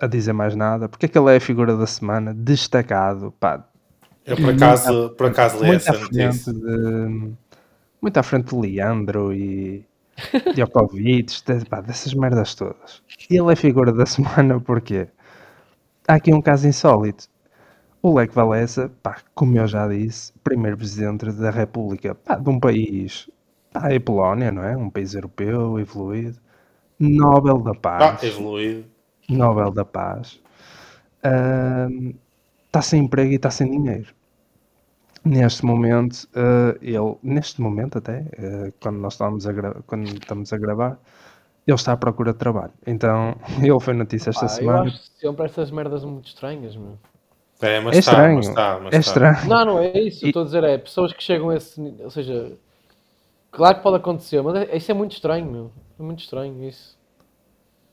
a 0.00 0.06
dizer 0.06 0.32
mais 0.32 0.56
nada, 0.56 0.88
porque 0.88 1.06
aquele 1.06 1.32
é 1.32 1.36
a 1.36 1.40
figura 1.40 1.76
da 1.76 1.86
semana, 1.86 2.34
destacado, 2.34 3.32
pá, 3.40 3.64
Eu 4.26 4.36
por 4.36 4.50
acaso, 4.50 5.10
por 5.16 5.26
acaso 5.26 5.62
li 5.62 5.66
muito 5.66 5.76
essa 5.76 5.90
à 5.90 5.94
frente 5.94 6.18
notícia. 6.26 6.52
de, 6.52 7.32
muito 8.02 8.16
à 8.18 8.22
frente 8.22 8.54
de 8.54 8.60
Leandro 8.60 9.32
e 9.32 9.84
Djokovic, 10.54 11.42
de- 11.46 11.64
pá, 11.66 11.80
dessas 11.80 12.14
merdas 12.14 12.54
todas. 12.54 13.02
E 13.30 13.36
ele 13.38 13.52
é 13.52 13.56
figura 13.56 13.92
da 13.92 14.06
semana 14.06 14.60
porque 14.60 15.08
há 16.08 16.14
aqui 16.14 16.32
um 16.32 16.40
caso 16.42 16.66
insólito. 16.68 17.28
O 18.06 18.08
Lech 18.16 18.32
Walesa, 18.38 18.84
pá, 19.02 19.14
como 19.34 19.56
eu 19.58 19.66
já 19.66 19.88
disse, 19.88 20.32
primeiro 20.44 20.76
presidente 20.76 21.32
da 21.32 21.50
República 21.50 22.14
pá, 22.14 22.36
de 22.36 22.48
um 22.48 22.60
país, 22.60 23.28
pá, 23.72 23.90
é 23.92 23.96
a 23.96 24.00
Polónia, 24.00 24.52
não 24.52 24.62
é? 24.62 24.76
Um 24.76 24.90
país 24.90 25.14
europeu, 25.14 25.78
evoluído. 25.80 26.38
Nobel 27.00 27.58
da 27.62 27.74
Ah, 27.98 28.16
Paz. 28.16 28.22
evoluído. 28.22 28.84
Nobel 29.28 29.70
da 29.72 29.84
Paz. 29.84 30.40
Está 32.66 32.82
sem 32.82 33.00
emprego 33.04 33.32
e 33.32 33.36
está 33.36 33.50
sem 33.50 33.70
dinheiro. 33.70 34.12
Neste 35.24 35.64
momento, 35.64 36.28
eh, 36.34 36.78
ele, 36.82 37.16
neste 37.22 37.58
momento 37.62 37.96
até, 37.98 38.26
eh, 38.36 38.72
quando 38.80 38.98
nós 38.98 39.14
estamos 39.14 39.46
a, 39.46 39.52
quando 39.86 40.04
estamos 40.22 40.52
a 40.52 40.58
gravar, 40.58 40.98
ele 41.66 41.76
está 41.76 41.92
à 41.92 41.96
procura 41.96 42.32
de 42.32 42.38
trabalho. 42.38 42.72
Então, 42.86 43.36
ele 43.62 43.80
foi 43.80 43.94
notícia 43.94 44.30
esta 44.30 44.46
Pá, 44.46 44.60
eu 44.62 44.74
semana. 44.74 44.82
acho 44.82 44.98
sempre 45.18 45.46
estas 45.46 45.70
merdas 45.70 46.04
muito 46.04 46.26
estranhas, 46.28 46.76
meu. 46.76 46.98
É, 47.64 47.80
mas 47.80 47.96
É 47.96 47.98
está, 48.00 48.12
estranho, 48.12 48.36
mas 48.36 48.48
está, 48.48 48.80
mas 48.82 48.92
é 48.94 48.98
está. 48.98 49.10
estranho. 49.30 49.48
Não, 49.48 49.64
não 49.64 49.78
é 49.78 49.98
isso. 50.00 50.24
E- 50.24 50.28
Estou 50.28 50.42
a 50.42 50.44
dizer, 50.44 50.64
é 50.64 50.78
pessoas 50.78 51.12
que 51.12 51.22
chegam 51.22 51.50
a 51.50 51.56
esse 51.56 51.80
nível. 51.80 52.04
Ou 52.04 52.10
seja, 52.10 52.52
claro 53.50 53.76
que 53.76 53.82
pode 53.82 53.96
acontecer, 53.96 54.42
mas 54.42 54.54
é- 54.56 54.76
isso 54.76 54.90
é 54.90 54.94
muito 54.94 55.12
estranho, 55.12 55.46
meu. 55.50 55.70
É 55.98 56.02
muito 56.02 56.20
estranho 56.20 56.62
isso. 56.64 56.98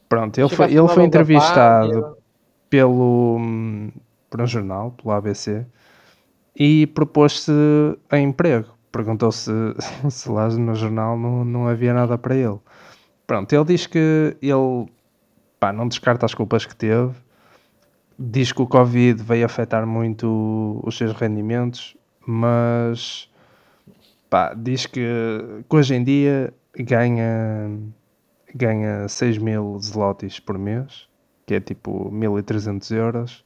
Pronto, 0.10 0.38
ele 0.38 0.50
Chega 0.50 0.64
foi, 0.68 0.74
ele 0.76 0.88
foi 0.90 1.04
entrevistado 1.06 2.18
pelo, 2.70 3.38
hum, 3.40 3.92
por 4.30 4.42
um 4.42 4.48
jornal, 4.48 4.92
pelo 4.92 5.12
ABC, 5.14 5.66
e 6.56 6.86
propôs-se 6.88 7.52
a 8.10 8.18
emprego. 8.20 8.68
Perguntou 8.92 9.32
se, 9.32 9.52
se 10.10 10.30
lá 10.30 10.50
no 10.50 10.76
jornal 10.76 11.18
não, 11.18 11.46
não 11.46 11.68
havia 11.68 11.94
nada 11.94 12.18
para 12.18 12.36
ele. 12.36 12.60
Pronto, 13.26 13.54
ele 13.54 13.64
diz 13.64 13.88
que 13.88 14.36
ele 14.42 14.92
pá, 15.60 15.72
não 15.72 15.88
descarta 15.88 16.26
as 16.26 16.34
culpas 16.34 16.66
que 16.66 16.76
teve, 16.76 17.14
diz 18.22 18.52
que 18.52 18.62
o 18.62 18.68
Covid 18.68 19.22
veio 19.24 19.46
afetar 19.46 19.86
muito 19.86 20.80
os 20.84 20.98
seus 20.98 21.14
rendimentos, 21.14 21.98
mas 22.26 23.30
pá, 24.30 24.54
diz 24.54 24.86
que, 24.86 25.02
que 25.70 25.76
hoje 25.76 25.96
em 25.96 26.04
dia 26.04 26.54
ganha, 26.78 27.70
ganha 28.54 29.08
6 29.08 29.38
mil 29.38 29.78
zlotys 29.82 30.40
por 30.40 30.58
mês, 30.58 31.08
que 31.46 31.56
é 31.56 31.60
tipo 31.60 32.12
1300 32.12 32.92
euros, 32.92 33.44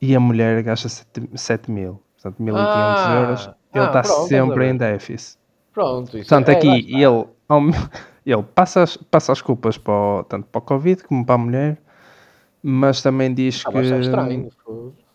e 0.00 0.14
a 0.14 0.20
mulher 0.20 0.62
gasta 0.62 0.88
7, 0.88 1.28
7 1.34 1.70
mil, 1.70 2.00
portanto 2.14 2.42
1500 2.42 3.06
Ah, 3.06 3.10
euros. 3.12 3.50
Ele 3.74 3.84
ah, 3.84 3.86
está 3.88 4.02
pronto, 4.02 4.06
estás 4.06 4.10
a 4.10 4.28
sempre 4.28 4.68
em 4.70 4.76
déficit. 4.76 5.38
Pronto, 5.72 6.16
isso 6.16 6.28
Portanto, 6.28 6.48
é, 6.48 6.52
aqui 6.52 6.94
ele, 7.02 7.26
ele 8.24 8.42
passa, 8.54 8.82
as, 8.82 8.96
passa 8.96 9.32
as 9.32 9.42
culpas 9.42 9.76
para 9.76 9.92
o- 9.92 10.24
tanto 10.24 10.46
para 10.46 10.58
o 10.58 10.62
Covid 10.62 11.02
como 11.04 11.24
para 11.26 11.34
a 11.34 11.38
mulher, 11.38 11.78
mas 12.68 13.00
também 13.00 13.32
diz 13.32 13.62
Ah, 13.64 13.70
que 13.70 13.78
estranho. 13.78 14.50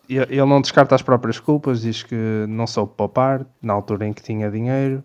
ele 0.08 0.46
não 0.46 0.62
descarta 0.62 0.94
as 0.94 1.02
próprias 1.02 1.38
culpas, 1.38 1.82
diz 1.82 2.02
que 2.02 2.46
não 2.48 2.66
soube 2.66 2.94
poupar 2.96 3.44
na 3.60 3.74
altura 3.74 4.06
em 4.06 4.12
que 4.14 4.22
tinha 4.22 4.50
dinheiro, 4.50 5.04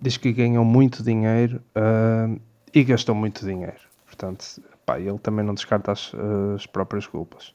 diz 0.00 0.16
que 0.16 0.32
ganhou 0.32 0.64
muito 0.64 1.02
dinheiro 1.02 1.60
ah, 1.74 2.30
e 2.74 2.82
gastou 2.82 3.14
muito 3.14 3.44
dinheiro. 3.44 3.76
Portanto, 4.06 4.42
pá, 4.86 4.98
ele 4.98 5.18
também 5.18 5.44
não 5.44 5.52
descarta 5.52 5.92
as, 5.92 6.12
as 6.54 6.66
próprias 6.66 7.06
culpas. 7.06 7.52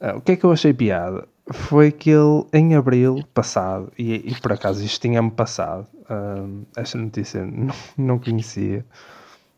Ah, 0.00 0.16
o 0.16 0.20
que 0.20 0.32
é 0.32 0.36
que 0.36 0.44
eu 0.44 0.52
achei 0.52 0.72
piada? 0.72 1.26
Foi 1.52 1.90
que 1.90 2.10
ele, 2.10 2.44
em 2.52 2.76
abril 2.76 3.24
passado, 3.34 3.92
e, 3.98 4.14
e 4.30 4.40
por 4.40 4.52
acaso 4.52 4.84
isto 4.84 5.00
tinha-me 5.02 5.32
passado, 5.32 5.88
ah, 6.08 6.46
esta 6.76 6.96
notícia 6.96 7.44
não, 7.50 7.74
não 7.98 8.18
conhecia, 8.20 8.86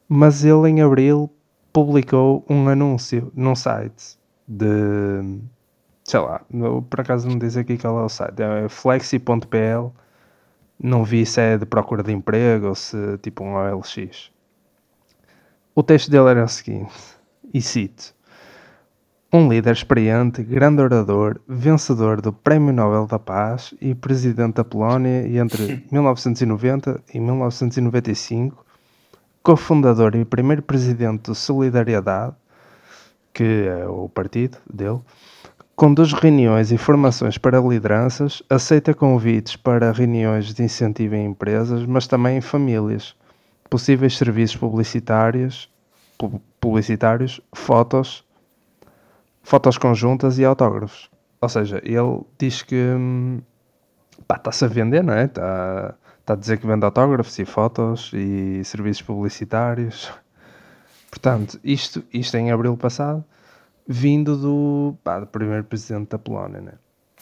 mas 0.09 0.47
ele 0.47 0.70
em 0.70 0.80
abril 0.80 1.30
publicou 1.72 2.44
um 2.48 2.68
anúncio 2.68 3.32
num 3.34 3.54
site 3.54 4.18
de 4.46 5.40
sei 6.04 6.20
lá, 6.20 6.42
por 6.90 7.00
acaso 7.00 7.28
não 7.28 7.38
diz 7.38 7.56
aqui 7.56 7.78
qual 7.78 7.98
é 8.00 8.04
o 8.04 8.08
site, 8.08 8.42
é 8.42 8.68
flexi.pl, 8.68 9.92
não 10.78 11.04
vi 11.04 11.24
se 11.24 11.40
é 11.40 11.56
de 11.56 11.64
procura 11.64 12.02
de 12.02 12.12
emprego 12.12 12.68
ou 12.68 12.74
se 12.74 13.18
tipo 13.18 13.44
um 13.44 13.54
OLX. 13.54 14.30
O 15.74 15.82
texto 15.82 16.10
dele 16.10 16.28
era 16.28 16.44
o 16.44 16.48
seguinte, 16.48 16.92
e 17.54 17.62
cito, 17.62 18.14
um 19.32 19.48
líder 19.48 19.72
experiente, 19.72 20.42
grande 20.42 20.82
orador, 20.82 21.40
vencedor 21.48 22.20
do 22.20 22.32
Prémio 22.32 22.74
Nobel 22.74 23.06
da 23.06 23.18
Paz 23.18 23.72
e 23.80 23.94
presidente 23.94 24.56
da 24.56 24.64
Polónia 24.64 25.24
e 25.26 25.38
entre 25.38 25.86
1990 25.90 27.02
e 27.14 27.18
1995, 27.18 28.66
cofundador 29.43 30.14
e 30.14 30.24
primeiro 30.24 30.62
presidente 30.62 31.24
do 31.24 31.34
Solidariedade, 31.34 32.34
que 33.32 33.66
é 33.66 33.86
o 33.86 34.09
partido 34.09 34.59
dele, 34.72 35.01
conduz 35.74 36.12
reuniões 36.12 36.70
e 36.70 36.78
formações 36.78 37.38
para 37.38 37.59
lideranças, 37.61 38.43
aceita 38.49 38.95
convites 38.95 39.57
para 39.57 39.90
reuniões 39.90 40.53
de 40.55 40.62
incentivo 40.62 41.14
em 41.14 41.26
empresas, 41.26 41.84
mas 41.86 42.07
também 42.07 42.36
em 42.38 42.40
famílias, 42.40 43.16
possíveis 43.68 44.16
serviços 44.16 44.57
publicitários, 44.57 45.68
pu- 46.18 46.40
publicitários, 46.61 47.40
fotos, 47.55 48.24
fotos 49.43 49.78
conjuntas 49.78 50.38
e 50.38 50.45
autógrafos. 50.45 51.11
Ou 51.40 51.49
seja, 51.49 51.80
ele 51.84 52.20
diz 52.38 52.62
que 52.62 52.76
hum, 52.76 53.40
está-se 54.30 54.64
a 54.64 54.68
vender, 54.68 55.03
não 55.03 55.14
é? 55.14 55.24
Está, 55.24 55.95
está 56.22 56.34
a 56.34 56.36
dizer 56.36 56.58
que 56.58 56.66
vende 56.66 56.84
autógrafos 56.84 57.36
e 57.38 57.44
fotos 57.44 58.10
e 58.14 58.62
serviços 58.64 59.02
publicitários. 59.02 60.10
Portanto, 61.10 61.60
isto, 61.62 62.02
isto 62.12 62.36
em 62.36 62.50
abril 62.50 62.76
passado, 62.76 63.22
vindo 63.86 64.36
do, 64.36 64.96
pá, 65.04 65.20
do 65.20 65.26
primeiro 65.26 65.64
presidente 65.64 66.10
da 66.10 66.18
Polónia, 66.18 66.60
né? 66.60 66.72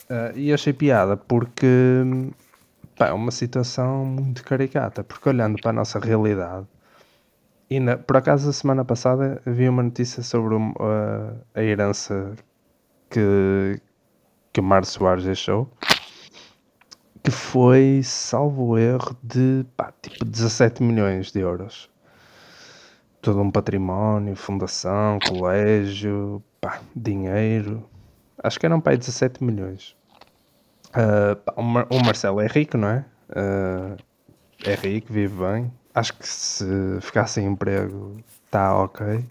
Ah, 0.08 0.32
e 0.34 0.52
achei 0.52 0.72
piada 0.72 1.16
porque 1.16 1.56
pá, 2.96 3.08
é 3.08 3.12
uma 3.12 3.30
situação 3.30 4.04
muito 4.04 4.44
caricata, 4.44 5.02
porque 5.02 5.28
olhando 5.28 5.60
para 5.60 5.70
a 5.70 5.74
nossa 5.74 5.98
realidade, 5.98 6.66
e 7.68 7.80
na- 7.80 7.96
por 7.96 8.16
acaso 8.18 8.50
a 8.50 8.52
semana 8.52 8.84
passada 8.84 9.40
vi 9.46 9.68
uma 9.68 9.82
notícia 9.82 10.22
sobre 10.22 10.54
um, 10.54 10.72
ah, 10.78 11.32
a 11.54 11.62
herança 11.62 12.34
que, 13.08 13.80
que 14.52 14.60
Mário 14.60 14.86
Soares 14.86 15.24
deixou, 15.24 15.68
que 17.22 17.30
foi, 17.30 18.00
salvo 18.02 18.76
erro, 18.78 19.16
de 19.22 19.64
pá, 19.76 19.92
tipo 20.00 20.24
17 20.24 20.82
milhões 20.82 21.30
de 21.32 21.40
euros 21.40 21.90
todo 23.22 23.40
um 23.40 23.50
património, 23.50 24.34
fundação, 24.34 25.18
colégio, 25.28 26.42
pá, 26.60 26.80
dinheiro. 26.94 27.88
Acho 28.42 28.58
que 28.58 28.66
eram 28.66 28.80
para 28.80 28.92
aí 28.92 28.98
17 28.98 29.44
milhões. 29.44 29.94
Ah, 30.92 31.36
pá, 31.36 31.54
o, 31.56 31.62
Mar- 31.62 31.86
o 31.90 32.00
Marcelo 32.04 32.40
é 32.40 32.46
rico, 32.46 32.76
não 32.76 32.88
é? 32.88 33.04
Ah, 33.30 33.96
é 34.64 34.74
rico, 34.74 35.12
vive 35.12 35.36
bem. 35.36 35.72
Acho 35.94 36.16
que 36.16 36.26
se 36.26 36.64
ficar 37.00 37.26
sem 37.26 37.46
emprego 37.46 38.16
está 38.46 38.76
ok. 38.82 39.24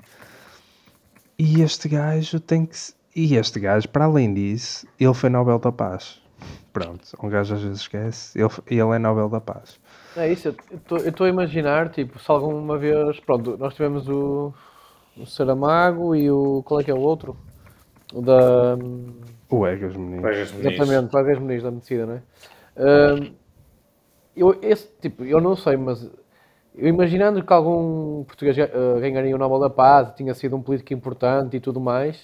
E 1.38 1.62
este 1.62 1.88
gajo 1.88 2.40
tem 2.40 2.66
que. 2.66 2.78
E 3.16 3.36
este 3.36 3.60
gajo, 3.60 3.90
para 3.90 4.06
além 4.06 4.34
disso, 4.34 4.86
ele 5.00 5.14
foi 5.14 5.30
Nobel 5.30 5.58
da 5.58 5.72
Paz. 5.72 6.22
Pronto, 6.72 7.04
um 7.22 7.30
gajo 7.30 7.56
às 7.56 7.62
vezes 7.62 7.82
esquece. 7.82 8.40
Ele, 8.40 8.50
ele 8.68 8.96
é 8.96 9.00
Nobel 9.00 9.30
da 9.30 9.42
Paz. 9.42 9.80
É 10.16 10.32
isso, 10.32 10.56
eu 10.90 10.98
estou 10.98 11.26
a 11.26 11.30
imaginar, 11.30 11.90
tipo, 11.90 12.20
se 12.20 12.30
alguma 12.32 12.78
vez. 12.78 13.20
Pronto, 13.22 13.58
nós 13.58 13.74
tivemos 13.74 14.08
o, 14.08 14.54
o 15.18 15.26
Saramago 15.26 16.16
e 16.16 16.30
o. 16.30 16.64
Qual 16.64 16.80
é 16.80 16.84
que 16.84 16.92
é 16.92 16.94
o 16.94 17.00
outro? 17.00 17.38
O 18.14 18.22
da. 18.22 18.78
O 19.50 19.66
Egas, 19.66 19.96
menino. 19.96 20.22
Colegas 20.22 20.52
meninos. 20.52 20.74
Exatamente, 20.74 21.12
Vargas 21.12 21.40
Muniz 21.40 21.64
da 21.64 21.72
medicina, 21.72 22.06
não 22.06 22.14
é? 22.14 22.22
Ahm, 22.78 23.34
eu, 24.36 24.58
esse, 24.62 24.88
tipo, 25.02 25.26
eu 25.26 25.42
não 25.42 25.56
sei, 25.56 25.76
mas 25.76 26.10
eu 26.76 26.88
imaginando 26.88 27.44
que 27.44 27.52
algum 27.52 28.24
português 28.24 28.58
eh, 28.58 29.00
ganharia 29.02 29.36
o 29.36 29.40
Nobel 29.40 29.60
da 29.60 29.70
Paz, 29.70 30.14
tinha 30.16 30.34
sido 30.34 30.56
um 30.56 30.62
político 30.62 30.94
importante 30.94 31.58
e 31.58 31.60
tudo 31.60 31.80
mais, 31.80 32.24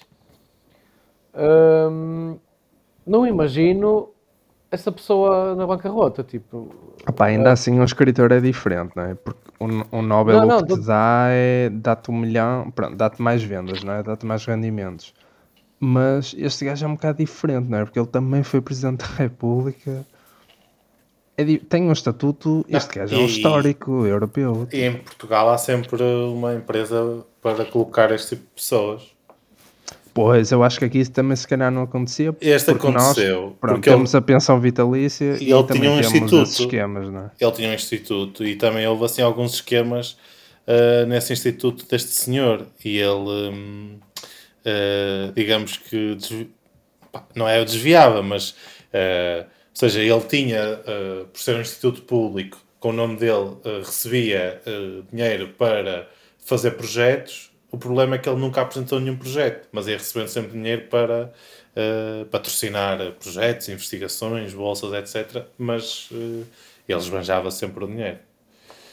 ahm, 1.34 2.36
não 3.06 3.26
imagino 3.26 4.10
essa 4.70 4.90
pessoa 4.90 5.54
na 5.54 5.66
bancarrota, 5.66 6.22
tipo, 6.24 6.68
Epá, 7.08 7.26
ainda 7.26 7.52
assim 7.52 7.78
um 7.78 7.84
escritor 7.84 8.32
é 8.32 8.40
diferente, 8.40 8.92
não 8.96 9.04
é? 9.04 9.14
Porque 9.14 9.40
um, 9.60 9.98
um 9.98 10.02
Nobel 10.02 10.40
Não, 10.40 10.46
não, 10.46 10.58
o 10.58 10.66
que 10.66 10.74
te 10.74 10.80
dá 10.86 11.26
é 11.30 11.70
dá-te 11.70 12.10
um 12.10 12.16
milhão, 12.18 12.70
pronto, 12.72 12.96
dá-te 12.96 13.22
mais 13.22 13.42
vendas, 13.42 13.82
não 13.84 13.92
é? 13.94 14.02
Dá-te 14.02 14.26
mais 14.26 14.44
rendimentos. 14.44 15.14
Mas 15.78 16.34
este 16.36 16.64
gajo 16.64 16.84
é 16.84 16.88
um 16.88 16.94
bocado 16.94 17.18
diferente, 17.18 17.68
não 17.68 17.78
é? 17.78 17.84
Porque 17.84 17.98
ele 17.98 18.08
também 18.08 18.42
foi 18.42 18.60
Presidente 18.60 18.98
da 19.00 19.14
República 19.14 20.04
é 21.36 21.44
di- 21.44 21.58
tem 21.58 21.82
um 21.82 21.92
estatuto, 21.92 22.64
este 22.68 22.96
Não, 22.96 23.02
gajo 23.04 23.14
é 23.14 23.18
um 23.18 23.26
histórico 23.26 24.06
europeu. 24.06 24.66
E 24.72 24.82
em 24.82 24.98
Portugal 24.98 25.50
há 25.50 25.58
sempre 25.58 26.02
uma 26.02 26.54
empresa 26.54 27.24
para 27.42 27.64
colocar 27.66 28.10
este 28.10 28.36
tipo 28.36 28.42
de 28.42 28.54
pessoas. 28.54 29.15
Pois, 30.16 30.50
eu 30.50 30.64
acho 30.64 30.78
que 30.78 30.86
aqui 30.86 30.98
isso 30.98 31.12
também 31.12 31.36
se 31.36 31.46
calhar 31.46 31.70
não 31.70 31.82
acontecia. 31.82 32.34
Este 32.40 32.72
porque 32.72 32.88
aconteceu, 32.88 33.40
Nós, 33.42 33.52
pronto, 33.60 33.74
porque 33.74 33.90
temos 33.90 34.14
a 34.14 34.22
pensão 34.22 34.58
vitalícia 34.58 35.36
E 35.38 35.52
ele 35.52 35.66
tinha 35.66 35.90
um 35.90 36.00
instituto. 36.00 36.42
esquemas, 36.42 37.10
não 37.10 37.20
é? 37.20 37.30
Ele 37.38 37.52
tinha 37.52 37.68
um 37.68 37.74
instituto 37.74 38.42
e 38.44 38.56
também 38.56 38.86
houve 38.86 39.04
assim 39.04 39.20
alguns 39.20 39.52
esquemas 39.54 40.16
ah, 40.66 41.04
nesse 41.06 41.34
instituto 41.34 41.86
deste 41.86 42.12
senhor. 42.12 42.66
E 42.82 42.96
ele, 42.96 43.50
hum, 43.52 43.98
ah, 44.64 45.32
digamos 45.36 45.76
que 45.76 46.14
desvi- 46.14 46.50
não 47.34 47.46
é 47.46 47.62
desviava, 47.62 48.22
mas 48.22 48.54
ah, 48.94 49.44
ou 49.44 49.78
seja, 49.78 50.00
ele 50.00 50.20
tinha, 50.22 50.80
por 51.30 51.38
ser 51.38 51.56
um 51.56 51.60
instituto 51.60 52.00
público, 52.00 52.56
com 52.80 52.88
o 52.88 52.92
nome 52.94 53.16
dele, 53.16 53.56
recebia 53.84 54.62
dinheiro 55.12 55.48
para 55.58 56.08
fazer 56.38 56.70
projetos. 56.70 57.50
O 57.76 57.78
problema 57.78 58.14
é 58.14 58.18
que 58.18 58.26
ele 58.26 58.40
nunca 58.40 58.62
apresentou 58.62 58.98
nenhum 58.98 59.16
projeto, 59.18 59.68
mas 59.70 59.86
ia 59.86 59.98
recebendo 59.98 60.28
sempre 60.28 60.52
dinheiro 60.52 60.86
para 60.88 61.30
ah, 61.76 62.24
patrocinar 62.30 62.98
projetos, 63.22 63.68
investigações, 63.68 64.54
bolsas, 64.54 64.92
etc. 64.94 65.44
Mas 65.58 66.08
ah, 66.10 66.16
ele 66.88 66.98
esbanjava 66.98 67.50
sempre 67.50 67.84
o 67.84 67.86
dinheiro. 67.86 68.18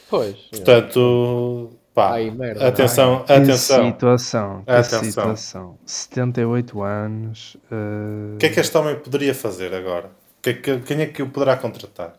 Pois. 0.10 0.36
Portanto, 0.52 1.72
pá, 1.94 2.12
Ai, 2.16 2.30
merda. 2.30 2.68
atenção, 2.68 3.24
Que 3.24 3.32
atenção. 3.34 3.86
situação, 3.86 4.64
que 4.66 4.72
Atenção. 4.72 5.04
situação. 5.04 5.78
78 5.86 6.84
anos. 6.84 7.56
eh, 7.72 8.36
O 8.36 8.38
que 8.38 8.46
é 8.48 8.50
que 8.50 8.60
este 8.60 8.78
homem 8.78 8.96
poderia 9.00 9.34
fazer 9.34 9.74
agora? 9.74 10.12
Que 10.42 10.50
é 10.50 10.54
que- 10.56 10.80
quem 10.82 11.02
é 11.02 11.06
que 11.06 11.24
o 11.24 11.30
poderá 11.30 11.56
contratar? 11.56 12.16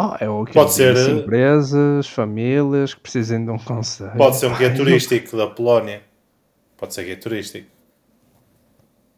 Oh, 0.00 0.16
é 0.24 0.28
o 0.28 0.44
que 0.44 0.52
Pode 0.52 0.72
ser, 0.72 0.96
eh, 0.96 1.10
empresas, 1.10 2.08
famílias 2.08 2.94
que 2.94 3.00
precisem 3.00 3.44
de 3.44 3.50
um 3.50 3.58
conselho. 3.58 4.12
Pode 4.16 4.36
ser 4.36 4.46
um 4.46 4.56
guia 4.56 4.72
turístico 4.74 5.36
da 5.36 5.46
Polónia. 5.46 6.02
Pode 6.76 6.94
ser 6.94 7.04
guia 7.04 7.16
turístico. 7.18 7.68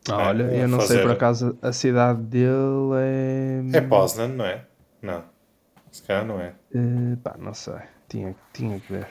eu- 0.09 0.15
Olha, 0.15 0.45
É, 0.45 0.65
eu 0.65 0.69
não 0.69 0.81
sei 0.81 0.89
fazer- 0.89 1.03
por 1.03 1.11
acaso 1.13 1.59
a 1.63 1.73
cidade 1.73 2.21
dele 2.23 2.95
é. 3.73 3.79
É 3.79 3.81
Poznan, 3.81 4.29
não 4.29 4.45
é? 4.45 4.65
Não. 5.01 5.25
Se 5.91 6.03
calhar 6.03 6.25
não 6.25 6.41
é. 6.41 6.55
Eh, 6.75 7.17
pá, 7.23 7.37
não 7.39 7.55
sei. 7.55 7.75
Tinha, 8.09 8.35
tinha 8.53 8.81
que 8.81 8.93
ver. 8.93 9.07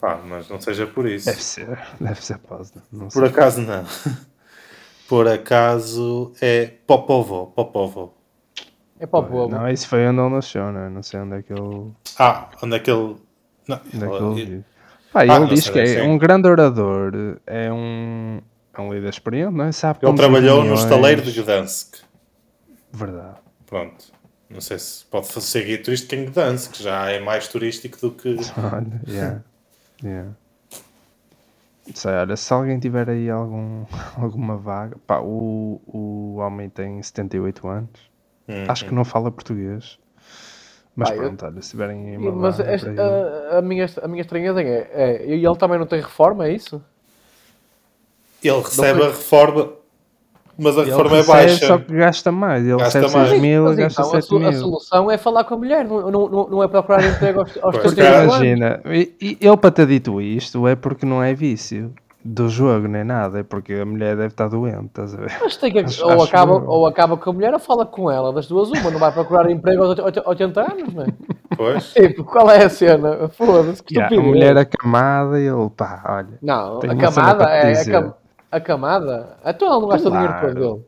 Pá, 0.00 0.20
mas 0.24 0.48
não 0.48 0.60
seja 0.60 0.86
por 0.86 1.06
isso. 1.08 1.26
Deve 1.26 1.42
ser, 1.42 1.78
deve 2.00 2.24
ser 2.24 2.38
Poznan. 2.38 2.82
Não 2.92 3.08
Por 3.08 3.22
sei. 3.22 3.28
acaso 3.28 3.60
não. 3.62 3.84
Por 5.08 5.26
acaso 5.26 6.32
é 6.42 6.66
Popovo. 6.86 7.46
Popovo. 7.56 8.14
É 9.00 9.06
para 9.06 9.20
o 9.20 9.24
povo. 9.24 9.54
Não, 9.54 9.68
isso 9.68 9.88
foi 9.88 10.06
onde 10.06 10.20
ele 10.20 10.30
nasceu, 10.30 10.72
não 10.72 10.80
é? 10.80 10.88
Não 10.88 11.02
sei 11.02 11.20
onde 11.20 11.36
é 11.36 11.42
que 11.42 11.52
ele, 11.52 11.92
Ah, 12.18 12.48
onde 12.62 12.76
é 12.76 12.78
que 12.78 12.90
ele. 12.90 13.16
Não, 13.66 13.80
onde 13.94 14.04
é 14.04 14.08
que 14.08 14.14
ele 14.14 14.34
vive. 14.34 14.64
Pá, 15.12 15.22
Ah, 15.22 15.36
ele 15.36 15.46
diz 15.46 15.68
que 15.68 15.78
é 15.78 16.02
um 16.02 16.18
grande 16.18 16.48
orador, 16.48 17.12
é 17.46 17.72
um, 17.72 18.40
é 18.74 18.80
um 18.80 18.92
líder 18.92 19.10
experiente, 19.10 19.54
não 19.54 19.64
é? 19.64 19.72
Sabe 19.72 20.00
Ele 20.02 20.16
trabalhou 20.16 20.64
no 20.64 20.74
estaleiro 20.74 21.22
de 21.22 21.32
Gdansk. 21.32 21.96
Verdade. 22.92 23.36
Pronto. 23.66 24.06
Não 24.50 24.62
sei 24.62 24.78
se 24.78 25.04
pode 25.04 25.26
ser 25.26 25.64
guia 25.64 25.82
turístico 25.82 26.14
em 26.14 26.24
Gdansk, 26.24 26.72
que 26.72 26.82
já 26.82 27.10
é 27.10 27.20
mais 27.20 27.48
turístico 27.48 27.98
do 28.00 28.10
que. 28.12 28.36
Olha, 28.56 29.00
yeah. 29.06 29.42
yeah. 30.02 30.30
Sei, 31.94 32.12
olha, 32.12 32.36
se 32.36 32.52
alguém 32.52 32.78
tiver 32.78 33.08
aí 33.08 33.30
algum, 33.30 33.84
alguma 34.16 34.56
vaga, 34.56 34.96
pá, 35.06 35.20
o, 35.20 35.80
o 35.86 36.36
homem 36.36 36.68
tem 36.68 37.02
78 37.02 37.66
anos, 37.66 38.10
Hum, 38.48 38.64
acho 38.68 38.84
que 38.86 38.94
não 38.94 39.04
fala 39.04 39.30
português, 39.30 39.98
mas 40.96 41.10
eu- 41.10 41.16
pronto, 41.16 41.44
olha, 41.46 41.62
se 41.62 41.70
tiverem 41.70 42.16
uma 42.16 42.32
Mas 42.32 42.58
ele- 42.58 42.98
a, 43.00 43.58
a 43.58 43.62
minha, 43.62 43.86
a 44.02 44.08
minha 44.08 44.20
estranheza 44.22 44.62
é, 44.62 44.90
é. 44.92 45.26
E 45.26 45.44
ele 45.44 45.56
também 45.56 45.78
não 45.78 45.86
tem 45.86 46.00
reforma, 46.00 46.46
é 46.48 46.52
isso? 46.54 46.82
Ele 48.42 48.56
recebe 48.60 49.02
a 49.02 49.06
reforma, 49.08 49.72
mas 50.56 50.78
a 50.78 50.82
Ele 50.82 50.90
reforma 50.90 51.16
é 51.16 51.20
recebe, 51.20 51.38
baixa. 51.38 51.66
Só 51.66 51.78
que 51.78 51.92
gasta 51.92 52.32
mais, 52.32 52.64
ele 52.64 52.76
Gasta 52.78 53.00
recebe 53.00 53.16
mais. 53.18 53.28
6 53.30 53.42
mil, 53.42 53.64
Mas 53.64 53.76
gasta 53.76 54.00
então, 54.02 54.10
a, 54.10 54.14
7 54.22 54.28
so- 54.28 54.36
a 54.36 54.38
mil. 54.40 54.52
solução 54.52 55.10
é 55.10 55.18
falar 55.18 55.44
com 55.44 55.54
a 55.54 55.56
mulher, 55.58 55.84
não, 55.84 56.10
não, 56.10 56.28
não- 56.48 56.62
é 56.62 56.68
procurar 56.68 57.04
emprego 57.04 57.40
aos, 57.40 57.56
aos 57.62 57.76
Pois, 57.78 57.94
31 57.94 58.06
anos. 58.20 58.34
Imagina, 58.36 58.80
ele 58.86 59.56
para 59.56 59.70
ter 59.70 59.86
dito 59.86 60.20
isto 60.22 60.66
é 60.66 60.74
porque 60.76 61.04
não 61.04 61.22
é 61.22 61.34
vício 61.34 61.92
do 62.30 62.48
jogo 62.48 62.86
nem 62.88 63.04
nada, 63.04 63.40
é 63.40 63.42
porque 63.42 63.72
a 63.74 63.86
mulher 63.86 64.14
deve 64.16 64.28
estar 64.28 64.48
doente, 64.48 64.86
estás 64.86 65.14
a 65.14 65.18
ver? 65.18 65.32
Mas 65.40 65.56
tem 65.56 65.72
que, 65.72 65.78
Acho- 65.78 66.04
ou, 66.04 66.12
acho 66.12 66.24
acaba, 66.24 66.52
eu. 66.54 66.68
ou 66.68 66.86
acaba 66.86 67.16
com 67.16 67.30
a 67.30 67.32
mulher 67.32 67.54
ou 67.54 67.58
fala 67.58 67.86
com 67.86 68.10
ela, 68.10 68.32
das 68.32 68.46
duas 68.46 68.70
uma, 68.70 68.90
não 68.90 68.98
vai 68.98 69.10
procurar 69.12 69.50
emprego 69.50 69.82
aos 69.84 69.98
80 69.98 70.60
anos, 70.60 70.92
não 70.94 71.04
é? 71.04 71.06
Pois. 71.56 71.84
Tipo, 71.94 72.24
qual 72.24 72.50
é 72.50 72.64
a 72.64 72.68
cena? 72.68 73.28
Foda-se, 73.30 73.82
que 73.82 73.94
Yeah, 73.96 74.16
a 74.16 74.20
mulher 74.22 74.56
acamada 74.58 75.40
e 75.40 75.46
ele, 75.46 75.70
pá, 75.76 76.02
olha. 76.06 76.38
Não, 76.42 76.78
a 76.78 76.96
camada 76.96 77.44
é 77.44 77.72
a, 77.80 77.84
cam- 77.84 78.14
a 78.52 78.60
camada. 78.60 79.36
Então 79.46 79.68
ele 79.72 79.80
não 79.80 79.88
gasta 79.88 80.10
dinheiro 80.10 80.32
Claro. 80.34 80.48
todo 80.54 80.60
dele. 80.74 80.84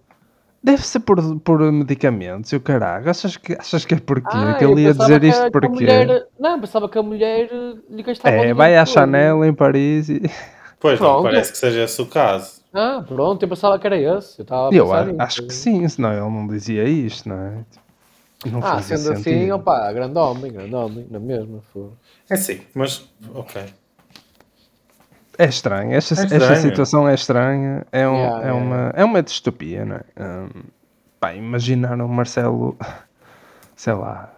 Deve 0.63 0.83
ser 0.87 1.01
por, 1.01 1.41
por 1.41 1.73
medicamentos 1.73 2.53
e 2.53 2.57
o 2.57 2.61
caralho. 2.61 3.09
Achas 3.09 3.35
que, 3.39 3.55
achas 3.55 3.87
que 3.87 3.95
é 3.95 3.99
porquê? 3.99 4.29
Ah, 4.31 4.57
que 4.59 4.65
ele 4.67 4.83
ia 4.83 4.93
dizer 4.93 5.25
isto 5.25 5.51
porquê? 5.51 5.69
mulher- 5.69 6.27
Não, 6.39 6.61
pensava 6.61 6.87
que 6.87 6.99
a 6.99 7.03
mulher 7.03 7.49
lhe 7.89 8.03
gastava 8.03 8.29
É, 8.35 8.39
dinheiro 8.41 8.57
vai 8.59 8.77
à. 8.77 8.85
Chanel 8.85 9.43
em 9.43 9.55
Paris 9.55 10.11
e. 10.11 10.21
Pois 10.81 10.99
não, 10.99 11.07
Pronto. 11.07 11.23
parece 11.25 11.53
que 11.53 11.59
seja 11.59 11.85
esse 11.85 12.01
o 12.01 12.07
caso. 12.07 12.61
Ah, 12.73 13.05
pronto, 13.07 13.43
eu 13.43 13.49
pensava 13.49 13.79
que 13.79 13.87
era 13.87 13.97
esse. 13.99 14.41
Eu 14.41 14.43
estava 14.45 14.71
a 14.71 14.75
Eu 14.75 14.93
a- 14.93 15.25
acho 15.25 15.43
que 15.43 15.53
sim, 15.53 15.87
senão 15.89 16.11
ele 16.13 16.21
não 16.21 16.47
dizia 16.47 16.85
isto, 16.85 17.29
não 17.29 17.37
é? 17.37 17.65
Não 18.51 18.65
Ah, 18.65 18.81
sendo 18.81 19.11
assim, 19.11 19.15
sentido. 19.23 19.57
opa, 19.57 19.93
grande 19.93 20.19
homem, 20.19 20.53
grande 20.53 20.75
homem, 20.75 21.07
na 21.11 21.19
mesma. 21.19 21.61
foda. 21.73 21.93
É 22.31 22.37
sim, 22.37 22.63
mas. 22.75 23.07
Ok. 23.35 23.63
É 25.37 25.45
estranho, 25.47 25.93
esta, 25.93 26.15
É 26.15 26.17
esta 26.17 26.37
estranho. 26.37 26.57
situação 26.63 27.09
é 27.09 27.15
estranha, 27.15 27.87
é, 27.93 28.07
um- 28.09 28.15
Yeah, 28.17 28.37
é, 28.39 28.41
yeah, 28.51 28.55
uma, 28.65 28.93
é 28.95 29.05
uma 29.05 29.23
distopia, 29.23 29.85
não 29.85 29.97
é? 29.97 30.03
Hum, 30.19 30.49
pá, 31.19 31.35
imaginar 31.35 32.01
o 32.01 32.09
Marcelo, 32.09 32.77
sei 33.77 33.93
lá, 33.95 34.33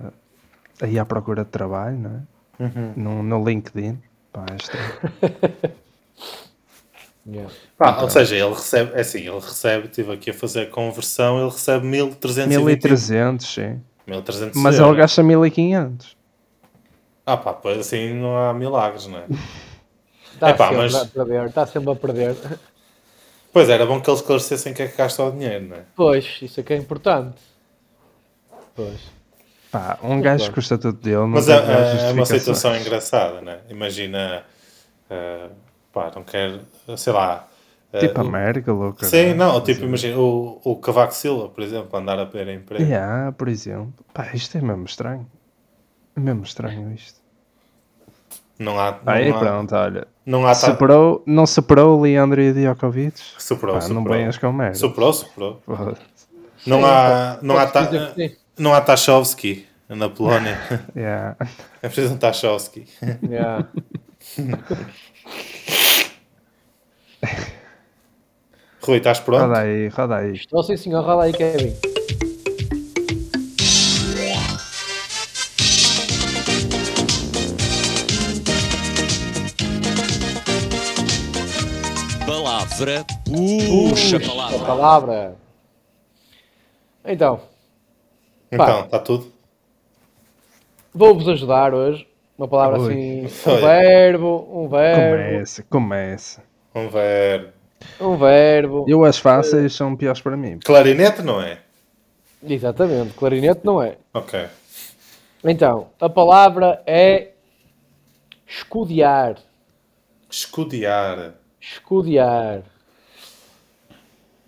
aí 0.80 0.98
à 0.98 1.04
procura 1.04 1.44
de 1.44 1.50
trabalho, 1.50 1.98
não 1.98 2.10
é? 2.10 2.64
Uhum. 2.64 2.92
No, 2.96 3.22
no 3.22 3.44
LinkedIn, 3.44 4.00
pá, 4.32 4.44
é 4.52 4.56
estranho. 4.56 4.92
Yeah. 7.24 7.52
Pá, 7.78 8.02
ou 8.02 8.10
seja, 8.10 8.34
ele 8.34 8.52
recebe, 8.52 8.92
é 8.94 9.00
assim, 9.00 9.20
ele 9.20 9.38
recebe, 9.38 9.86
estive 9.86 10.12
aqui 10.12 10.30
a 10.30 10.34
fazer 10.34 10.62
a 10.62 10.66
conversão, 10.66 11.40
ele 11.40 11.50
recebe 11.50 11.86
1320 11.86 12.64
1300, 12.64 13.46
sim. 13.46 13.80
1300 14.06 14.60
Mas 14.60 14.74
euros. 14.76 14.90
ele 14.90 14.98
gasta 15.00 15.22
1500. 15.22 16.16
Ah 17.24 17.36
pá, 17.36 17.52
pois 17.52 17.78
assim 17.78 18.14
não 18.14 18.36
há 18.36 18.52
milagres, 18.52 19.06
não 19.06 19.18
é? 19.18 19.24
Está 20.34 20.50
Epá, 20.50 20.68
sempre 20.70 20.82
mas- 20.82 20.94
a 20.96 21.06
perder, 21.06 21.46
está 21.46 21.66
sempre 21.66 21.90
a 21.92 21.94
perder. 21.94 22.36
Pois 23.52 23.68
era 23.68 23.86
bom 23.86 24.00
que 24.00 24.10
eles 24.10 24.20
esclarecessem 24.20 24.74
que 24.74 24.82
é 24.82 24.88
que 24.88 24.96
gasta 24.96 25.22
o 25.22 25.30
dinheiro, 25.30 25.66
não 25.68 25.76
é? 25.76 25.82
Pois, 25.94 26.38
isso 26.42 26.58
é 26.58 26.62
que 26.64 26.72
é 26.72 26.76
importante. 26.76 27.36
Pois. 28.74 28.98
Pá, 29.70 29.98
um 30.02 30.20
gajo 30.20 30.50
com 30.50 30.56
o 30.56 30.60
estatuto 30.60 31.00
dele 31.00 31.16
não 31.18 31.28
Mas 31.28 31.48
é, 31.48 31.60
grandes 31.64 32.02
é 32.02 32.12
uma 32.12 32.26
situação 32.26 32.76
engraçada, 32.76 33.40
não 33.40 33.52
é? 33.52 33.60
Imagina, 33.70 34.42
eh, 35.08 35.48
pá, 35.92 36.10
não 36.14 36.22
quero, 36.24 36.60
sei 36.96 37.12
lá. 37.12 37.48
Tipo 38.00 38.20
a 38.20 38.24
o- 38.24 38.28
Merkel 38.30 38.74
ou 38.78 38.94
Sim, 39.02 39.34
não, 39.34 39.60
tipo, 39.60 39.84
imagina 39.84 40.16
o, 40.18 40.58
o 40.64 40.76
Cavaco 40.76 41.12
Silva, 41.14 41.48
por 41.50 41.62
exemplo, 41.62 41.98
andar 41.98 42.18
a 42.18 42.24
perder 42.24 42.54
emprego. 42.54 42.82
Yeah, 42.82 43.32
por 43.32 43.48
exemplo. 43.48 43.92
Pá, 44.14 44.30
isto 44.32 44.56
é 44.56 44.62
mesmo 44.62 44.84
estranho. 44.86 45.26
É 46.16 46.20
mesmo 46.20 46.42
estranho 46.42 46.90
isto. 46.94 47.20
Não 48.58 48.78
há. 48.80 48.92
Não 49.04 49.12
Aí 49.12 49.30
há, 49.30 49.38
pronto, 49.38 49.74
olha. 49.74 50.06
Não 50.24 50.46
há 50.46 50.50
ta- 50.50 50.70
Superou, 50.70 51.22
não 51.26 51.46
superou 51.46 51.98
o 51.98 52.02
Leandro 52.02 52.40
e 52.40 52.52
Djokovic? 52.52 53.18
Superou, 53.38 53.74
Pá, 53.74 53.80
não 53.88 53.96
superou. 53.96 54.16
venhas 54.18 54.38
com 54.38 54.52
merda. 54.52 54.74
Superou, 54.76 55.12
superou. 55.12 55.60
Foda-se. 55.66 56.00
Não 56.66 56.84
há, 56.86 57.38
não 57.42 57.58
há, 57.58 57.66
ta, 57.66 57.90
sim. 58.14 58.36
não 58.56 58.72
há 58.72 58.80
Tachowski 58.80 59.66
na 59.88 60.08
Polónia. 60.08 60.56
Yeah. 60.96 61.36
É 61.82 61.88
preciso 61.88 62.14
um 62.14 62.18
Tachowski. 62.18 62.86
Yeah. 63.28 63.66
Rui, 68.84 68.96
estás 68.98 69.20
pronto? 69.20 69.42
Roda 69.46 69.60
aí, 69.60 69.88
roda 69.88 70.16
aí. 70.16 70.32
Estou 70.34 70.62
sim, 70.62 70.76
senhor. 70.76 71.04
Rola 71.04 71.24
aí, 71.24 71.32
Kevin. 71.32 71.72
Palavra 82.26 83.04
puxa 83.24 84.16
A 84.16 84.20
palavra. 84.20 84.58
palavra. 84.66 85.36
Então, 87.04 87.40
Então, 88.50 88.80
está 88.84 88.98
tudo? 88.98 89.32
vou-vos 90.94 91.28
ajudar 91.28 91.74
hoje. 91.74 92.06
Uma 92.42 92.48
palavra 92.48 92.80
Ui. 92.80 93.24
assim. 93.24 93.48
Um 93.48 93.56
verbo, 93.60 94.48
um 94.52 94.68
verbo, 94.68 95.22
Começa, 95.22 95.62
começa. 95.70 96.42
Vamos 96.74 96.92
ver. 96.92 97.52
um 98.00 98.16
verbo. 98.16 98.84
Eu 98.88 99.04
as 99.04 99.16
fáceis 99.16 99.72
são 99.72 99.94
piores 99.94 100.20
para 100.20 100.36
mim. 100.36 100.58
Clarinete 100.58 101.22
não 101.22 101.40
é? 101.40 101.60
Exatamente, 102.42 103.14
clarinete 103.14 103.60
não 103.62 103.80
é. 103.80 103.96
Ok. 104.12 104.44
Então, 105.44 105.90
a 106.00 106.08
palavra 106.08 106.82
é 106.84 107.28
escudear. 108.44 109.36
Escudear. 110.28 111.34
Escudear. 111.60 112.62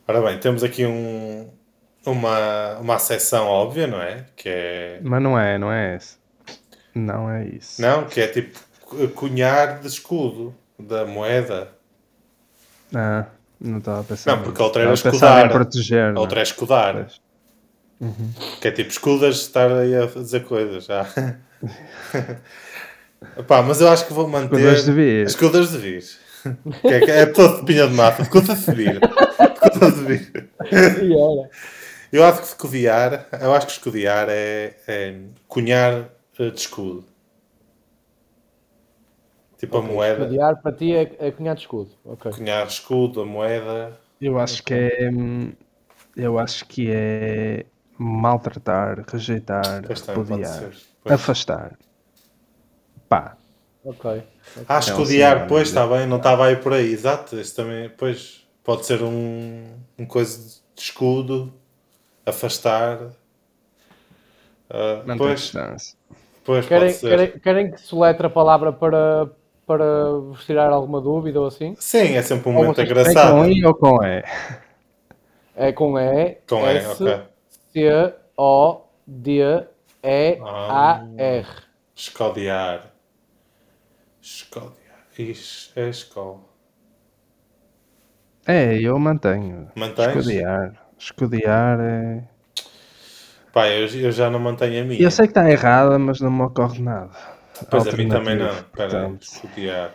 Ora 0.09 0.21
bem, 0.21 0.41
temos 0.41 0.65
aqui 0.65 0.85
um, 0.85 1.49
uma, 2.05 2.77
uma 2.81 2.97
acessão 2.97 3.47
óbvia, 3.47 3.87
não 3.87 4.03
é? 4.03 4.27
Que 4.35 4.49
é. 4.49 5.01
Mas 5.01 5.23
não 5.23 5.39
é, 5.39 5.57
não 5.59 5.71
é 5.71 5.95
esse. 5.95 6.24
Não 6.95 7.31
é 7.31 7.45
isso. 7.47 7.81
Não, 7.83 8.05
que 8.05 8.21
é 8.21 8.27
tipo 8.29 8.59
cu- 8.83 9.09
cunhar 9.09 9.81
de 9.81 9.89
escudo 9.89 10.55
da 10.79 11.05
moeda. 11.05 11.69
Ah, 12.95 13.27
não 13.61 13.79
estava 13.79 14.01
a 14.01 14.05
pensar. 14.05 14.37
Não, 14.37 14.43
porque 14.43 14.61
a 14.61 14.65
outra 14.65 14.83
era 14.83 14.95
escudar. 14.95 15.49
proteger. 15.51 16.05
A 16.05 16.13
não 16.13 16.21
outra 16.23 16.39
é 16.39 16.43
é? 16.43 16.45
escudar. 16.45 16.95
Pois. 16.95 17.21
Que 18.61 18.69
é 18.69 18.71
tipo 18.71 18.91
escudas 18.91 19.37
estar 19.37 19.71
aí 19.73 19.95
a 19.95 20.07
dizer 20.07 20.45
coisas. 20.45 20.85
Já. 20.85 21.07
Epá, 23.39 23.63
mas 23.63 23.81
eu 23.81 23.89
acho 23.89 24.07
que 24.07 24.13
vou 24.13 24.29
manter. 24.29 24.57
Escudas 24.59 24.85
de 24.85 24.93
vir. 24.93 25.27
Escudas 25.27 25.71
de 25.71 25.79
vir. 25.79 26.05
Que 26.83 26.89
é, 26.89 27.01
que 27.01 27.11
é 27.11 27.27
todo 27.27 27.61
de 27.61 27.65
pinha 27.65 27.87
de 27.89 27.95
mata. 27.95 28.23
Escudas 28.23 28.67
de 28.67 28.73
vir. 28.73 29.01
Escudas 29.65 29.95
de 29.97 30.05
vir. 30.05 30.51
E. 31.03 31.15
Eu 32.13 32.23
acho 32.25 32.43
que 32.43 32.47
escudear, 32.47 33.27
eu 33.41 33.53
acho 33.53 33.67
que 33.67 33.73
escudear 33.73 34.29
é, 34.29 34.77
é 34.87 35.15
cunhar 35.49 36.11
de 36.39 36.61
escudo. 36.61 37.05
Tipo 39.59 39.79
a 39.79 39.83
moeda, 39.83 40.25
Escudear 40.25 40.61
para 40.63 40.77
ti 40.77 40.93
é, 40.95 41.03
é 41.27 41.31
cunhado 41.33 41.59
de 41.59 41.65
escudo. 41.65 41.91
Ok. 42.05 42.31
cunhar 42.31 42.67
escudo, 42.67 43.23
a 43.23 43.27
moeda. 43.27 43.99
Eu 44.21 44.39
acho 44.39 44.63
que 44.63 44.75
é. 44.75 45.11
Eu 46.17 46.39
acho 46.39 46.67
que 46.67 46.91
é 46.91 47.67
maltratar, 47.99 49.05
rejeitar, 49.09 49.83
pode 49.87 50.01
repudiar, 50.03 50.71
afastar. 51.09 51.79
Pá, 53.09 53.37
Ok. 53.85 54.05
Ah, 54.69 54.79
É 54.87 54.95
um 54.95 55.05
escudear, 55.05 55.05
sinónimo 55.05 55.49
pois 55.49 55.69
está 55.69 55.87
bem, 55.87 56.07
não 56.07 56.17
estava 56.19 56.47
aí 56.47 56.57
por 56.57 56.73
aí, 56.73 56.93
exato. 56.93 57.39
Isso 57.39 57.55
também, 57.57 57.89
pois, 57.91 58.47
pode 58.63 58.87
ser 58.87 59.03
um, 59.03 59.79
um 59.99 60.07
coisa 60.07 60.39
de 60.75 60.83
escudo, 60.83 61.53
afastar. 62.27 63.13
Ah, 64.69 65.05
manter 65.07 65.19
pois, 65.19 65.41
distância. 65.41 65.97
Pois 66.45 66.67
Querem, 66.67 66.99
querem, 66.99 67.39
querem 67.39 67.71
que 67.73 67.81
soletre 67.81 68.27
a 68.27 68.31
palavra 68.31 68.73
para, 68.73 69.31
para 69.67 69.85
vos 70.21 70.45
tirar 70.45 70.71
alguma 70.73 71.01
dúvida 71.01 71.41
ou 71.41 71.47
assim? 71.47 71.75
Sim, 71.79 72.15
é 72.17 72.23
sempre 72.23 72.51
um 72.51 72.57
Ou 72.57 72.63
momento 72.63 72.77
vocês 72.77 72.89
É 72.89 72.93
engraçado. 72.93 73.33
com 73.33 73.47
I 73.47 73.65
ou 73.65 73.75
com 73.75 74.05
E? 74.05 74.25
É 75.57 75.73
com 75.73 75.99
E, 75.99 76.39
Com 76.49 76.67
E, 76.69 76.77
S, 76.77 77.03
ok. 77.03 77.23
C, 77.73 78.15
O, 78.37 78.81
D, 79.07 79.41
E, 80.03 80.39
Ah. 80.43 81.03
A, 81.03 81.23
R. 81.23 81.47
Escodear. 81.95 82.93
Escodear. 84.21 84.75
Ixi, 85.19 85.71
é 85.77 85.89
escola. 85.89 86.41
É, 88.47 88.75
eu 88.81 88.99
mantenho. 88.99 89.71
Mantens? 89.75 90.17
Escudear. 90.17 90.73
Escudear 90.99 91.81
é. 91.81 92.29
Pá, 93.55 93.69
eu, 93.69 93.87
eu 93.87 94.11
já 94.13 94.29
não 94.29 94.41
mantenho 94.41 94.83
a 94.83 94.85
minha. 94.85 95.01
Eu 95.01 95.11
sei 95.13 95.27
que 95.27 95.31
está 95.31 95.49
errada, 95.49 95.97
mas 95.99 96.21
não 96.21 96.31
me 96.31 96.43
ocorre 96.43 96.83
nada. 96.83 97.11
Pois 97.71 97.87
a 97.87 97.93
mim 97.93 98.09
também 98.09 98.37
não. 98.37 98.51
Espera 98.51 99.17
escudear. 99.21 99.95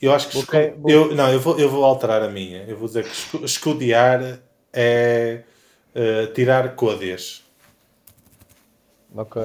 Eu 0.00 0.14
acho 0.14 0.28
que 0.28 0.38
Ok, 0.38 0.60
escu- 0.60 0.80
vou- 0.80 0.90
eu, 0.90 1.14
não, 1.14 1.32
eu 1.32 1.40
vou, 1.40 1.58
eu 1.58 1.68
vou 1.68 1.84
alterar 1.84 2.22
a 2.22 2.28
minha. 2.28 2.62
Eu 2.64 2.76
vou 2.76 2.86
dizer 2.86 3.02
que 3.04 3.10
escu- 3.10 3.44
escudear 3.44 4.38
é 4.72 5.42
eh, 5.94 6.26
tirar 6.28 6.74
côdeas. 6.76 7.42
Ok. 9.14 9.42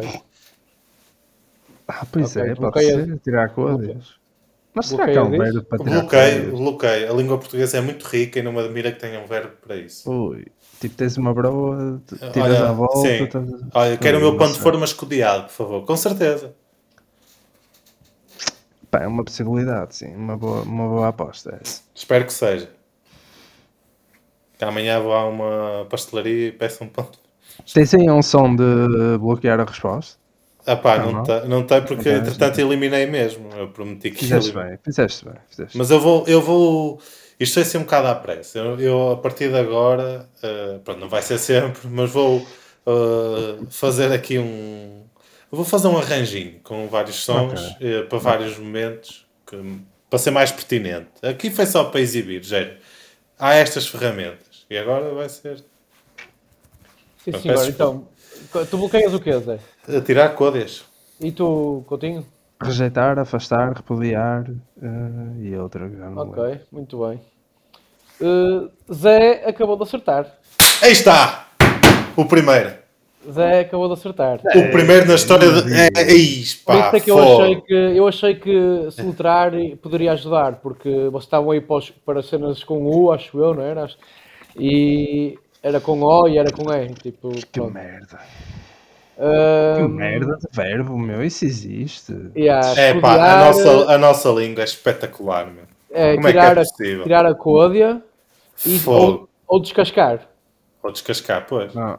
Ah, 1.87 2.05
pois 2.11 2.35
Ok, 2.35 2.41
é, 2.41 2.45
pode 2.47 2.59
bloqueia- 2.59 3.05
ser, 3.05 3.19
tirar 3.19 3.49
coisas. 3.49 4.15
Mas 4.73 4.85
será 4.87 5.05
que 5.07 5.17
há 5.17 5.23
um 5.23 5.31
verbo 5.31 5.63
para 5.63 5.79
tirar 5.79 6.01
Bloqueio, 6.01 6.51
bloqueio. 6.51 7.11
A 7.11 7.15
língua 7.15 7.37
portuguesa 7.37 7.77
é 7.77 7.81
muito 7.81 8.05
rica 8.05 8.39
e 8.39 8.41
não 8.43 8.53
me 8.53 8.59
admira 8.59 8.91
que 8.91 8.99
tenha 8.99 9.19
um 9.19 9.25
verbo 9.25 9.55
para 9.57 9.75
isso. 9.77 10.09
Ui, 10.09 10.45
tipo, 10.81 10.95
tens 10.95 11.15
uma 11.15 11.33
broa, 11.33 12.01
tiras 12.33 12.35
Olha, 12.35 12.69
à 12.69 12.71
volta. 12.73 12.97
sim. 12.99 13.23
estás- 13.23 13.49
Olha, 13.73 13.97
quero 13.97 14.17
o 14.17 14.21
meu 14.21 14.37
pão 14.37 14.51
de 14.51 14.59
forma 14.59 14.83
escudeado, 14.83 15.43
por 15.45 15.51
favor. 15.53 15.85
Com 15.85 15.95
certeza. 15.95 16.53
Pá, 18.89 19.03
é 19.03 19.07
uma 19.07 19.23
possibilidade, 19.23 19.95
sim. 19.95 20.13
Uma 20.13 20.35
boa, 20.35 20.63
uma 20.63 20.87
boa 20.87 21.07
aposta. 21.07 21.51
é 21.51 21.59
essa. 21.63 21.81
Espero 21.95 22.25
que 22.25 22.33
seja. 22.33 22.69
Que 24.57 24.65
amanhã 24.65 24.99
vou 24.99 25.13
a 25.13 25.25
uma 25.27 25.85
pastelaria 25.89 26.47
e 26.49 26.51
peço 26.51 26.83
um 26.83 26.87
pão. 26.89 27.07
Tens 27.73 27.93
aí 27.93 28.09
um 28.09 28.21
som 28.21 28.53
de 28.55 29.17
bloquear 29.19 29.59
a 29.59 29.63
resposta? 29.63 30.19
Ah 30.65 30.75
pá, 30.75 30.97
Não, 30.99 31.05
não, 31.05 31.11
não. 31.13 31.23
tem, 31.23 31.47
não 31.49 31.63
tem 31.63 31.81
porque 31.81 31.95
Não 31.95 32.03
tem, 32.03 32.15
entretanto 32.17 32.59
eliminei 32.59 33.05
mesmo. 33.07 33.49
Eu 33.57 33.69
prometi 33.69 34.11
que 34.11 34.17
Fizeste 34.19 34.51
bem, 34.51 34.77
fizeste 34.83 35.25
bem. 35.25 35.33
Fizeste. 35.49 35.77
Mas 35.77 35.89
eu 35.89 35.99
vou, 35.99 36.23
eu 36.27 36.41
vou. 36.41 36.99
Isto 37.41 37.55
vai 37.55 37.65
ser 37.65 37.77
um 37.79 37.81
bocado 37.81 38.07
à 38.07 38.15
pressa. 38.15 38.59
Eu, 38.59 38.79
eu, 38.79 39.11
a 39.13 39.17
partir 39.17 39.49
de 39.49 39.57
agora, 39.57 40.29
eh, 40.43 40.79
pronto, 40.83 40.99
não 40.99 41.09
vai 41.09 41.21
ser 41.23 41.37
sempre, 41.39 41.87
mas 41.89 42.11
vou 42.11 42.45
eh, 42.85 43.65
fazer 43.69 44.11
aqui 44.11 44.37
um. 44.37 45.03
Vou 45.49 45.65
fazer 45.65 45.87
um 45.87 45.97
arranjinho 45.97 46.59
com 46.63 46.87
vários 46.87 47.15
sons 47.15 47.75
eh, 47.81 48.03
para 48.03 48.17
vários 48.19 48.57
momentos 48.57 49.25
que- 49.47 49.79
para 50.09 50.19
ser 50.19 50.31
mais 50.31 50.51
pertinente. 50.51 51.09
Aqui 51.23 51.49
foi 51.49 51.65
só 51.65 51.85
para 51.85 51.99
exibir, 51.99 52.43
Jair. 52.43 52.77
Há 53.39 53.55
estas 53.55 53.87
ferramentas 53.87 54.65
e 54.69 54.77
agora 54.77 55.11
vai 55.13 55.27
ser 55.27 55.57
Sim, 57.23 57.31
Eu 57.33 57.39
senhor. 57.39 57.55
peço 57.57 57.69
Então, 57.71 58.07
tu 58.69 58.77
bloqueias 58.77 59.13
o 59.13 59.19
quê, 59.19 59.37
Zé? 59.39 59.59
a 59.87 60.01
tirar 60.01 60.29
códias. 60.35 60.83
E 61.19 61.31
tu, 61.31 61.83
Coutinho? 61.87 62.25
Rejeitar, 62.61 63.17
afastar, 63.17 63.73
repudiar 63.73 64.45
eh, 64.81 65.39
e 65.41 65.55
outra 65.55 65.85
lembro. 65.85 66.19
Ok, 66.21 66.61
muito 66.71 66.99
bem. 67.07 67.19
Uh, 68.21 68.69
Zé 68.93 69.43
acabou 69.47 69.75
de 69.77 69.83
acertar. 69.83 70.25
Aí 70.81 70.91
está! 70.91 71.47
O 72.15 72.25
primeiro. 72.25 72.71
Zé 73.31 73.61
acabou 73.61 73.87
de 73.87 73.93
acertar. 73.93 74.39
O 74.55 74.71
primeiro 74.71 75.07
na 75.07 75.15
história 75.15 75.49
de. 75.61 75.73
É, 75.73 75.89
é 75.95 76.13
isso, 76.13 76.63
Por 76.65 76.75
pá. 76.75 76.87
isso 76.87 76.95
é 76.95 76.99
que 76.99 77.11
eu 77.11 77.19
achei 77.19 77.61
que, 77.61 77.73
eu 77.73 78.07
achei 78.07 78.35
que 78.35 78.87
soletrar 78.91 79.51
poderia 79.81 80.11
ajudar, 80.13 80.53
porque 80.55 80.89
vocês 81.11 81.23
estavam 81.25 81.51
aí 81.51 81.61
para, 81.61 81.75
os- 81.77 81.89
para 81.91 82.23
cenas 82.23 82.63
com 82.63 82.83
U, 82.83 83.11
acho 83.11 83.37
eu, 83.39 83.53
não 83.53 83.63
era? 83.63 83.83
Acho- 83.83 83.97
E 84.59 85.37
era 85.63 85.79
com 85.79 86.01
O 86.01 86.27
e 86.27 86.37
era 86.37 86.51
com 86.51 86.71
E. 86.73 86.89
Tipo, 86.95 87.29
Que 87.29 87.45
pronto. 87.59 87.73
merda. 87.73 88.19
Que 89.75 89.87
merda 89.87 90.35
de 90.37 90.47
verbo, 90.51 90.97
meu. 90.97 91.23
Isso 91.23 91.45
existe. 91.45 92.15
yeah, 92.35 92.67
É 92.79 92.93
pá, 92.99 93.13
escudear, 93.13 93.37
a 93.41 93.45
nossa, 93.45 93.91
a 93.93 93.97
nossa 93.97 94.29
língua 94.29 94.61
é 94.63 94.65
espetacular, 94.65 95.45
meu. 95.45 95.63
é, 95.91 96.15
Como 96.15 96.27
é 96.27 96.31
que 96.31 96.39
tirar, 96.39 96.57
é 96.57 96.61
a- 96.61 96.63
possível? 96.63 97.03
tirar 97.03 97.25
a 97.27 97.35
côdea 97.35 98.01
e, 98.65 98.79
Fogo. 98.79 98.97
ou, 98.99 99.29
ou 99.47 99.61
descascar. 99.61 100.27
Ou 100.83 100.91
descascar, 100.91 101.45
pois. 101.47 101.73
Não, 101.73 101.97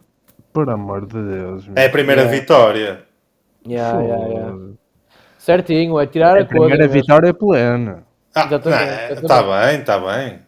por 0.52 0.68
amor 0.70 1.06
de 1.06 1.20
Deus. 1.22 1.66
meu. 1.66 1.74
É 1.76 1.86
a 1.86 1.90
primeira 1.90 2.22
Yeah. 2.22 2.40
vitória. 2.40 3.02
Yeah, 3.66 4.00
yeah. 4.02 4.56
Certinho, 5.38 5.98
é 6.00 6.06
tirar 6.06 6.36
É 6.36 6.40
a 6.40 6.42
a 6.42 6.46
primeira 6.46 6.76
mesmo. 6.78 6.92
vitória 6.94 7.32
plena. 7.34 8.04
Ah, 8.34 8.46
Exatamente, 8.46 8.80
não, 8.84 8.92
exatamente. 8.92 9.22
Está 9.22 9.42
bem, 9.42 9.80
está 9.80 9.98
bem. 9.98 10.38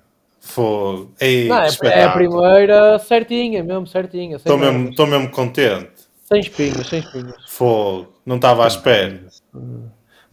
Fogo. 0.40 1.12
Ei, 1.20 1.48
Não, 1.48 1.62
é, 1.62 1.68
é 1.84 2.04
a 2.04 2.10
primeira 2.12 2.98
certinha, 2.98 3.62
mesmo 3.64 3.86
certinha. 3.86 4.36
Estou 4.36 4.58
mesmo, 4.58 4.90
mesmo 5.06 5.30
contente. 5.30 5.90
Sem 6.24 6.40
espinhos, 6.40 6.86
sem 6.88 7.00
espinhos. 7.00 7.34
Fogo. 7.48 8.12
Não 8.26 8.36
estava 8.36 8.64
à 8.64 8.66
espera. 8.66 9.20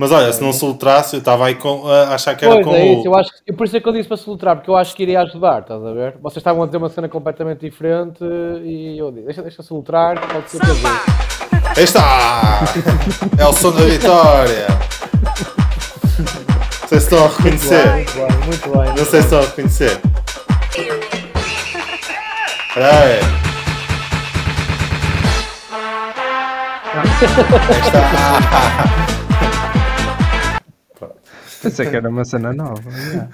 Mas 0.01 0.11
olha, 0.11 0.33
se 0.33 0.41
não 0.41 0.51
soltrasse, 0.51 1.15
eu 1.15 1.19
estava 1.19 1.45
aí 1.45 1.53
com, 1.53 1.87
a 1.87 2.15
achar 2.15 2.33
que 2.33 2.43
era 2.43 2.55
Pois 2.55 2.65
com 2.65 2.75
é 2.75 2.81
o. 2.81 2.93
isso, 2.97 3.07
eu 3.07 3.15
acho 3.15 3.29
que, 3.45 3.53
por 3.53 3.67
isso 3.67 3.77
é 3.77 3.79
que 3.79 3.87
eu 3.87 3.93
disse 3.93 4.07
para 4.07 4.17
soltar, 4.17 4.55
porque 4.55 4.71
eu 4.71 4.75
acho 4.75 4.95
que 4.95 5.03
iria 5.03 5.21
ajudar, 5.21 5.61
estás 5.61 5.85
a 5.85 5.93
ver? 5.93 6.15
Vocês 6.19 6.37
estavam 6.37 6.63
a 6.63 6.65
dizer 6.65 6.79
uma 6.79 6.89
cena 6.89 7.07
completamente 7.07 7.59
diferente 7.59 8.23
e 8.63 8.97
eu 8.97 9.11
disse, 9.11 9.25
deixa, 9.25 9.41
deixa 9.43 9.61
soltar, 9.61 10.19
pode 10.19 10.49
ser 10.49 10.57
para 10.57 10.73
ver. 10.73 10.87
Aí 11.77 11.83
está! 11.83 12.61
É 13.37 13.45
o 13.45 13.53
som 13.53 13.71
da 13.71 13.81
vitória! 13.81 14.65
Não 16.81 16.87
sei 16.87 16.99
se 16.99 17.05
estão 17.05 17.23
a 17.23 17.27
reconhecer. 17.27 17.85
Muito 17.93 18.13
bem, 18.13 18.37
muito 18.47 18.69
bem. 18.69 18.87
Não 18.87 19.05
sei 19.05 19.05
se 19.05 19.17
estão 19.19 19.37
a 19.39 19.43
reconhecer. 19.43 20.01
Espera 22.69 22.89
aí. 23.05 23.19
Aí 26.95 27.07
está. 27.85 29.11
Pensei 31.61 31.89
que 31.89 31.95
era 31.95 32.09
uma 32.09 32.25
cena 32.25 32.53
nova. 32.53 32.89
já. 33.03 33.29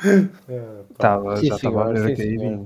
Tava, 0.97 1.37
Sim, 1.37 1.47
já 1.47 1.55
estava 1.55 1.89
a 1.89 1.93
ver 1.93 2.11
aqui 2.13 2.37
vinha. 2.37 2.65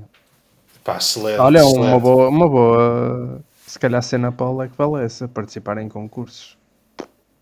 Pá, 0.84 0.97
excelente. 0.97 1.39
Olha, 1.39 1.66
uma 1.66 1.70
excelente. 1.70 2.01
boa, 2.01 2.30
uma 2.30 2.49
boa. 2.49 3.41
Se 3.68 3.80
calhar 3.80 4.01
cena 4.03 4.32
para 4.32 4.47
o 4.47 4.57
Leque 4.57 4.74
Valessa, 4.78 5.28
participar 5.28 5.78
em 5.78 5.88
concursos. 5.88 6.57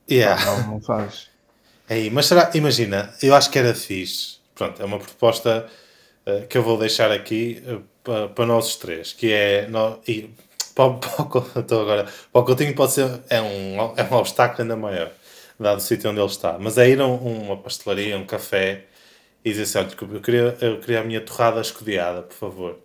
Yeah. 0.10 0.44
Não, 0.46 0.74
não 0.74 0.82
faz. 0.82 1.30
Aí, 1.90 2.10
mas 2.12 2.28
será, 2.28 2.52
imagina, 2.54 3.14
eu 3.22 3.34
acho 3.36 3.50
que 3.50 3.58
era 3.58 3.74
fixe. 3.74 4.38
Pronto, 4.54 4.82
é 4.82 4.86
uma 4.86 5.00
proposta 5.00 5.66
eh, 6.26 6.42
que 6.48 6.58
eu 6.58 6.62
vou 6.64 6.78
deixar 6.78 7.12
aqui 7.12 7.64
eh, 7.66 7.80
pa- 8.04 8.28
para 8.28 8.46
nós 8.46 8.68
os 8.68 8.76
três, 8.76 9.14
que 9.14 9.32
é, 9.32 9.68
nó- 9.68 9.98
e 10.08 10.30
para, 10.76 10.86
o- 10.86 10.98
para, 11.00 11.62
estou 11.62 11.82
agora, 11.82 12.04
para 12.32 12.42
o 12.42 12.46
Coutinho 12.46 12.76
pode 12.76 12.92
ser 12.92 13.22
é 13.30 13.42
um, 13.42 13.78
é 13.98 14.04
um 14.04 14.16
obstáculo 14.18 14.62
ainda 14.62 14.76
maior, 14.76 15.12
dado 15.60 15.78
o 15.78 15.82
sítio 15.82 16.10
onde 16.10 16.20
ele 16.20 16.28
está. 16.28 16.58
Mas 16.60 16.78
é 16.78 16.90
ir 16.90 17.00
a 17.02 17.08
um- 17.08 17.44
uma 17.44 17.58
pastelaria, 17.58 18.18
um 18.18 18.26
café 18.26 18.86
e 19.44 19.50
dizer 19.52 19.64
assim: 19.64 19.78
olha, 19.80 19.88
desculpa, 19.88 20.14
eu 20.16 20.22
queria, 20.22 20.58
eu 20.62 20.80
queria 20.80 21.02
a 21.02 21.04
minha 21.04 21.22
torrada 21.22 21.62
escodeada, 21.62 22.22
por 22.24 22.36
favor. 22.36 22.80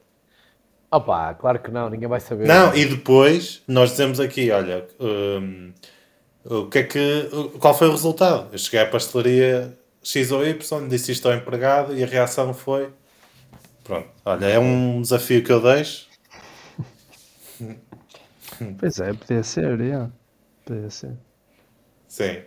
Opa, 0.90 1.34
claro 1.34 1.58
que 1.58 1.70
não, 1.70 1.90
ninguém 1.90 2.08
vai 2.08 2.20
saber. 2.20 2.46
Não, 2.46 2.74
e 2.74 2.84
depois 2.84 3.62
nós 3.66 3.90
dizemos 3.90 4.20
aqui: 4.20 4.50
olha, 4.50 4.86
hum, 5.00 5.72
o 6.44 6.66
que 6.66 6.78
é 6.78 6.82
que, 6.84 7.28
qual 7.58 7.76
foi 7.76 7.88
o 7.88 7.92
resultado? 7.92 8.48
Eu 8.52 8.58
cheguei 8.58 8.80
à 8.80 8.86
pastelaria 8.86 9.76
X 10.02 10.30
ou 10.30 10.46
Y, 10.46 10.88
disse 10.88 11.12
isto 11.12 11.26
ao 11.28 11.34
empregado 11.34 11.96
e 11.96 12.04
a 12.04 12.06
reação 12.06 12.52
foi. 12.54 12.90
Pronto, 13.82 14.08
olha, 14.24 14.46
é 14.46 14.58
um 14.58 15.00
desafio 15.02 15.42
que 15.42 15.52
eu 15.52 15.60
deixo. 15.62 16.08
Pois 18.78 19.00
é, 19.00 19.12
podia 19.12 19.42
ser, 19.42 19.80
yeah. 19.80 20.10
podia 20.64 20.88
ser. 20.88 21.16
Sim. 22.06 22.42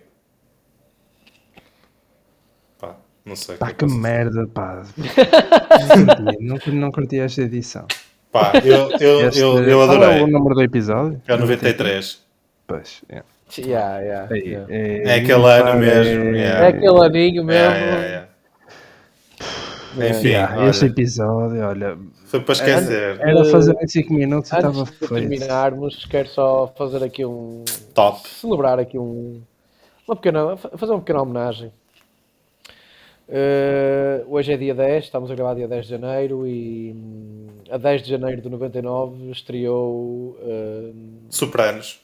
Pá, 2.80 2.96
não 3.28 3.36
sei. 3.36 3.58
Pá, 3.58 3.70
é 3.70 3.74
que 3.74 3.86
dizer. 3.86 4.00
merda, 4.00 4.48
pá. 4.48 4.84
não, 6.40 6.56
curti, 6.58 6.72
não, 6.72 6.92
curti- 6.92 7.20
esta 7.20 7.42
edição. 7.42 7.86
Pá, 8.32 8.52
eu, 8.64 8.90
eu, 9.00 9.28
Este, 9.28 9.40
eu, 9.42 9.64
eu 9.64 9.78
qual 9.86 9.92
adorei. 9.92 10.20
É 10.20 10.24
o 10.24 10.28
número 10.28 10.56
do 10.56 10.62
episódio? 10.64 11.22
É 11.28 11.34
o 11.34 11.38
93. 11.38 12.22
Pois, 12.66 13.02
yeah. 13.10 13.26
Yeah, 13.58 14.00
yeah, 14.00 14.28
Aí, 14.34 14.42
yeah. 14.42 14.74
É 15.10 15.16
aquele 15.16 15.46
ano 15.46 15.80
mesmo, 15.80 16.24
É 16.36 16.38
yeah. 16.38 16.68
aquele 16.68 17.06
aninho 17.06 17.44
mesmo. 17.46 17.74
É, 17.76 18.28
é, 20.00 20.04
é. 20.04 20.10
Enfim, 20.10 20.36
olha, 20.36 20.70
este 20.70 20.86
episódio, 20.86 21.62
olha, 21.66 21.98
foi 22.26 22.42
para 22.42 22.52
esquecer. 22.54 23.20
era 23.22 23.46
fazer 23.46 23.76
em 23.82 23.88
5 23.88 24.14
minutos 24.14 24.52
e 24.52 24.56
estava 24.56 24.86
feito. 24.86 25.14
terminarmos, 25.14 26.06
quero 26.06 26.28
só 26.28 26.68
fazer 26.78 27.04
aqui 27.04 27.26
um. 27.26 27.64
Top. 27.96 28.28
celebrar 28.28 28.78
aqui 28.80 29.00
um. 29.00 29.42
Uma 30.08 30.16
pequena. 30.16 30.58
fa- 30.58 30.72
fazer 30.78 30.92
uma 30.92 31.00
pequena 31.00 31.22
homenagem. 31.22 31.72
Eh, 33.30 34.24
hoje 34.28 34.54
é 34.54 34.58
dia 34.58 34.74
10, 34.74 35.04
estamos 35.06 35.30
a 35.30 35.36
gravar 35.36 35.54
dia 35.56 35.68
10 35.68 35.86
de 35.86 35.92
janeiro 35.92 36.48
e 36.48 36.94
hum, 36.96 37.48
a 37.70 37.78
10 37.78 38.04
de 38.04 38.10
janeiro 38.10 38.42
de 38.42 38.50
99 38.50 39.32
estreou 39.32 40.38
uh, 40.42 40.96
Sopranos. 41.30 42.00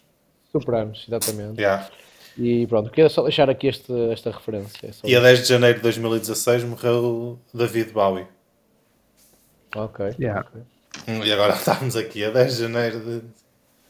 Sopranos, 0.51 1.05
exatamente. 1.07 1.59
Yeah. 1.61 1.87
E 2.37 2.67
pronto, 2.67 2.89
queria 2.89 3.09
só 3.09 3.23
deixar 3.23 3.49
aqui 3.49 3.67
este, 3.67 3.91
esta 4.11 4.31
referência. 4.31 4.87
é 4.87 4.91
só 4.91 5.07
E 5.07 5.11
a 5.15 5.19
isso. 5.19 5.21
10 5.21 5.39
de 5.43 5.45
janeiro 5.47 5.77
de 5.77 5.83
2016 5.83 6.63
morreu 6.65 7.39
David 7.53 7.91
Bowie. 7.93 8.27
Ok. 9.75 10.05
Yeah, 10.19 10.45
Hum, 11.07 11.23
E 11.23 11.31
agora 11.33 11.53
estamos 11.55 11.95
aqui 11.95 12.23
a 12.25 12.31
10 12.31 12.55
de 12.57 12.61
janeiro 12.63 12.99
de. 12.99 13.21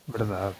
verdade. 0.08 0.56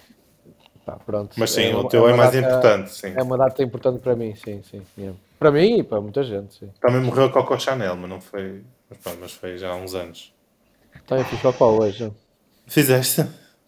Pá, 0.86 0.98
pronto. 1.06 1.34
Mas 1.38 1.52
sim, 1.52 1.66
É 1.72 1.76
o 1.76 1.86
teu 1.88 2.06
é 2.08 2.12
uma 2.14 2.18
mais 2.18 2.32
data- 2.34 2.46
importante, 2.48 2.92
sim. 2.92 3.14
É 3.16 3.22
uma 3.24 3.38
data 3.38 3.64
importante 3.64 4.00
para 4.02 4.16
mim, 4.16 4.36
sim, 4.36 4.62
sim. 4.70 4.82
yeah. 4.98 5.18
Para 5.44 5.52
mim 5.52 5.80
e 5.80 5.84
para 5.84 6.00
muita 6.00 6.24
gente, 6.24 6.54
sim. 6.54 6.70
Também 6.80 7.02
morreu 7.02 7.30
Coco 7.30 7.60
Chanel, 7.60 7.98
mas 7.98 8.10
não 8.10 8.22
foi. 8.22 8.64
Mas, 8.90 8.98
pronto, 9.00 9.18
mas 9.20 9.34
foi 9.34 9.58
já 9.58 9.72
há 9.72 9.76
uns 9.76 9.94
anos. 9.94 10.34
Também 11.06 11.26
fiz 11.26 11.38
para 11.42 11.52
qual 11.52 11.82
hoje? 11.82 12.10
Fizeste? 12.66 13.26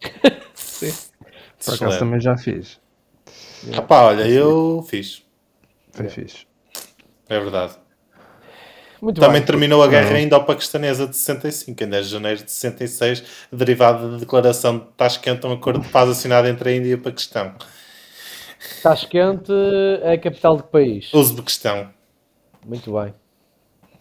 Por 1.62 1.74
acaso 1.74 1.98
também 1.98 2.18
já 2.18 2.34
fiz. 2.34 2.80
Ah 3.76 3.82
pá, 3.82 4.04
olha, 4.04 4.26
eu 4.26 4.82
fiz. 4.88 5.22
Foi 5.92 6.08
fixe. 6.08 6.46
É 7.28 7.38
verdade. 7.38 7.74
Muito 9.02 9.20
Também 9.20 9.40
bem. 9.40 9.46
terminou 9.46 9.82
a 9.82 9.86
guerra 9.86 10.18
indo-paquistanesa 10.18 11.06
de 11.06 11.14
65, 11.14 11.84
em 11.84 11.88
10 11.88 12.06
de 12.06 12.12
janeiro 12.12 12.42
de 12.42 12.50
66, 12.50 13.22
derivada 13.52 14.12
da 14.12 14.16
declaração 14.16 14.78
de 14.78 14.84
Tashkent, 14.96 15.44
um 15.44 15.52
acordo 15.52 15.80
de 15.80 15.88
paz 15.90 16.08
assinado 16.08 16.48
entre 16.48 16.70
a 16.70 16.74
Índia 16.74 16.88
e 16.92 16.94
o 16.94 17.02
Paquistão. 17.02 17.54
Tashkent 18.82 19.48
é 20.02 20.12
a 20.14 20.18
capital 20.18 20.56
do 20.56 20.62
país. 20.64 21.12
Uzbequistão. 21.12 21.88
Muito 22.64 22.92
bem. 22.92 23.14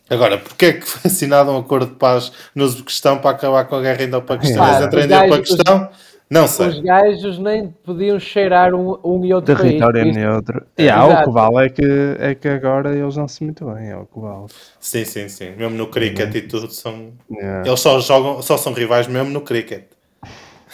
Agora, 0.09 0.37
porquê 0.37 0.65
é 0.67 0.73
que 0.73 0.85
foi 0.87 1.09
assinado 1.09 1.51
um 1.51 1.57
acordo 1.57 1.87
de 1.87 1.95
paz 1.95 2.31
no 2.53 2.63
Uzbequistão 2.63 3.17
para 3.19 3.31
acabar 3.31 3.65
com 3.65 3.75
a 3.75 3.81
guerra 3.81 4.03
indo-paquistanesa 4.03 4.79
Pá, 4.79 4.85
entre 4.85 4.97
a 4.97 4.99
os 4.99 5.05
Índia 5.05 5.15
e 5.15 5.17
o 5.17 5.29
gajos- 5.29 5.37
Paquistão? 5.37 5.89
Não 6.27 6.45
Os 6.45 6.51
sei. 6.51 6.81
gajos 6.81 7.37
nem 7.37 7.67
podiam 7.69 8.19
cheirar 8.19 8.73
um, 8.73 8.97
um 9.03 9.23
e 9.23 9.31
outro 9.31 9.55
Território 9.55 10.01
país. 10.01 10.15
neutro. 10.15 10.65
Yeah, 10.79 11.05
o 11.21 11.23
que 11.23 11.29
vale 11.31 11.65
é 11.65 11.69
que, 11.69 12.15
é 12.19 12.33
que 12.33 12.47
agora 12.47 12.95
eles 12.97 13.15
não 13.15 13.27
se 13.27 13.43
muito 13.43 13.63
bem, 13.71 13.89
é 13.91 13.95
o 13.95 14.07
que 14.07 14.19
vale. 14.19 14.47
Sim, 14.79 15.05
sim, 15.05 15.29
sim. 15.29 15.51
Mesmo 15.51 15.77
no 15.77 15.85
cricket 15.87 16.33
e 16.33 16.41
tudo, 16.41 16.71
são... 16.71 17.13
Yeah. 17.31 17.67
eles 17.67 17.79
só, 17.79 17.99
jogam, 17.99 18.41
só 18.41 18.57
são 18.57 18.73
rivais 18.73 19.05
mesmo 19.07 19.29
no 19.29 19.41
cricket. 19.41 19.83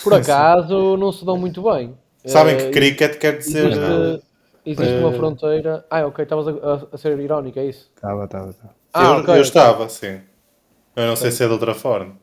Por 0.02 0.14
acaso 0.14 0.96
não 0.96 1.12
se 1.12 1.26
dão 1.26 1.38
muito 1.38 1.62
bem. 1.64 1.94
Sabem 2.26 2.56
Eh, 2.56 2.66
que 2.66 2.70
cricket 2.72 3.18
quer 3.20 3.38
dizer... 3.38 3.72
Existe, 3.72 4.24
existe 4.66 4.98
uma 5.00 5.10
eh, 5.10 5.18
fronteira. 5.18 5.86
Ah, 5.90 6.06
ok, 6.08 6.24
estavas 6.24 6.48
a, 6.48 6.52
a- 6.94 6.98
ser 6.98 7.20
irónico, 7.20 7.60
é 7.60 7.66
isso? 7.66 7.90
Tava, 8.00 8.28
tava, 8.28 8.54
tava. 8.54 8.76
Ah, 8.94 9.04
eu, 9.06 9.20
ok. 9.20 9.34
eu 9.38 9.42
estava, 9.42 9.88
sim. 9.90 10.22
Eu 10.96 11.08
não 11.08 11.16
sei 11.16 11.32
se 11.32 11.44
é 11.44 11.48
de 11.48 11.54
outra 11.54 11.74
forma. 11.76 12.18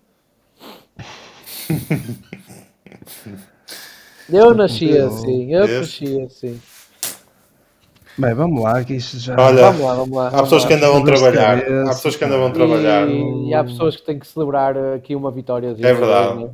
Eu 4.29 4.55
nasci 4.55 4.97
assim, 4.97 5.53
eu 5.53 5.65
Esse. 5.65 5.79
cresci 5.79 6.21
assim. 6.23 6.61
Bem, 8.17 8.35
vamos 8.35 8.63
lá, 8.63 8.85
que 8.85 8.95
isto 8.95 9.17
já. 9.19 9.37
Olha, 9.39 9.63
Vamos 9.63 9.81
lá, 9.81 9.95
vamos 9.95 10.17
lá. 10.17 10.29
Há 10.29 10.43
pessoas 10.43 10.63
lá. 10.63 10.69
que 10.69 10.75
ainda 10.75 10.89
vão 10.91 11.05
trabalhar. 11.05 11.59
Há 11.59 11.63
cabeça. 11.63 11.95
pessoas 11.95 12.17
que 12.17 12.25
ainda 12.25 12.37
vão 12.37 12.53
trabalhar. 12.53 13.09
E, 13.09 13.49
e 13.49 13.55
há 13.55 13.65
pessoas 13.65 13.97
que 13.97 14.03
têm 14.05 14.19
que 14.19 14.27
celebrar 14.27 14.77
aqui 14.77 15.15
uma 15.15 15.31
vitória. 15.31 15.69
É 15.69 15.93
verdade. 15.93 16.51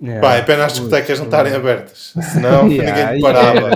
Yeah. 0.00 0.20
Pá, 0.20 0.34
é 0.36 0.42
pena 0.42 0.64
as 0.64 0.74
discotecas 0.74 1.18
não 1.18 1.26
estarem 1.26 1.54
abertas. 1.54 2.12
Senão 2.32 2.68
Yeah, 2.70 3.10
ninguém 3.10 3.16
te 3.18 3.22
parava. 3.22 3.70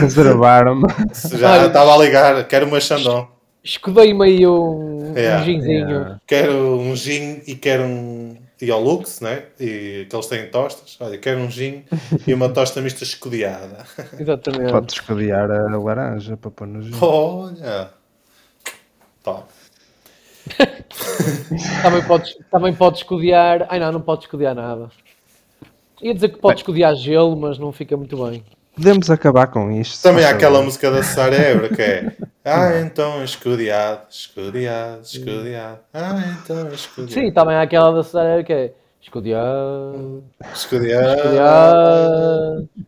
Reservaram-me. 0.00 0.86
Se 1.12 1.38
Já 1.38 1.66
estava 1.66 1.94
a 1.94 1.98
ligar. 1.98 2.44
Quero 2.46 2.66
uma 2.66 2.78
Xandão. 2.80 3.28
Escudei-me 3.64 4.24
aí 4.24 4.46
um, 4.46 5.14
Yeah. 5.16 5.40
um 5.40 5.44
ginzinho. 5.44 5.88
Yeah. 5.88 6.20
Quero 6.26 6.78
um 6.78 6.94
gin 6.96 7.42
e 7.46 7.54
quero 7.54 7.84
um. 7.84 8.36
E 8.60 8.70
ao 8.70 8.80
Lux, 8.80 9.20
né? 9.20 9.44
E 9.58 10.06
que 10.08 10.14
eles 10.14 10.26
têm 10.26 10.48
tostas. 10.48 10.96
Olha, 11.00 11.18
quero 11.18 11.40
um 11.40 11.50
gin 11.50 11.84
e 12.26 12.32
uma 12.34 12.48
tosta 12.48 12.80
mista 12.80 13.02
escudeada. 13.02 13.78
Exatamente. 14.20 14.70
Pode 14.70 14.92
escodear 14.92 15.50
a 15.50 15.76
laranja 15.76 16.36
para 16.36 16.50
pôr 16.50 16.66
no 16.68 16.82
gin. 16.82 16.92
Olha. 17.00 17.90
Top. 19.24 19.46
Também 21.82 22.02
podes, 22.02 22.36
também 22.50 22.74
podes 22.74 23.00
escudear. 23.00 23.66
Ai 23.68 23.78
não, 23.78 23.92
não 23.92 24.00
podes 24.00 24.24
escudear 24.26 24.54
nada. 24.54 24.90
Ia 26.02 26.14
dizer 26.14 26.28
que 26.30 26.38
podes 26.38 26.60
escudear 26.60 26.94
gelo, 26.96 27.36
mas 27.36 27.58
não 27.58 27.70
fica 27.72 27.96
muito 27.96 28.16
bem. 28.24 28.42
Podemos 28.74 29.10
acabar 29.10 29.46
com 29.48 29.70
isto. 29.70 30.02
Também 30.02 30.24
há 30.24 30.30
aquela 30.30 30.62
música 30.62 30.90
da 30.90 31.02
Sara 31.02 31.36
Ebra 31.36 31.68
que 31.68 31.82
é 31.82 32.12
Ah, 32.44 32.80
então 32.80 33.22
escudeado, 33.22 34.00
escudeado, 34.10 35.02
escudeado. 35.04 35.78
Ah, 35.94 36.38
então 36.42 36.68
escudeado. 36.72 37.12
Sim, 37.12 37.32
também 37.32 37.54
há 37.54 37.62
aquela 37.62 37.92
da 37.92 38.02
Cesárea 38.02 38.42
que 38.42 38.52
é 38.52 38.72
Escudeado. 39.00 40.22
escudear, 40.54 41.16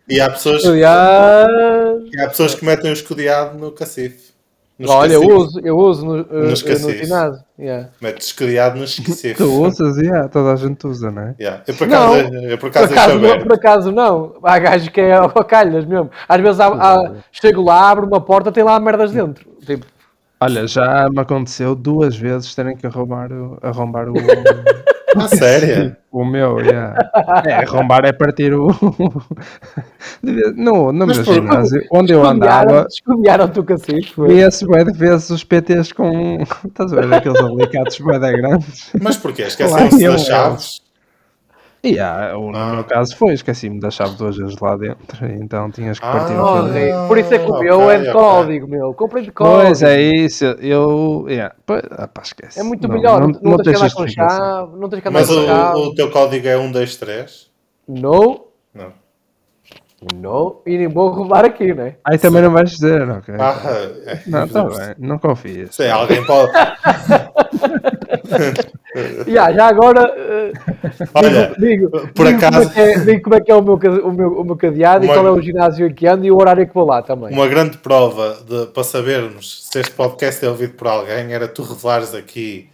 E 0.09 0.21
há 0.21 0.31
pessoas, 0.31 0.63
escudear. 0.63 1.47
e 2.13 2.21
há 2.21 2.29
pessoas 2.29 2.55
que 2.55 2.65
metem 2.65 2.91
o 2.91 2.93
escudeado 2.95 3.59
no 3.59 3.71
cacife. 3.73 4.34
No 4.77 4.91
Olha, 4.91 5.13
eu 5.13 5.23
uso, 5.23 5.61
eu 5.63 5.77
uso 5.79 6.05
no, 6.05 6.19
eh, 6.19 6.27
No 6.31 6.43
no 6.47 6.53
escacife. 6.53 7.05
ginásio. 7.05 7.45
Yeah. 7.57 7.91
Mete 8.01 8.21
escudeado 8.23 8.77
no 8.77 8.85
escacife. 8.85 9.35
Tu 9.35 9.45
usas, 9.63 9.97
yeah, 9.99 10.29
toda 10.29 10.53
a 10.53 10.57
gente 10.57 10.85
usa, 10.85 11.13
não 11.13 11.23
é? 11.23 11.35
Yeah. 11.39 11.63
Eu 11.69 11.75
por 11.75 11.87
acaso, 11.87 12.15
eu 12.17 12.59
por 12.59 12.59
Por 12.59 12.67
acaso 12.69 12.89
deixo 12.89 13.01
acaso, 13.01 13.19
não, 13.21 13.39
por 13.39 13.53
acaso 13.53 13.93
não. 13.93 14.35
Há 14.43 14.59
gajos 14.59 14.89
que 14.89 15.01
é 15.01 15.13
ao 15.15 15.31
calhas 15.45 15.85
mesmo. 15.85 16.11
Às 16.29 16.41
vezes 16.41 16.59
há, 16.59 16.67
há- 16.67 17.13
chego 17.31 17.63
lá, 17.63 17.89
abro 17.89 18.07
uma 18.07 18.21
porta, 18.21 18.51
tem 18.51 18.65
lá 18.65 18.79
merdas 18.81 19.13
dentro. 19.13 19.47
Tipo, 19.65 19.87
Olha, 20.45 20.67
já 20.67 21.09
me 21.11 21.21
aconteceu 21.21 21.75
duas 21.75 22.17
vezes 22.17 22.55
terem 22.55 22.77
que 22.77 22.87
arrombar 22.87 23.33
o, 23.33 23.59
arrombar 23.63 24.09
o, 24.09 24.15
Ah, 25.17 25.29
sério? 25.29 25.97
o 26.11 26.25
meu. 26.25 26.59
Yeah. 26.59 26.99
É, 27.47 27.53
arrombar 27.55 28.05
é 28.05 28.13
partir 28.13 28.53
o. 28.53 28.67
no, 30.57 30.93
no 30.93 31.07
Mas 31.07 31.19
meu 31.19 31.25
por- 31.25 31.35
ginásio, 31.35 31.83
onde 31.93 32.13
eu 32.13 32.25
andava, 32.27 32.87
escudearam 32.91 33.45
o 33.45 33.65
cacete. 33.65 34.13
foi. 34.13 34.35
via-se 34.35 34.67
bué 34.67 34.85
de 34.85 34.93
vezes 34.93 35.31
os 35.31 35.45
PTs 35.45 35.93
com. 35.93 36.39
Estás 36.67 36.93
a 36.93 37.01
ver 37.01 37.15
aqueles 37.15 37.41
alicates 37.41 37.99
bué 38.01 38.19
de 38.19 38.33
grandes? 38.33 38.91
Mas 39.01 39.17
porquê? 39.17 39.43
Esqueceram-se 39.47 40.05
das 40.05 40.25
chaves? 40.27 40.81
E 41.85 41.99
ah, 42.01 42.33
o- 42.37 42.51
no 42.51 42.57
Ah. 42.57 42.73
meu 42.77 42.85
caso 42.85 43.15
foi, 43.17 43.35
esqueci-me 43.35 43.79
da 43.79 43.91
chave 43.91 44.17
duas 44.17 44.37
vezes 44.39 44.57
lá 44.59 44.75
dentro, 44.75 45.27
então 45.27 45.71
tinhas 45.71 45.99
que 45.99 46.07
partir 46.07 46.33
Ah, 46.33 46.43
o 46.43 46.47
Corre. 46.47 46.73
PT. 46.73 47.09
Por 47.09 47.19
isso 47.19 47.35
é 47.35 47.39
que 47.39 47.51
o 47.51 47.59
meu 47.59 47.81
ok, 47.81 47.95
é 47.95 47.99
de 47.99 48.09
ok. 48.09 48.13
código, 48.21 48.69
meu. 48.69 48.95
Comprei 48.95 49.23
de 49.23 49.31
código. 49.33 49.63
Pois 49.67 49.83
é 49.83 50.01
isso, 50.01 50.47
eu. 50.61 51.27
Yeah, 51.29 51.55
pois, 51.67 51.83
ah, 51.91 52.09
pá, 52.09 52.23
esquece. 52.23 52.59
É 52.59 52.63
muito 52.63 52.89
Não- 52.89 52.95
melhor. 52.97 53.21
Não, 53.21 53.29
Não, 53.29 53.51
não, 53.51 53.57
tens 53.59 53.77
que 53.79 53.85
andar 53.85 53.95
com 53.95 54.09
chave. 54.09 54.77
Não 54.79 54.89
tens 54.89 55.03
que 55.03 55.09
andar 55.09 55.19
Mas 55.21 55.29
com 55.29 55.35
o, 55.35 55.47
chave. 55.47 55.79
o 55.81 55.95
teu 55.95 56.11
código 56.11 56.49
é 56.49 56.57
1, 56.57 56.73
2, 56.73 56.97
3? 56.97 57.51
No, 57.87 58.47
Não. 58.75 58.93
no. 60.15 60.63
E 60.67 60.79
nem 60.79 60.89
vou 60.89 61.11
roubar 61.11 61.45
aqui, 61.45 61.75
né? 61.75 61.97
Aí 62.03 62.17
também 62.17 62.41
não 62.41 62.51
vais 62.51 62.71
dizer, 62.71 63.07
ok? 63.11 63.35
Ah, 63.39 63.57
é. 64.07 64.21
não, 64.27 64.45
está 64.45 64.65
bem, 64.65 64.95
não 64.99 65.19
confias. 65.19 65.75
Sei, 65.75 65.91
alguém 65.91 66.25
pode. 66.25 66.51
Yeah, 69.27 69.53
já 69.53 69.67
agora 69.67 70.03
eh, 70.17 70.53
Olha, 71.15 71.55
digo, 71.59 71.91
por 72.15 72.27
digo 72.27 72.39
acaso- 72.39 72.61
como 72.61 72.71
é 72.71 72.75
que 72.75 72.81
é, 72.81 72.99
digo 73.05 73.23
como 73.23 73.35
é, 73.35 73.41
que 73.41 73.51
é 73.51 73.55
o, 73.55 73.63
meu, 73.63 73.75
o, 73.75 74.13
meu, 74.13 74.41
o 74.41 74.45
meu 74.45 74.57
cadeado 74.57 75.05
Uma- 75.05 75.13
e 75.13 75.17
qual 75.17 75.27
é 75.27 75.31
o 75.31 75.41
ginásio 75.43 75.93
que 75.95 76.07
ando 76.07 76.25
e 76.25 76.31
o 76.31 76.37
horário 76.37 76.67
que 76.67 76.73
vou 76.73 76.87
lá 76.87 77.03
também. 77.03 77.33
uma 77.33 77.49
grande 77.49 77.79
prova 77.79 78.39
de- 78.49 78.67
para 78.67 78.85
sabermos 78.85 79.65
se 79.71 79.81
este 79.81 79.93
podcast 79.93 80.45
é 80.45 80.49
ouvido 80.49 80.75
por 80.75 80.87
alguém 80.87 81.33
era 81.33 81.49
tu 81.49 81.63
revelares 81.63 82.15
aqui 82.15 82.69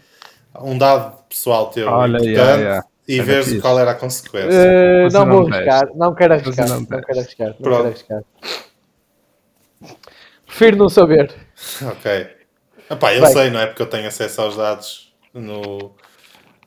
um 0.61 0.77
dado 0.77 1.17
pessoal 1.29 1.69
teu 1.71 1.89
Olha, 1.89 2.17
importante 2.19 2.29
yeah, 2.35 2.55
yeah. 2.61 2.85
e 3.09 3.15
Era 3.17 3.25
veres 3.25 3.47
fixe. 3.47 3.61
qual 3.61 3.79
era 3.79 3.93
a 3.93 3.95
consequência. 3.95 4.51
Mas 5.05 5.13
não 5.15 5.25
não 5.25 5.43
vou 5.45 5.53
arriscar, 5.53 5.89
não 5.95 6.15
quero 6.15 6.35
arriscar, 6.35 6.69
não 6.69 6.81
não, 6.81 6.85
quero 6.87 7.19
arriscar, 7.21 7.47
não 7.49 7.55
Pronto. 7.55 7.77
quero 7.77 7.89
arriscar. 7.89 8.23
Prefiro 10.47 10.77
não 10.77 10.89
saber. 10.89 11.33
Ok. 11.83 12.27
Epá, 12.91 13.15
eu 13.15 13.23
Bem. 13.23 13.33
sei, 13.33 13.51
não 13.51 13.61
é? 13.61 13.67
Porque 13.67 13.83
eu 13.83 13.87
tenho 13.87 14.09
acesso 14.09 14.43
aos 14.43 14.57
dados 14.57 15.13
no, 15.33 15.93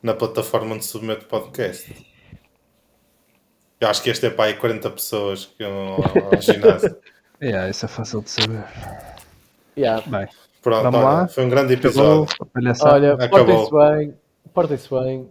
na 0.04 0.12
plataforma 0.14 0.74
onde 0.74 0.84
submeto 0.84 1.24
podcast. 1.26 1.92
Eu 3.80 3.88
acho 3.88 4.02
que 4.02 4.10
este 4.10 4.26
é 4.26 4.30
para 4.30 4.44
aí 4.44 4.54
40 4.54 4.90
pessoas 4.90 5.46
que 5.46 5.62
eu 5.64 5.72
ao, 5.72 6.34
ao 6.34 6.40
ginásio. 6.40 6.96
Yeah, 7.42 7.68
isso 7.68 7.84
é 7.84 7.88
fácil 7.88 8.22
de 8.22 8.30
saber. 8.30 8.64
Yeah. 9.76 10.02
Bem, 10.06 10.26
Pronto, 10.62 10.84
Vamos 10.84 11.00
olha, 11.00 11.08
lá? 11.08 11.28
foi 11.28 11.44
um 11.44 11.48
grande 11.50 11.74
acabou 11.74 11.90
episódio. 12.22 12.36
a 12.40 12.46
palhaçada. 12.46 12.94
Olha, 12.94 13.14
Acabou. 13.14 13.68
portem-se 13.68 13.96
bem, 14.06 14.14
portem-se 14.54 14.88
bem. 14.90 15.30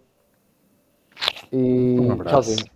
E 1.52 2.00
Um 2.00 2.12
abraço. 2.12 2.30
tchauzinho. 2.52 2.73